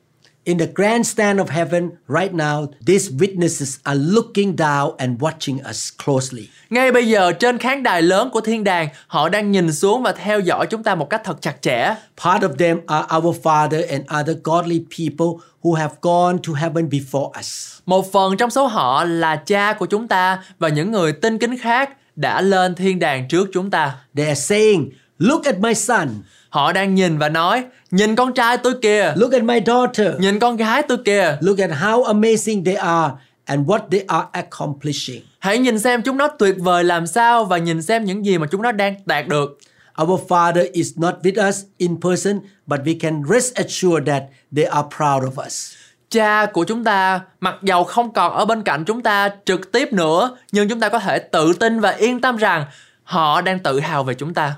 In 0.50 0.58
the 0.58 0.68
grandstand 0.76 1.40
of 1.40 1.50
heaven 1.50 1.92
right 2.08 2.34
now, 2.34 2.68
these 2.88 3.12
witnesses 3.12 3.78
are 3.84 4.00
looking 4.00 4.56
down 4.56 4.96
and 4.98 5.22
watching 5.22 5.60
us 5.70 5.92
closely. 6.06 6.50
Ngay 6.70 6.92
bây 6.92 7.08
giờ 7.08 7.32
trên 7.32 7.58
khán 7.58 7.84
đài 7.84 8.02
lớn 8.02 8.30
của 8.34 8.42
thiên 8.42 8.64
đàng, 8.64 8.90
họ 9.08 9.30
đang 9.30 9.52
nhìn 9.52 9.74
xuống 9.74 10.04
và 10.04 10.12
theo 10.12 10.40
dõi 10.40 10.68
chúng 10.70 10.84
ta 10.84 10.96
một 10.96 11.10
cách 11.10 11.22
thật 11.24 11.42
chặt 11.42 11.62
chẽ. 11.62 11.96
Part 12.24 12.44
of 12.44 12.56
them 12.56 12.80
are 12.88 13.08
our 13.18 13.38
Father 13.44 13.84
and 13.90 14.04
other 14.22 14.38
godly 14.44 14.80
people 14.80 15.46
who 15.62 15.74
have 15.74 15.96
gone 16.02 16.38
to 16.48 16.54
heaven 16.54 16.90
before 16.90 17.40
us. 17.40 17.80
Một 17.86 18.12
phần 18.12 18.38
trong 18.38 18.50
số 18.50 18.68
họ 18.68 19.04
là 19.04 19.36
cha 19.36 19.74
của 19.74 19.86
chúng 19.86 20.08
ta 20.08 20.44
và 20.60 20.70
những 20.70 20.92
người 20.92 21.14
tinh 21.14 21.38
kính 21.40 21.58
khác 21.58 21.90
đã 22.16 22.42
lên 22.42 22.76
thiên 22.76 23.00
đàng 23.00 23.28
trước 23.28 23.50
chúng 23.54 23.72
ta. 23.72 23.96
They 24.16 24.28
are 24.28 24.42
saying, 24.42 24.90
Look 25.20 25.44
at 25.44 25.60
my 25.60 25.74
son, 25.74 26.10
Họ 26.50 26.72
đang 26.72 26.96
nhìn 26.96 27.18
và 27.18 27.30
nói, 27.30 27.64
nhìn 27.92 28.16
con 28.16 28.34
trai 28.34 28.58
tôi 28.58 28.74
kìa, 28.82 29.14
look 29.16 29.32
at 29.32 29.44
my 29.44 29.60
daughter, 29.66 30.08
nhìn 30.20 30.40
con 30.40 30.58
gái 30.58 30.84
tôi 30.84 30.98
kìa. 31.06 31.38
look 31.42 31.58
at 31.58 31.70
how 31.70 32.04
amazing 32.04 32.66
they 32.66 32.76
are 32.76 33.14
and 33.46 33.68
what 33.68 33.80
they 33.92 34.04
are 34.08 34.28
accomplishing. 34.32 35.22
Hãy 35.40 35.58
nhìn 35.58 35.80
xem 35.80 36.02
chúng 36.02 36.18
nó 36.18 36.28
tuyệt 36.28 36.56
vời 36.60 36.84
làm 36.84 37.08
sao 37.08 37.46
và 37.46 37.58
nhìn 37.58 37.82
xem 37.82 38.04
những 38.04 38.26
gì 38.26 38.38
mà 38.38 38.48
chúng 38.52 38.62
nó 38.62 38.72
đang 38.72 38.96
đạt 39.06 39.28
được. 39.28 39.60
Our 40.02 40.22
Father 40.28 40.72
is 40.72 40.98
not 40.98 41.16
with 41.24 41.50
us 41.50 41.64
in 41.78 42.02
person, 42.02 42.40
but 42.66 42.80
we 42.80 43.00
can 43.00 43.24
rest 43.30 43.54
assured 43.54 44.08
that 44.08 44.24
they 44.56 44.66
are 44.66 44.88
proud 44.98 45.24
of 45.24 45.46
us. 45.46 45.74
Cha 46.10 46.46
của 46.46 46.64
chúng 46.64 46.84
ta 46.84 47.22
mặc 47.40 47.56
dầu 47.64 47.84
không 47.84 48.14
còn 48.14 48.34
ở 48.34 48.46
bên 48.46 48.64
cạnh 48.64 48.84
chúng 48.86 49.02
ta 49.02 49.30
trực 49.46 49.72
tiếp 49.72 49.94
nữa, 49.94 50.38
nhưng 50.52 50.70
chúng 50.70 50.80
ta 50.80 50.90
có 50.90 51.00
thể 51.00 51.20
tự 51.20 51.54
tin 51.54 51.80
và 51.80 51.90
yên 51.90 52.22
tâm 52.22 52.38
rằng 52.38 52.66
họ 53.04 53.42
đang 53.42 53.60
tự 53.60 53.80
hào 53.80 54.04
về 54.04 54.14
chúng 54.14 54.34
ta. 54.34 54.56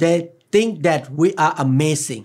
They 0.00 0.22
think 0.52 0.84
that 0.84 1.02
we 1.16 1.30
are 1.36 1.54
amazing. 1.56 2.22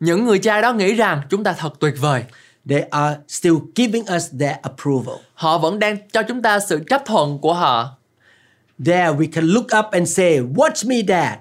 Những 0.00 0.24
người 0.24 0.38
cha 0.38 0.60
đó 0.60 0.72
nghĩ 0.72 0.94
rằng 0.94 1.22
chúng 1.30 1.44
ta 1.44 1.52
thật 1.52 1.72
tuyệt 1.80 1.94
vời. 2.00 2.24
They 2.68 2.80
are 2.90 3.16
still 3.28 3.56
giving 3.76 4.04
us 4.16 4.24
their 4.40 4.56
approval. 4.62 5.14
Họ 5.34 5.58
vẫn 5.58 5.78
đang 5.78 5.96
cho 6.12 6.22
chúng 6.22 6.42
ta 6.42 6.60
sự 6.60 6.84
chấp 6.90 7.02
thuận 7.06 7.38
của 7.38 7.54
họ. 7.54 7.96
There 8.84 9.10
we 9.10 9.26
can 9.32 9.44
look 9.44 9.66
up 9.78 9.86
and 9.90 10.16
say, 10.16 10.40
Watch 10.40 10.88
me, 10.88 10.96
Dad. 11.08 11.38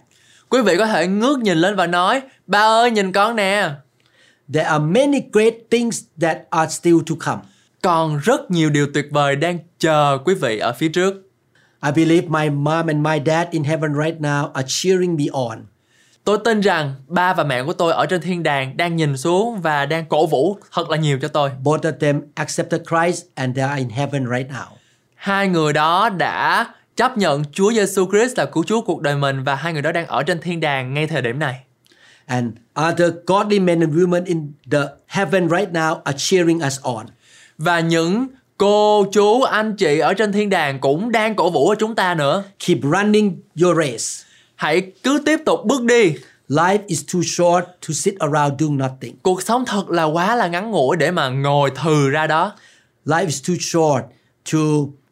Quý 0.50 0.62
vị 0.62 0.78
có 0.78 0.88
thể 0.88 1.08
ngước 1.08 1.39
nhìn 1.39 1.58
lên 1.58 1.76
và 1.76 1.88
nói, 1.88 2.21
ba 2.47 2.60
ơi 2.60 2.91
nhìn 2.91 3.12
con 3.12 3.36
nè. 3.36 3.69
There 4.54 4.69
are 4.69 4.84
many 4.84 5.21
great 5.34 5.54
things 5.71 6.04
that 6.21 6.38
are 6.50 6.71
still 6.71 6.97
to 7.08 7.15
come. 7.26 7.41
Còn 7.82 8.19
rất 8.23 8.52
nhiều 8.52 8.69
điều 8.69 8.88
tuyệt 8.93 9.06
vời 9.12 9.36
đang 9.36 9.60
chờ 9.80 10.17
quý 10.26 10.34
vị 10.34 10.58
ở 10.58 10.73
phía 10.73 10.88
trước. 10.89 11.13
I 11.84 11.91
believe 11.91 12.28
my 12.28 12.50
mom 12.50 12.88
and 12.88 13.00
my 13.00 13.21
dad 13.26 13.47
in 13.52 13.63
heaven 13.63 13.91
right 14.04 14.19
now 14.19 14.52
are 14.54 14.65
cheering 14.67 15.15
me 15.15 15.26
on. 15.32 15.65
Tôi 16.28 16.38
tin 16.44 16.62
rằng 16.62 16.94
ba 17.08 17.34
và 17.34 17.44
mẹ 17.44 17.63
của 17.63 17.74
tôi 17.74 17.94
ở 17.94 18.06
trên 18.06 18.22
thiên 18.22 18.44
đàng 18.44 18.78
đang 18.78 18.96
nhìn 18.96 19.18
xuống 19.18 19.62
và 19.62 19.86
đang 19.86 20.06
cổ 20.06 20.26
vũ 20.26 20.58
thật 20.74 20.90
là 20.90 20.98
nhiều 20.98 21.20
cho 21.22 21.28
tôi. 21.28 21.52
Both 21.63 21.82
of 21.82 21.92
them 21.92 22.22
accepted 22.36 22.82
Christ 22.90 23.26
and 23.36 23.58
they 23.58 23.68
are 23.68 23.80
in 23.80 23.90
heaven 23.90 24.26
right 24.36 24.52
now. 24.52 24.66
Hai 25.16 25.48
người 25.48 25.74
đó 25.74 26.10
đã 26.10 26.66
chấp 26.96 27.18
nhận 27.18 27.44
Chúa 27.52 27.72
Giêsu 27.72 28.08
Christ 28.12 28.38
là 28.38 28.46
cứu 28.46 28.63
Chúa 28.63 28.82
cuộc 28.82 29.02
đời 29.02 29.16
mình 29.16 29.44
và 29.44 29.56
hai 29.56 29.74
người 29.74 29.82
đó 29.82 29.92
đang 29.92 30.08
ở 30.08 30.24
trên 30.24 30.42
thiên 30.42 30.60
đàng 30.60 30.94
ngay 30.94 31.08
thời 31.08 31.22
điểm 31.22 31.40
này. 31.40 31.60
And 32.26 32.54
other 32.90 33.13
godly 33.28 33.60
men 33.60 33.80
and 33.80 33.94
women 33.94 34.26
in 34.26 34.52
the 34.72 34.82
heaven 35.08 35.50
right 35.50 35.70
now 35.72 36.00
are 36.04 36.18
cheering 36.18 36.60
us 36.68 36.80
on. 36.82 37.06
Và 37.58 37.80
những 37.80 38.28
cô, 38.58 39.06
chú, 39.12 39.42
anh 39.42 39.76
chị 39.76 40.00
ở 40.00 40.13
trên 40.13 40.32
thiên 40.32 40.50
đàng 40.50 40.80
cũng 40.80 41.12
đang 41.12 41.36
cổ 41.36 41.50
vũ 41.50 41.70
ở 41.70 41.76
chúng 41.80 41.96
ta 41.96 42.16
nữa. 42.16 42.44
Keep 42.68 42.80
running 42.84 43.42
your 43.62 43.78
race. 43.78 44.27
Hãy 44.58 44.91
cứ 45.04 45.22
tiếp 45.26 45.39
tục 45.46 45.60
bước 45.65 45.84
đi. 45.84 46.13
Life 46.50 46.80
is 46.88 47.04
too 47.13 47.22
short 47.22 47.65
to 47.88 47.93
sit 47.93 48.15
around 48.20 48.60
doing 48.60 48.78
nothing. 48.78 49.15
Cuộc 49.22 49.41
sống 49.41 49.65
thật 49.65 49.89
là 49.89 50.04
quá 50.04 50.36
là 50.36 50.48
ngắn 50.48 50.72
ngủi 50.72 50.98
để 50.98 51.12
mà 51.12 51.30
ngồi 51.30 51.72
thừ 51.76 52.10
ra 52.10 52.28
đó. 52.28 52.54
Life 53.06 53.26
is 53.26 53.48
too 53.48 53.56
short 53.60 54.04
to 54.54 54.60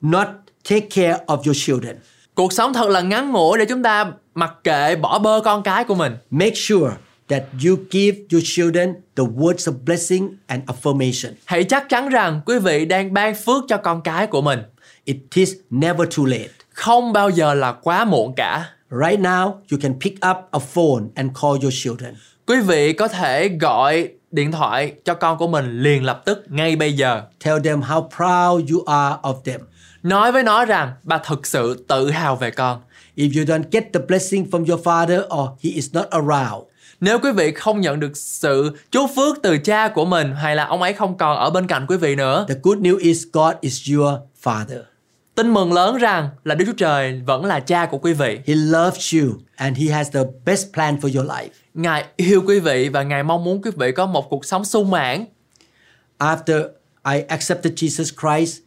not 0.01 0.27
take 0.69 0.88
care 0.89 1.17
of 1.27 1.38
your 1.38 1.58
children. 1.65 1.95
Cuộc 2.36 2.53
sống 2.53 2.73
thật 2.73 2.89
là 2.89 3.01
ngắn 3.01 3.31
ngủi 3.31 3.58
để 3.58 3.65
chúng 3.65 3.84
ta 3.84 4.12
mặc 4.36 4.53
kệ 4.63 4.95
bỏ 4.95 5.19
bơ 5.19 5.41
con 5.45 5.63
cái 5.63 5.84
của 5.84 5.95
mình. 5.95 6.17
Make 6.29 6.55
sure 6.55 6.91
that 7.29 7.43
you 7.65 7.75
give 7.91 8.17
your 8.31 8.43
children 8.45 8.93
the 9.15 9.23
words 9.23 9.71
of 9.71 9.73
blessing 9.86 10.36
and 10.47 10.63
affirmation. 10.63 11.34
Hãy 11.45 11.63
chắc 11.63 11.89
chắn 11.89 12.10
rằng 12.10 12.41
quý 12.45 12.60
vị 12.60 12.86
đang 12.86 13.13
ban 13.13 13.36
phước 13.36 13.63
cho 13.67 13.77
con 13.77 14.01
cái 14.01 14.27
của 14.27 14.41
mình. 14.41 14.60
It 15.03 15.17
is 15.34 15.53
never 15.69 16.17
too 16.17 16.25
late. 16.25 16.49
Không 16.69 17.13
bao 17.13 17.29
giờ 17.29 17.53
là 17.53 17.71
quá 17.71 18.05
muộn 18.05 18.34
cả. 18.36 18.74
Right 18.91 19.19
now, 19.19 19.54
you 19.71 19.78
can 19.82 19.93
pick 20.00 20.15
up 20.15 20.38
a 20.52 20.60
phone 20.60 21.04
and 21.15 21.32
call 21.41 21.63
your 21.63 21.74
children. 21.84 22.15
Quý 22.48 22.62
vị 22.62 22.93
có 22.93 23.08
thể 23.08 23.50
gọi 23.50 24.10
điện 24.32 24.52
thoại 24.52 24.93
cho 25.06 25.13
con 25.13 25.38
của 25.38 25.48
mình 25.48 25.82
liền 25.82 26.04
lập 26.04 26.21
tức 26.26 26.45
ngay 26.50 26.76
bây 26.76 26.93
giờ. 26.93 27.21
Tell 27.43 27.60
them 27.63 27.82
how 27.82 28.02
proud 28.02 28.71
you 28.71 28.84
are 28.86 29.15
of 29.21 29.41
them. 29.41 29.62
Nói 30.04 30.32
với 30.32 30.43
nó 30.43 30.65
rằng 30.65 30.93
bà 31.04 31.17
thực 31.17 31.48
sự 31.48 31.86
tự 31.88 32.10
hào 32.10 32.36
về 32.36 32.52
con. 32.52 32.82
If 33.15 33.39
you 33.39 33.45
don't 33.45 33.63
get 33.71 33.93
the 33.93 34.00
blessing 34.08 34.45
from 34.52 34.65
your 34.65 34.88
father 34.88 35.21
or 35.21 35.50
he 35.63 35.71
is 35.71 35.93
not 35.93 36.06
around, 36.10 36.63
Nếu 37.00 37.19
quý 37.19 37.32
vị 37.32 37.52
không 37.52 37.82
nhận 37.82 38.00
được 38.00 38.17
sự 38.17 38.78
chúc 38.91 39.10
phước 39.15 39.38
từ 39.43 39.58
cha 39.58 39.88
của 39.88 40.06
mình 40.06 40.36
hay 40.36 40.56
là 40.56 40.65
ông 40.65 40.82
ấy 40.82 40.93
không 40.93 41.17
còn 41.17 41.38
ở 41.38 41.50
bên 41.50 41.67
cạnh 41.67 41.86
quý 41.88 41.98
vị 41.98 42.15
nữa, 42.15 42.45
the 42.50 42.56
good 42.63 42.78
news 42.78 42.98
is 43.00 43.24
God 43.34 43.56
is 43.62 43.89
your 43.91 44.13
father. 44.43 44.94
Tin 45.36 45.54
mừng 45.54 45.74
lớn 45.74 45.98
rằng 45.98 46.30
là 46.43 46.56
Đức 46.56 46.65
Chúa 46.67 46.74
Trời 46.78 47.21
vẫn 47.26 47.45
là 47.45 47.60
cha 47.60 47.86
của 47.86 47.98
quý 47.98 48.13
vị. 48.13 48.39
He 48.48 48.56
loves 48.56 49.15
you 49.15 49.34
and 49.56 49.78
he 49.78 49.86
has 49.86 50.12
the 50.12 50.21
best 50.45 50.74
plan 50.74 50.95
for 50.95 51.19
your 51.19 51.32
life. 51.32 51.50
Ngài 51.74 52.06
yêu 52.15 52.43
quý 52.48 52.60
vị 52.60 52.89
và 52.89 53.04
Ngài 53.04 53.24
mong 53.24 53.43
muốn 53.43 53.62
quý 53.62 53.71
vị 53.76 53.91
có 53.91 54.06
một 54.06 54.30
cuộc 54.30 54.45
sống 54.45 54.65
sung 54.65 54.91
mãn. 54.91 55.26
After 56.19 56.63
I 57.06 57.21
accepted 57.28 57.74
Jesus 57.74 58.12
Christ, 58.22 58.59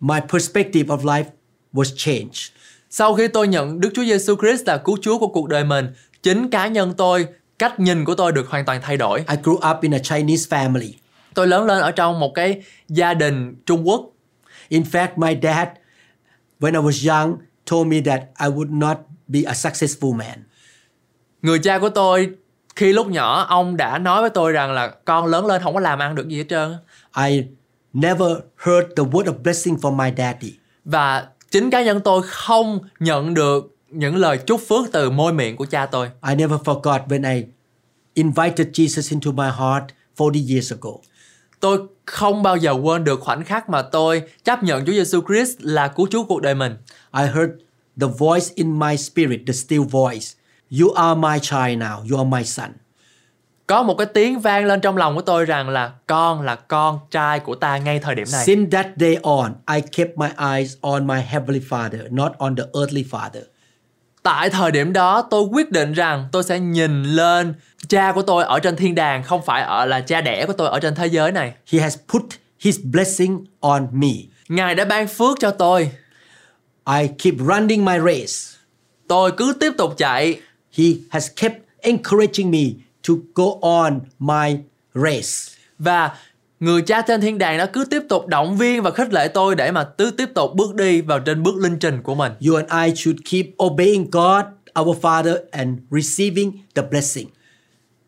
my 0.00 0.18
perspective 0.32 0.96
of 0.96 0.98
life 1.02 1.24
was 1.72 1.94
changed. 1.96 2.52
Sau 2.90 3.14
khi 3.14 3.28
tôi 3.28 3.48
nhận 3.48 3.80
Đức 3.80 3.90
Chúa 3.94 4.04
Giêsu 4.04 4.36
Christ 4.36 4.66
là 4.66 4.76
cứu 4.76 4.96
Chúa 5.02 5.18
của 5.18 5.28
cuộc 5.28 5.48
đời 5.48 5.64
mình, 5.64 5.86
chính 6.22 6.50
cá 6.50 6.66
nhân 6.66 6.94
tôi, 6.96 7.26
cách 7.58 7.80
nhìn 7.80 8.04
của 8.04 8.14
tôi 8.14 8.32
được 8.32 8.48
hoàn 8.48 8.64
toàn 8.64 8.80
thay 8.82 8.96
đổi. 8.96 9.18
I 9.18 9.36
grew 9.42 9.76
up 9.76 9.82
in 9.82 9.94
a 9.94 9.98
Chinese 9.98 10.56
family. 10.56 10.92
Tôi 11.34 11.46
lớn 11.46 11.64
lên 11.64 11.80
ở 11.80 11.90
trong 11.90 12.20
một 12.20 12.34
cái 12.34 12.62
gia 12.88 13.14
đình 13.14 13.54
Trung 13.66 13.88
Quốc. 13.88 14.10
In 14.68 14.82
fact, 14.82 15.08
my 15.16 15.36
dad, 15.42 15.68
when 16.60 16.72
I 16.74 16.80
was 16.80 17.10
young, 17.10 17.36
told 17.70 17.86
me 17.86 18.00
that 18.00 18.20
I 18.40 18.46
would 18.46 18.70
not 18.78 18.98
be 19.28 19.40
a 19.46 19.54
successful 19.54 20.14
man. 20.14 20.44
Người 21.42 21.58
cha 21.58 21.78
của 21.78 21.88
tôi 21.88 22.30
khi 22.76 22.92
lúc 22.92 23.08
nhỏ 23.08 23.46
ông 23.48 23.76
đã 23.76 23.98
nói 23.98 24.20
với 24.20 24.30
tôi 24.30 24.52
rằng 24.52 24.72
là 24.72 24.88
con 24.88 25.26
lớn 25.26 25.46
lên 25.46 25.62
không 25.62 25.74
có 25.74 25.80
làm 25.80 25.98
ăn 25.98 26.14
được 26.14 26.28
gì 26.28 26.36
hết 26.36 26.44
trơn. 26.48 26.76
I 27.26 27.44
never 27.92 28.30
heard 28.56 28.88
the 28.96 29.02
word 29.02 29.24
of 29.24 29.42
blessing 29.42 29.74
from 29.74 29.96
my 29.96 30.10
daddy. 30.18 30.54
Và 30.84 31.28
chính 31.50 31.70
cá 31.70 31.82
nhân 31.82 32.00
tôi 32.00 32.22
không 32.24 32.78
nhận 33.00 33.34
được 33.34 33.76
những 33.90 34.16
lời 34.16 34.38
chúc 34.38 34.60
phước 34.68 34.92
từ 34.92 35.10
môi 35.10 35.32
miệng 35.32 35.56
của 35.56 35.66
cha 35.66 35.86
tôi. 35.86 36.10
I 36.28 36.34
never 36.34 36.60
forgot 36.60 37.06
when 37.06 37.34
I 37.36 37.44
invited 38.14 38.68
Jesus 38.72 39.12
into 39.12 39.32
my 39.32 39.50
heart 39.58 39.84
40 40.18 40.44
years 40.48 40.72
ago. 40.72 40.90
Tôi 41.60 41.78
không 42.04 42.42
bao 42.42 42.56
giờ 42.56 42.72
quên 42.72 43.04
được 43.04 43.20
khoảnh 43.20 43.44
khắc 43.44 43.68
mà 43.68 43.82
tôi 43.82 44.22
chấp 44.44 44.62
nhận 44.62 44.84
Chúa 44.84 44.92
Giêsu 44.92 45.20
Christ 45.26 45.56
là 45.60 45.88
cứu 45.88 46.06
Chúa 46.10 46.24
cuộc 46.24 46.42
đời 46.42 46.54
mình. 46.54 46.76
I 47.18 47.24
heard 47.26 47.52
the 48.00 48.06
voice 48.18 48.46
in 48.54 48.78
my 48.78 48.96
spirit, 48.96 49.40
the 49.46 49.52
still 49.52 49.82
voice. 49.82 50.26
You 50.80 50.92
are 50.92 51.20
my 51.20 51.38
child 51.38 51.82
now. 51.82 51.98
You 52.10 52.18
are 52.18 52.28
my 52.30 52.44
son. 52.44 52.70
Có 53.66 53.82
một 53.82 53.94
cái 53.94 54.06
tiếng 54.06 54.40
vang 54.40 54.64
lên 54.64 54.80
trong 54.80 54.96
lòng 54.96 55.14
của 55.14 55.22
tôi 55.22 55.44
rằng 55.44 55.68
là 55.68 55.92
con 56.06 56.42
là 56.42 56.54
con 56.54 56.98
trai 57.10 57.40
của 57.40 57.54
ta 57.54 57.78
ngay 57.78 57.98
thời 57.98 58.14
điểm 58.14 58.26
này. 58.32 58.44
Since 58.44 58.78
that 58.78 58.86
day 58.96 59.18
on, 59.22 59.54
I 59.74 59.80
kept 59.80 60.18
my 60.18 60.28
eyes 60.52 60.76
on 60.80 61.06
my 61.06 61.20
heavenly 61.20 61.60
Father, 61.68 62.00
not 62.10 62.32
on 62.38 62.56
the 62.56 62.62
earthly 62.80 63.04
Father. 63.10 63.42
Tại 64.26 64.50
thời 64.50 64.70
điểm 64.70 64.92
đó 64.92 65.22
tôi 65.30 65.42
quyết 65.42 65.72
định 65.72 65.92
rằng 65.92 66.28
tôi 66.32 66.42
sẽ 66.42 66.60
nhìn 66.60 67.02
lên 67.02 67.54
cha 67.88 68.12
của 68.12 68.22
tôi 68.22 68.44
ở 68.44 68.58
trên 68.58 68.76
thiên 68.76 68.94
đàng 68.94 69.22
không 69.22 69.42
phải 69.46 69.62
ở 69.62 69.84
là 69.84 70.00
cha 70.00 70.20
đẻ 70.20 70.46
của 70.46 70.52
tôi 70.52 70.68
ở 70.68 70.80
trên 70.80 70.94
thế 70.94 71.06
giới 71.06 71.32
này. 71.32 71.52
He 71.72 71.80
has 71.80 71.96
put 72.08 72.22
his 72.60 72.78
blessing 72.84 73.44
on 73.60 73.88
me. 73.92 74.08
Ngài 74.48 74.74
đã 74.74 74.84
ban 74.84 75.08
phước 75.08 75.40
cho 75.40 75.50
tôi. 75.50 75.90
I 76.86 77.08
keep 77.18 77.34
running 77.38 77.84
my 77.84 77.98
race. 77.98 78.58
Tôi 79.08 79.32
cứ 79.36 79.54
tiếp 79.60 79.72
tục 79.78 79.94
chạy. 79.96 80.40
He 80.72 80.84
has 81.10 81.30
kept 81.36 81.54
encouraging 81.80 82.50
me 82.50 82.64
to 83.08 83.14
go 83.34 83.44
on 83.60 84.00
my 84.18 84.56
race. 84.94 85.56
Và 85.78 86.10
người 86.60 86.82
cha 86.82 87.02
trên 87.02 87.20
thiên 87.20 87.38
đàng 87.38 87.58
đã 87.58 87.66
cứ 87.66 87.84
tiếp 87.90 88.02
tục 88.08 88.26
động 88.26 88.56
viên 88.56 88.82
và 88.82 88.90
khích 88.90 89.12
lệ 89.12 89.28
tôi 89.28 89.54
để 89.54 89.70
mà 89.70 89.84
cứ 89.84 90.10
tiếp 90.10 90.28
tục 90.34 90.50
bước 90.54 90.74
đi 90.74 91.00
vào 91.00 91.18
trên 91.18 91.42
bước 91.42 91.56
linh 91.56 91.78
trình 91.78 92.02
của 92.02 92.14
mình. 92.14 92.32
You 92.46 92.54
and 92.54 92.68
I 92.86 92.96
should 92.96 93.20
keep 93.30 93.46
obeying 93.62 94.10
God, 94.10 94.44
our 94.80 94.98
Father, 94.98 95.36
and 95.50 95.78
receiving 95.90 96.52
the 96.74 96.82
blessing. 96.90 97.28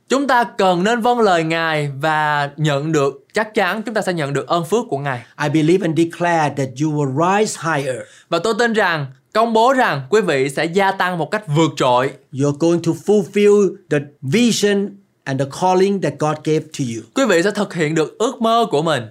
Chúng 0.08 0.26
ta 0.26 0.44
cần 0.44 0.84
nên 0.84 1.00
vâng 1.00 1.20
lời 1.20 1.44
Ngài 1.44 1.90
và 2.00 2.50
nhận 2.56 2.92
được 2.92 3.24
chắc 3.34 3.54
chắn 3.54 3.82
chúng 3.82 3.94
ta 3.94 4.02
sẽ 4.02 4.12
nhận 4.12 4.32
được 4.32 4.46
ơn 4.46 4.64
phước 4.64 4.84
của 4.90 4.98
Ngài. 4.98 5.22
I 5.42 5.48
believe 5.48 5.86
and 5.86 5.98
declare 5.98 6.54
that 6.56 6.68
you 6.82 6.92
will 6.92 7.38
rise 7.38 7.60
higher. 7.62 7.96
Và 8.28 8.38
tôi 8.38 8.54
tin 8.58 8.72
rằng 8.72 9.06
công 9.32 9.52
bố 9.52 9.72
rằng 9.72 10.02
quý 10.10 10.20
vị 10.20 10.48
sẽ 10.48 10.64
gia 10.64 10.92
tăng 10.92 11.18
một 11.18 11.30
cách 11.30 11.44
vượt 11.56 11.70
trội. 11.76 12.10
You're 12.32 12.56
going 12.58 12.82
to 12.82 12.92
fulfill 13.06 13.74
the 13.90 13.98
vision 14.22 14.88
and 15.28 15.40
the 15.40 15.46
calling 15.60 16.00
that 16.00 16.12
God 16.18 16.36
gave 16.44 16.60
to 16.60 16.84
you. 16.94 17.02
Quý 17.14 17.24
vị 17.28 17.42
sẽ 17.42 17.50
thực 17.50 17.74
hiện 17.74 17.94
được 17.94 18.18
ước 18.18 18.42
mơ 18.42 18.66
của 18.70 18.82
mình. 18.82 19.02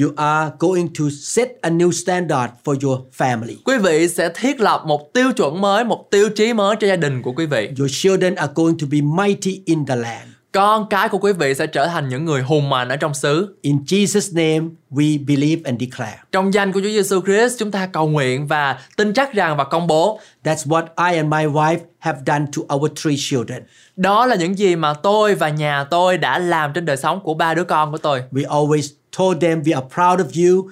You 0.00 0.12
are 0.16 0.50
going 0.58 0.88
to 0.98 1.04
set 1.20 1.48
a 1.60 1.70
new 1.70 1.90
standard 1.90 2.52
for 2.64 2.76
your 2.82 3.00
family. 3.16 3.56
Quý 3.64 3.78
vị 3.78 4.08
sẽ 4.08 4.28
thiết 4.34 4.60
lập 4.60 4.82
một 4.86 5.12
tiêu 5.12 5.32
chuẩn 5.32 5.60
mới, 5.60 5.84
một 5.84 6.10
tiêu 6.10 6.28
chí 6.36 6.52
mới 6.52 6.76
cho 6.80 6.86
gia 6.86 6.96
đình 6.96 7.22
của 7.22 7.32
quý 7.32 7.46
vị. 7.46 7.70
Your 7.78 7.92
children 7.92 8.34
are 8.34 8.52
going 8.54 8.78
to 8.78 8.86
be 8.90 8.98
mighty 9.00 9.62
in 9.64 9.86
the 9.86 9.96
land. 9.96 10.30
Con 10.52 10.86
cái 10.90 11.08
của 11.08 11.18
quý 11.18 11.32
vị 11.32 11.54
sẽ 11.54 11.66
trở 11.66 11.86
thành 11.86 12.08
những 12.08 12.24
người 12.24 12.42
hùng 12.42 12.68
mạnh 12.68 12.88
ở 12.88 12.96
trong 12.96 13.14
xứ. 13.14 13.56
In 13.62 13.76
Jesus' 13.86 14.34
name, 14.34 14.70
we 14.90 15.26
believe 15.26 15.62
and 15.64 15.80
declare. 15.80 16.18
Trong 16.32 16.54
danh 16.54 16.72
của 16.72 16.80
Chúa 16.80 16.88
Giêsu 16.88 17.20
Christ, 17.20 17.58
chúng 17.58 17.70
ta 17.70 17.86
cầu 17.86 18.08
nguyện 18.08 18.46
và 18.46 18.78
tin 18.96 19.12
chắc 19.12 19.34
rằng 19.34 19.56
và 19.56 19.64
công 19.64 19.86
bố. 19.86 20.20
That's 20.44 20.66
what 20.66 21.12
I 21.12 21.16
and 21.16 21.28
my 21.28 21.44
wife 21.44 21.78
have 21.98 22.20
done 22.26 22.44
to 22.56 22.76
our 22.76 22.90
three 23.02 23.16
children. 23.18 23.62
Đó 24.00 24.26
là 24.26 24.36
những 24.36 24.58
gì 24.58 24.76
mà 24.76 24.94
tôi 24.94 25.34
và 25.34 25.48
nhà 25.48 25.84
tôi 25.84 26.18
đã 26.18 26.38
làm 26.38 26.72
trên 26.72 26.84
đời 26.84 26.96
sống 26.96 27.20
của 27.24 27.34
ba 27.34 27.54
đứa 27.54 27.64
con 27.64 27.92
của 27.92 27.98
tôi. 27.98 28.22
We 28.32 28.46
always 28.46 28.92
told 29.18 29.42
them 29.42 29.62
we 29.62 29.74
are 29.74 29.86
proud 29.94 30.20
of 30.20 30.46
you. 30.46 30.70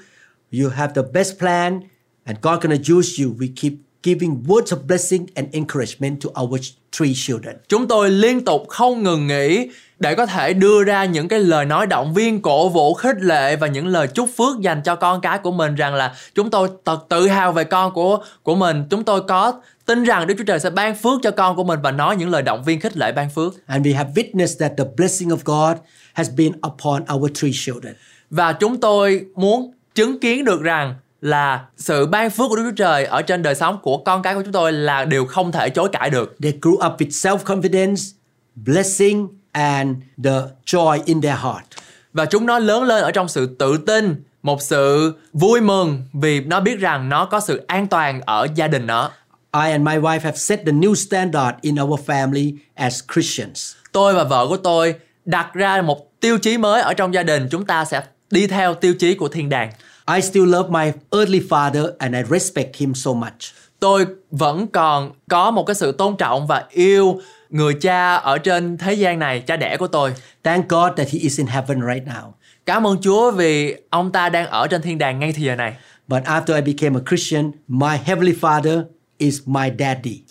You 0.53 0.71
have 0.71 0.93
the 0.95 1.03
best 1.13 1.39
plan, 1.39 1.81
and 2.25 2.39
God 2.43 2.61
gonna 2.61 2.97
use 2.97 3.25
you. 3.25 3.31
We 3.39 3.49
keep 3.57 3.73
giving 4.03 4.45
words 4.47 4.77
of 4.77 4.77
blessing 4.87 5.27
and 5.35 5.49
encouragement 5.53 6.21
to 6.21 6.43
our 6.43 6.61
three 6.99 7.13
children. 7.15 7.57
Chúng 7.69 7.89
tôi 7.89 8.11
liên 8.11 8.45
tục 8.45 8.63
không 8.69 9.03
ngừng 9.03 9.27
nghỉ 9.27 9.69
để 9.99 10.15
có 10.15 10.27
thể 10.27 10.53
đưa 10.53 10.85
ra 10.85 11.05
những 11.05 11.29
cái 11.29 11.39
lời 11.39 11.65
nói 11.65 11.87
động 11.87 12.15
viên, 12.15 12.43
cổ 12.43 12.69
vũ, 12.69 12.95
khích 12.95 13.17
lệ 13.21 13.57
và 13.57 13.67
những 13.67 13.87
lời 13.87 14.07
chúc 14.07 14.31
phước 14.37 14.61
dành 14.61 14.83
cho 14.83 14.97
con 14.97 15.21
cái 15.21 15.39
của 15.39 15.53
mình 15.53 15.75
rằng 15.75 15.95
là 15.95 16.15
chúng 16.35 16.51
tôi 16.51 16.69
thật 16.85 16.99
tự 17.09 17.29
hào 17.29 17.53
về 17.53 17.65
con 17.65 17.93
của 17.93 18.19
của 18.43 18.55
mình. 18.55 18.85
Chúng 18.91 19.05
tôi 19.05 19.23
có 19.23 19.53
tin 19.87 20.05
rằng 20.05 20.27
Đức 20.27 20.35
Chúa 20.39 20.45
Trời 20.45 20.61
sẽ 20.61 20.71
ban 20.71 20.95
phước 20.95 21.21
cho 21.23 21.31
con 21.31 21.57
của 21.57 21.65
mình 21.65 21.81
và 21.83 21.91
nói 21.91 22.17
những 22.17 22.31
lời 22.31 22.43
động 22.43 22.65
viên 22.65 22.81
khích 22.81 22.97
lệ 22.97 23.13
ban 23.13 23.31
phước. 23.31 23.67
And 23.67 23.87
we 23.87 23.97
have 23.97 24.11
witnessed 24.15 24.59
that 24.59 24.73
the 24.79 24.85
blessing 24.97 25.29
of 25.29 25.39
God 25.45 25.77
has 26.13 26.31
been 26.37 26.53
upon 26.53 27.03
our 27.15 27.31
three 27.41 27.53
children. 27.55 27.95
Và 28.31 28.53
chúng 28.53 28.81
tôi 28.81 29.27
muốn 29.35 29.73
chứng 29.95 30.21
kiến 30.21 30.45
được 30.45 30.63
rằng 30.63 30.95
là 31.21 31.65
sự 31.77 32.07
ban 32.07 32.31
phước 32.31 32.49
của 32.49 32.57
Đức 32.57 32.63
Chúa 32.67 32.77
Trời 32.77 33.05
ở 33.05 33.23
trên 33.23 33.43
đời 33.43 33.55
sống 33.55 33.79
của 33.83 33.97
con 33.97 34.23
cái 34.23 34.35
của 34.35 34.43
chúng 34.43 34.53
tôi 34.53 34.73
là 34.73 35.05
điều 35.05 35.27
không 35.27 35.53
thể 35.53 35.71
chối 35.71 35.89
cãi 35.93 36.11
được. 36.11 36.37
They 36.43 36.53
grew 36.63 36.93
up 36.93 37.01
with 37.01 37.37
self-confidence, 37.39 38.13
blessing, 38.55 39.29
and 39.53 39.97
the 40.25 40.41
joy 40.67 40.99
in 41.05 41.21
their 41.21 41.39
heart. 41.39 41.65
Và 42.13 42.25
chúng 42.25 42.47
nó 42.47 42.59
lớn 42.59 42.83
lên 42.83 43.03
ở 43.03 43.11
trong 43.11 43.29
sự 43.29 43.47
tự 43.59 43.79
tin, 43.87 44.25
một 44.43 44.63
sự 44.63 45.15
vui 45.33 45.61
mừng 45.61 46.03
vì 46.13 46.41
nó 46.41 46.61
biết 46.61 46.79
rằng 46.79 47.09
nó 47.09 47.25
có 47.25 47.41
sự 47.41 47.65
an 47.67 47.87
toàn 47.87 48.21
ở 48.21 48.47
gia 48.55 48.69
đình 48.69 48.87
nó. 48.87 49.11
I 49.55 49.71
and 49.71 49.85
my 49.85 49.97
wife 49.97 50.21
have 50.21 50.37
set 50.37 50.61
the 50.67 50.73
new 50.73 50.95
standard 50.95 51.59
in 51.61 51.81
our 51.83 52.01
family 52.01 52.57
as 52.75 53.01
Christians. 53.15 53.73
Tôi 53.93 54.15
và 54.15 54.25
vợ 54.25 54.47
của 54.49 54.57
tôi 54.57 54.95
đặt 55.25 55.55
ra 55.55 55.83
một 55.83 56.21
tiêu 56.21 56.39
chí 56.39 56.59
mới 56.59 56.83
ở 56.83 56.95
trong 56.95 57.15
gia 57.15 57.23
đình, 57.23 57.49
chúng 57.51 57.67
ta 57.67 57.85
sẽ 57.85 58.03
đi 58.31 58.47
theo 58.47 58.75
tiêu 58.75 58.95
chí 58.95 59.15
của 59.15 59.29
thiên 59.29 59.49
đàng. 59.49 59.71
I 60.15 60.21
still 60.21 60.53
love 60.53 60.71
my 60.71 60.93
earthly 61.11 61.41
father 61.49 61.91
and 61.99 62.15
I 62.15 62.23
respect 62.31 62.77
him 62.77 62.95
so 62.95 63.13
much. 63.13 63.53
Tôi 63.81 64.07
vẫn 64.31 64.67
còn 64.67 65.13
có 65.31 65.51
một 65.51 65.65
cái 65.67 65.75
sự 65.75 65.93
tôn 65.93 66.17
trọng 66.17 66.47
và 66.47 66.65
yêu 66.71 67.21
người 67.51 67.75
cha 67.75 68.15
ở 68.15 68.39
trên 68.39 68.79
thế 68.79 68.95
gian 68.95 69.19
này, 69.19 69.41
cha 69.41 69.57
đẻ 69.57 69.77
của 69.77 69.87
tôi. 69.87 70.15
Thank 70.45 70.69
God 70.69 70.93
that 70.97 71.09
he 71.11 71.19
is 71.19 71.39
in 71.39 71.47
heaven 71.47 71.81
right 71.81 72.07
now. 72.07 72.33
Cảm 72.67 72.87
ơn 72.87 73.01
Chúa 73.01 73.31
vì 73.31 73.77
ông 73.91 74.13
ta 74.13 74.29
đang 74.29 74.47
ở 74.47 74.67
trên 74.67 74.83
thiên 74.83 74.99
đàng 74.99 75.19
ngay 75.19 75.33
thì 75.33 75.43
giờ 75.43 75.57
này. 75.57 75.75
But 76.09 76.23
after 76.23 76.55
I 76.55 76.61
became 76.75 77.01
a 77.01 77.03
Christian, 77.09 77.51
my 77.69 77.97
heavenly 78.05 78.35
father 78.41 78.83
is 79.19 79.41
my 79.47 79.71
daddy. 79.79 80.23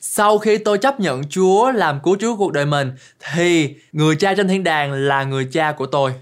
Sau 0.00 0.38
khi 0.38 0.58
tôi 0.58 0.78
chấp 0.78 1.00
nhận 1.00 1.22
Chúa 1.28 1.72
làm 1.72 2.00
cứu 2.02 2.16
Chúa 2.20 2.36
cuộc 2.36 2.52
đời 2.52 2.66
mình 2.66 2.92
thì 3.32 3.74
người 3.92 4.16
cha 4.16 4.34
trên 4.34 4.48
thiên 4.48 4.64
đàng 4.64 4.92
là 4.92 5.24
người 5.24 5.44
cha 5.52 5.72
của 5.72 5.86
tôi. 5.86 6.12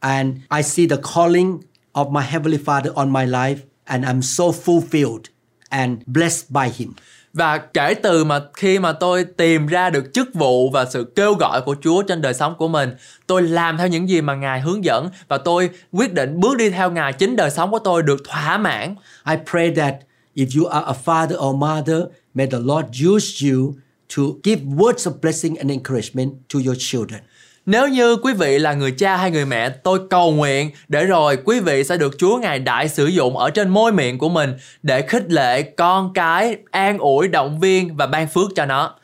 And 0.00 0.36
I 0.56 0.62
see 0.62 0.86
the 0.86 0.96
calling 1.14 1.58
of 1.92 2.10
my 2.10 2.22
heavenly 2.26 2.58
father 2.64 2.92
on 2.94 3.12
my 3.12 3.26
life 3.26 3.56
and 3.84 4.04
I'm 4.04 4.22
so 4.22 4.44
fulfilled 4.44 5.22
and 5.68 5.98
blessed 6.06 6.50
by 6.50 6.68
him. 6.76 6.92
Và 7.36 7.58
kể 7.58 7.94
từ 7.94 8.24
mà 8.24 8.40
khi 8.54 8.78
mà 8.78 8.92
tôi 8.92 9.24
tìm 9.24 9.66
ra 9.66 9.90
được 9.90 10.04
chức 10.14 10.34
vụ 10.34 10.70
và 10.70 10.84
sự 10.84 11.12
kêu 11.16 11.34
gọi 11.34 11.60
của 11.60 11.76
Chúa 11.82 12.02
trên 12.02 12.22
đời 12.22 12.34
sống 12.34 12.54
của 12.58 12.68
mình, 12.68 12.90
tôi 13.26 13.42
làm 13.42 13.78
theo 13.78 13.88
những 13.88 14.08
gì 14.08 14.20
mà 14.20 14.34
Ngài 14.34 14.60
hướng 14.60 14.84
dẫn 14.84 15.08
và 15.28 15.38
tôi 15.38 15.70
quyết 15.92 16.12
định 16.12 16.40
bước 16.40 16.56
đi 16.56 16.70
theo 16.70 16.90
Ngài 16.90 17.12
chính 17.12 17.36
đời 17.36 17.50
sống 17.50 17.70
của 17.70 17.78
tôi 17.78 18.02
được 18.02 18.22
thỏa 18.28 18.58
mãn. 18.58 18.94
I 19.30 19.36
pray 19.50 19.74
that 19.74 19.94
if 20.34 20.60
you 20.60 20.68
are 20.68 20.86
a 20.86 20.94
father 21.04 21.48
or 21.48 21.56
mother, 21.56 22.02
may 22.34 22.46
the 22.46 22.58
Lord 22.58 22.86
use 23.08 23.48
you 23.48 23.74
to 24.16 24.22
give 24.42 24.62
words 24.62 25.10
of 25.10 25.12
blessing 25.22 25.56
and 25.56 25.70
encouragement 25.70 26.32
to 26.54 26.58
your 26.66 26.76
children. 26.78 27.20
Nếu 27.66 27.88
như 27.88 28.16
quý 28.16 28.32
vị 28.32 28.58
là 28.58 28.74
người 28.74 28.90
cha 28.90 29.16
hay 29.16 29.30
người 29.30 29.44
mẹ, 29.44 29.68
tôi 29.68 30.00
cầu 30.10 30.32
nguyện 30.32 30.70
để 30.88 31.04
rồi 31.04 31.38
quý 31.44 31.60
vị 31.60 31.84
sẽ 31.84 31.96
được 31.96 32.18
Chúa 32.18 32.38
Ngài 32.38 32.58
đại 32.58 32.88
sử 32.88 33.06
dụng 33.06 33.36
ở 33.36 33.50
trên 33.50 33.68
môi 33.68 33.92
miệng 33.92 34.18
của 34.18 34.28
mình 34.28 34.54
để 34.82 35.02
khích 35.02 35.32
lệ 35.32 35.62
con 35.62 36.12
cái, 36.14 36.56
an 36.70 36.98
ủi, 36.98 37.28
động 37.28 37.60
viên 37.60 37.96
và 37.96 38.06
ban 38.06 38.28
phước 38.28 38.50
cho 38.56 38.66
nó. 38.66 38.94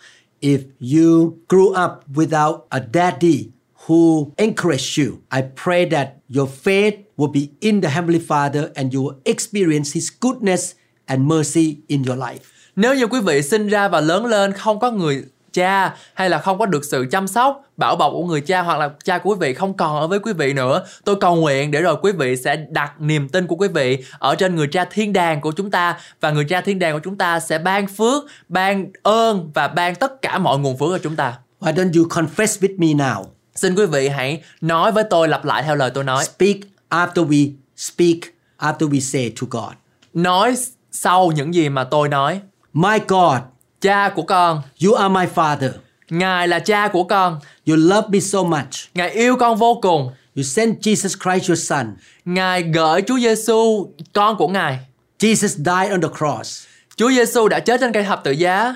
If 0.40 0.58
you 0.80 1.34
grew 1.48 1.84
up 1.84 1.90
without 2.14 2.58
a 2.68 2.80
daddy 2.94 3.48
who 3.86 4.26
encouraged 4.36 4.98
you, 4.98 5.14
I 5.34 5.40
pray 5.64 5.90
that 5.90 6.08
your 6.36 6.48
faith 6.64 6.92
will 7.16 7.32
be 7.32 7.40
in 7.60 7.80
the 7.80 7.88
Heavenly 7.88 8.20
Father 8.28 8.68
and 8.74 8.94
you 8.94 9.02
will 9.02 9.18
experience 9.24 9.90
His 9.94 10.08
goodness 10.20 10.72
and 11.06 11.20
mercy 11.20 11.76
in 11.86 12.02
your 12.08 12.18
life. 12.18 12.38
Nếu 12.76 12.94
như 12.94 13.06
quý 13.06 13.20
vị 13.20 13.42
sinh 13.42 13.68
ra 13.68 13.88
và 13.88 14.00
lớn 14.00 14.26
lên 14.26 14.52
không 14.52 14.78
có 14.78 14.90
người 14.90 15.24
cha 15.52 15.94
hay 16.14 16.30
là 16.30 16.38
không 16.38 16.58
có 16.58 16.66
được 16.66 16.84
sự 16.84 17.06
chăm 17.10 17.28
sóc, 17.28 17.62
bảo 17.76 17.96
bọc 17.96 18.12
của 18.12 18.24
người 18.24 18.40
cha 18.40 18.62
hoặc 18.62 18.78
là 18.78 18.90
cha 19.04 19.18
của 19.18 19.30
quý 19.30 19.36
vị 19.40 19.54
không 19.54 19.74
còn 19.74 20.00
ở 20.00 20.06
với 20.06 20.18
quý 20.18 20.32
vị 20.32 20.52
nữa, 20.52 20.84
tôi 21.04 21.16
cầu 21.20 21.36
nguyện 21.36 21.70
để 21.70 21.80
rồi 21.80 21.96
quý 22.02 22.12
vị 22.12 22.36
sẽ 22.36 22.56
đặt 22.56 23.00
niềm 23.00 23.28
tin 23.28 23.46
của 23.46 23.56
quý 23.56 23.68
vị 23.68 24.04
ở 24.18 24.34
trên 24.34 24.56
người 24.56 24.66
cha 24.66 24.84
thiên 24.84 25.12
đàng 25.12 25.40
của 25.40 25.52
chúng 25.52 25.70
ta 25.70 25.98
và 26.20 26.30
người 26.30 26.44
cha 26.44 26.60
thiên 26.60 26.78
đàng 26.78 26.94
của 26.94 27.00
chúng 27.04 27.18
ta 27.18 27.40
sẽ 27.40 27.58
ban 27.58 27.86
phước, 27.86 28.24
ban 28.48 28.86
ơn 29.02 29.50
và 29.54 29.68
ban 29.68 29.94
tất 29.94 30.22
cả 30.22 30.38
mọi 30.38 30.58
nguồn 30.58 30.78
phước 30.78 30.88
cho 30.90 30.98
chúng 30.98 31.16
ta. 31.16 31.38
Why 31.60 31.74
don't 31.74 31.92
you 31.98 32.08
confess 32.08 32.60
with 32.60 32.78
me 32.78 32.86
now? 32.86 33.24
Xin 33.54 33.74
quý 33.74 33.86
vị 33.86 34.08
hãy 34.08 34.42
nói 34.60 34.92
với 34.92 35.04
tôi 35.10 35.28
lặp 35.28 35.44
lại 35.44 35.62
theo 35.62 35.76
lời 35.76 35.90
tôi 35.94 36.04
nói. 36.04 36.24
Speak 36.24 36.56
after 36.90 37.28
we 37.28 37.50
speak, 37.76 38.18
after 38.58 38.88
we 38.90 39.00
say 39.00 39.32
to 39.40 39.46
God. 39.50 39.72
Nói 40.14 40.56
sau 40.92 41.32
những 41.32 41.54
gì 41.54 41.68
mà 41.68 41.84
tôi 41.84 42.08
nói. 42.08 42.40
My 42.72 42.98
God, 43.08 43.38
Cha 43.82 44.08
của 44.08 44.22
con, 44.22 44.62
you 44.84 44.94
are 44.94 45.08
my 45.08 45.26
Father. 45.34 45.70
Ngài 46.10 46.48
là 46.48 46.58
cha 46.58 46.88
của 46.88 47.04
con. 47.04 47.38
You 47.66 47.76
love 47.76 48.08
me 48.08 48.20
so 48.20 48.42
much. 48.42 48.94
Ngài 48.94 49.10
yêu 49.10 49.36
con 49.36 49.56
vô 49.56 49.78
cùng. 49.82 50.10
You 50.36 50.42
sent 50.42 50.80
Jesus 50.80 51.16
Christ, 51.22 51.50
your 51.50 51.68
Son. 51.68 51.94
Ngài 52.24 52.62
gửi 52.62 53.02
Chúa 53.06 53.18
Giêsu 53.18 53.88
con 54.12 54.36
của 54.36 54.48
Ngài. 54.48 54.78
Jesus 55.18 55.48
died 55.48 55.92
on 55.92 56.00
the 56.00 56.08
cross. 56.18 56.64
Chúa 56.96 57.10
Giêsu 57.10 57.48
đã 57.48 57.60
chết 57.60 57.80
trên 57.80 57.92
cây 57.92 58.04
thập 58.04 58.24
tự 58.24 58.30
giá 58.30 58.74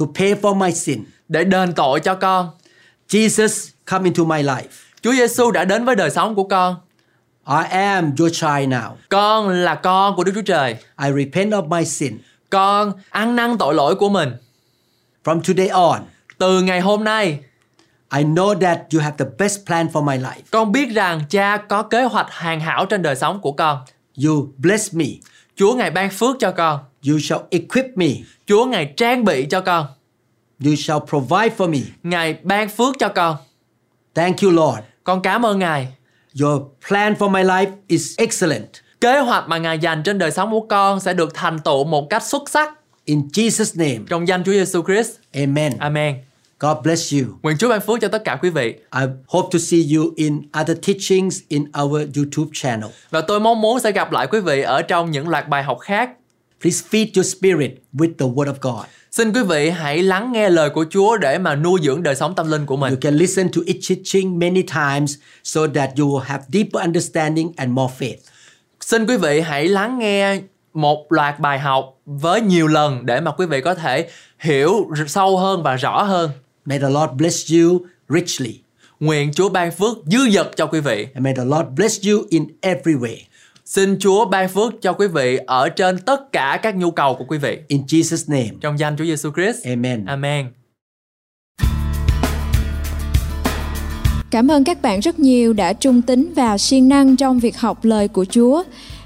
to 0.00 0.06
pay 0.14 0.34
for 0.34 0.54
my 0.54 0.72
sin. 0.72 1.04
để 1.28 1.44
đền 1.44 1.72
tội 1.72 2.00
cho 2.00 2.14
con. 2.14 2.50
Jesus, 3.08 3.70
come 3.90 4.04
into 4.04 4.24
my 4.24 4.42
life. 4.42 4.68
Chúa 5.02 5.12
Giêsu 5.12 5.50
đã 5.50 5.64
đến 5.64 5.84
với 5.84 5.96
đời 5.96 6.10
sống 6.10 6.34
của 6.34 6.44
con. 6.44 6.76
I 7.48 7.68
am 7.70 8.12
your 8.18 8.32
child 8.32 8.68
now. 8.72 8.90
Con 9.08 9.48
là 9.48 9.74
con 9.74 10.16
của 10.16 10.24
Đức 10.24 10.32
Chúa 10.34 10.42
Trời. 10.42 10.76
I 11.04 11.12
repent 11.16 11.52
of 11.52 11.68
my 11.68 11.84
sin. 11.84 12.18
Con 12.50 12.92
ăn 13.10 13.36
năn 13.36 13.58
tội 13.58 13.74
lỗi 13.74 13.94
của 13.94 14.08
mình. 14.08 14.32
From 15.24 15.40
today 15.40 15.68
on, 15.68 16.00
Từ 16.38 16.62
ngày 16.62 16.80
hôm 16.80 17.04
nay, 17.04 17.38
I 18.16 18.22
know 18.24 18.54
that 18.60 18.78
you 18.94 19.00
have 19.00 19.16
the 19.18 19.24
best 19.38 19.66
plan 19.66 19.86
for 19.92 20.02
my 20.04 20.18
life. 20.18 20.42
con 20.50 20.72
biết 20.72 20.90
rằng 20.90 21.20
cha 21.30 21.56
có 21.56 21.82
kế 21.82 22.02
hoạch 22.04 22.26
hoàn 22.32 22.60
hảo 22.60 22.86
trên 22.86 23.02
đời 23.02 23.16
sống 23.16 23.40
của 23.40 23.52
con. 23.52 23.78
You 24.24 24.48
bless 24.56 24.94
me. 24.94 25.04
Chúa 25.56 25.74
Ngài 25.74 25.90
ban 25.90 26.10
phước 26.10 26.36
cho 26.40 26.50
con. 26.52 26.80
You 27.08 27.18
shall 27.18 27.42
equip 27.50 27.86
me. 27.96 28.06
Chúa 28.46 28.64
Ngài 28.64 28.92
trang 28.96 29.24
bị 29.24 29.46
cho 29.50 29.60
con. 29.60 29.86
You 30.64 30.74
shall 30.74 31.00
provide 31.08 31.56
for 31.56 31.68
me. 31.70 31.78
Ngài 32.02 32.38
ban 32.42 32.68
phước 32.68 32.94
cho 32.98 33.08
con. 33.08 33.36
Thank 34.14 34.36
you, 34.42 34.50
Lord. 34.50 34.78
Con 35.04 35.22
cảm 35.22 35.46
ơn 35.46 35.58
Ngài. 35.58 35.88
Your 36.42 36.62
plan 36.88 37.14
for 37.14 37.30
my 37.30 37.42
life 37.42 37.70
is 37.88 38.18
excellent. 38.18 38.68
Kế 39.00 39.18
hoạch 39.18 39.48
mà 39.48 39.58
Ngài 39.58 39.78
dành 39.78 40.02
trên 40.02 40.18
đời 40.18 40.30
sống 40.30 40.50
của 40.50 40.66
con 40.68 41.00
sẽ 41.00 41.12
được 41.14 41.34
thành 41.34 41.58
tựu 41.58 41.84
một 41.84 42.06
cách 42.10 42.22
xuất 42.22 42.48
sắc 42.50 42.72
In 43.04 43.28
Jesus' 43.32 43.78
name, 43.78 44.04
trong 44.08 44.28
danh 44.28 44.44
Chúa 44.44 44.52
Giêsu 44.52 44.82
Christ. 44.82 45.10
amen. 45.34 45.72
Amen. 45.78 46.14
God 46.60 46.76
bless 46.84 47.12
you. 47.14 47.20
Nguyện 47.42 47.56
Chúa 47.58 47.68
ban 47.68 47.80
phước 47.80 48.00
cho 48.00 48.08
tất 48.08 48.22
cả 48.24 48.38
quý 48.42 48.50
vị. 48.50 48.74
I 48.96 49.02
hope 49.26 49.48
to 49.52 49.58
see 49.58 49.80
you 49.96 50.12
in 50.16 50.42
other 50.60 50.76
teachings 50.86 51.38
in 51.48 51.64
our 51.82 52.00
YouTube 52.16 52.50
channel. 52.54 52.90
Và 53.10 53.20
tôi 53.20 53.40
mong 53.40 53.60
muốn 53.60 53.80
sẽ 53.80 53.92
gặp 53.92 54.12
lại 54.12 54.26
quý 54.26 54.40
vị 54.40 54.60
ở 54.60 54.82
trong 54.82 55.10
những 55.10 55.28
loạt 55.28 55.48
bài 55.48 55.62
học 55.62 55.78
khác. 55.80 56.10
Please 56.62 56.84
feed 56.90 57.06
your 57.16 57.34
spirit 57.36 57.70
with 57.92 58.12
the 58.18 58.26
Word 58.26 58.54
of 58.54 58.54
God. 58.60 58.84
Xin 59.10 59.32
quý 59.32 59.40
vị 59.42 59.70
hãy 59.70 60.02
lắng 60.02 60.32
nghe 60.32 60.50
lời 60.50 60.70
của 60.70 60.84
Chúa 60.90 61.16
để 61.16 61.38
mà 61.38 61.54
nuôi 61.54 61.80
dưỡng 61.84 62.02
đời 62.02 62.14
sống 62.14 62.34
tâm 62.34 62.50
linh 62.50 62.66
của 62.66 62.74
You 62.74 62.80
mình. 62.80 62.96
can 63.00 63.14
listen 63.16 63.48
to 63.52 63.60
each 63.66 63.80
teaching 63.88 64.38
many 64.38 64.62
times 64.62 65.14
so 65.44 65.60
that 65.74 65.90
you 65.98 66.06
will 66.06 66.18
have 66.24 66.42
deeper 66.52 66.82
understanding 66.84 67.52
and 67.56 67.70
more 67.72 67.94
faith. 67.98 68.16
Xin 68.80 69.06
quý 69.06 69.16
vị 69.16 69.40
hãy 69.40 69.68
lắng 69.68 69.98
nghe 69.98 70.38
một 70.74 71.06
loạt 71.12 71.40
bài 71.40 71.58
học 71.58 71.98
với 72.06 72.40
nhiều 72.40 72.66
lần 72.66 73.06
để 73.06 73.20
mà 73.20 73.30
quý 73.30 73.46
vị 73.46 73.60
có 73.60 73.74
thể 73.74 74.08
hiểu 74.38 74.90
sâu 75.06 75.38
hơn 75.38 75.62
và 75.62 75.76
rõ 75.76 76.02
hơn. 76.02 76.30
May 76.64 76.78
the 76.78 76.88
Lord 76.88 77.12
bless 77.16 77.52
you 77.52 77.80
richly. 78.08 78.60
Nguyện 79.00 79.32
Chúa 79.32 79.48
ban 79.48 79.72
phước 79.72 79.96
dư 80.06 80.30
dật 80.30 80.56
cho 80.56 80.66
quý 80.66 80.80
vị. 80.80 81.06
And 81.14 81.24
may 81.24 81.34
the 81.36 81.44
Lord 81.44 81.68
bless 81.76 82.06
you 82.08 82.22
in 82.28 82.46
every 82.60 82.94
way. 82.94 83.16
Xin 83.64 83.98
Chúa 84.00 84.24
ban 84.24 84.48
phước 84.48 84.82
cho 84.82 84.92
quý 84.92 85.06
vị 85.06 85.38
ở 85.46 85.68
trên 85.68 85.98
tất 85.98 86.32
cả 86.32 86.60
các 86.62 86.76
nhu 86.76 86.90
cầu 86.90 87.14
của 87.14 87.24
quý 87.28 87.38
vị. 87.38 87.58
In 87.68 87.82
Jesus' 87.82 88.32
name. 88.32 88.50
Trong 88.60 88.78
danh 88.78 88.96
Chúa 88.96 89.04
Giêsu 89.04 89.30
Christ. 89.32 89.64
Amen. 89.64 90.04
Amen. 90.06 90.46
Cảm 94.30 94.50
ơn 94.50 94.64
các 94.64 94.82
bạn 94.82 95.00
rất 95.00 95.18
nhiều 95.18 95.52
đã 95.52 95.72
trung 95.72 96.02
tín 96.02 96.32
và 96.36 96.58
siêng 96.58 96.88
năng 96.88 97.16
trong 97.16 97.38
việc 97.38 97.56
học 97.56 97.84
lời 97.84 98.08
của 98.08 98.24
Chúa. 98.24 98.62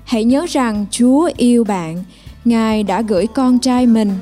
Hãy 0.09 0.25
nhớ 0.25 0.47
rằng 0.49 0.87
Chúa 0.91 1.31
yêu 1.37 1.65
bạn. 1.65 2.05
Ngài 2.45 2.83
đã 2.83 3.03
gửi 3.03 3.27
con 3.27 3.59
trai 3.59 3.87
mình, 3.87 4.13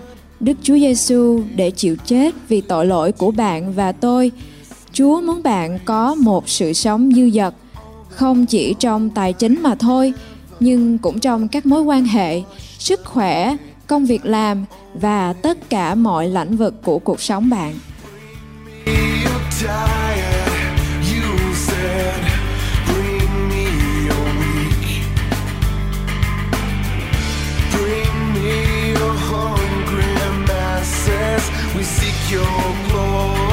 Đức 0.41 0.57
Chúa 0.63 0.75
Giêsu 0.75 1.41
để 1.57 1.71
chịu 1.71 1.97
chết 2.07 2.35
vì 2.49 2.61
tội 2.61 2.87
lỗi 2.87 3.13
của 3.13 3.31
bạn 3.31 3.73
và 3.73 3.93
tôi. 3.93 4.31
Chúa 4.93 5.21
muốn 5.21 5.43
bạn 5.43 5.79
có 5.85 6.15
một 6.15 6.49
sự 6.49 6.73
sống 6.73 7.11
dư 7.17 7.31
dật, 7.31 7.55
không 8.09 8.47
chỉ 8.47 8.75
trong 8.79 9.11
tài 9.11 9.33
chính 9.33 9.63
mà 9.63 9.75
thôi, 9.75 10.13
nhưng 10.61 10.99
cũng 10.99 11.19
trong 11.19 11.49
các 11.49 11.67
mối 11.67 11.83
quan 11.83 12.05
hệ, 12.05 12.43
sức 12.79 13.05
khỏe, 13.05 13.57
công 13.87 14.07
việc 14.07 14.27
làm 14.27 14.65
và 14.95 15.33
tất 15.33 15.71
cả 15.71 15.95
mọi 15.95 16.29
lĩnh 16.29 16.57
vực 16.57 16.75
của 16.83 16.99
cuộc 16.99 17.21
sống 17.21 17.51
bạn. 17.51 17.75
We 31.77 31.83
seek 31.85 32.31
your 32.31 32.43
glory. 32.89 33.46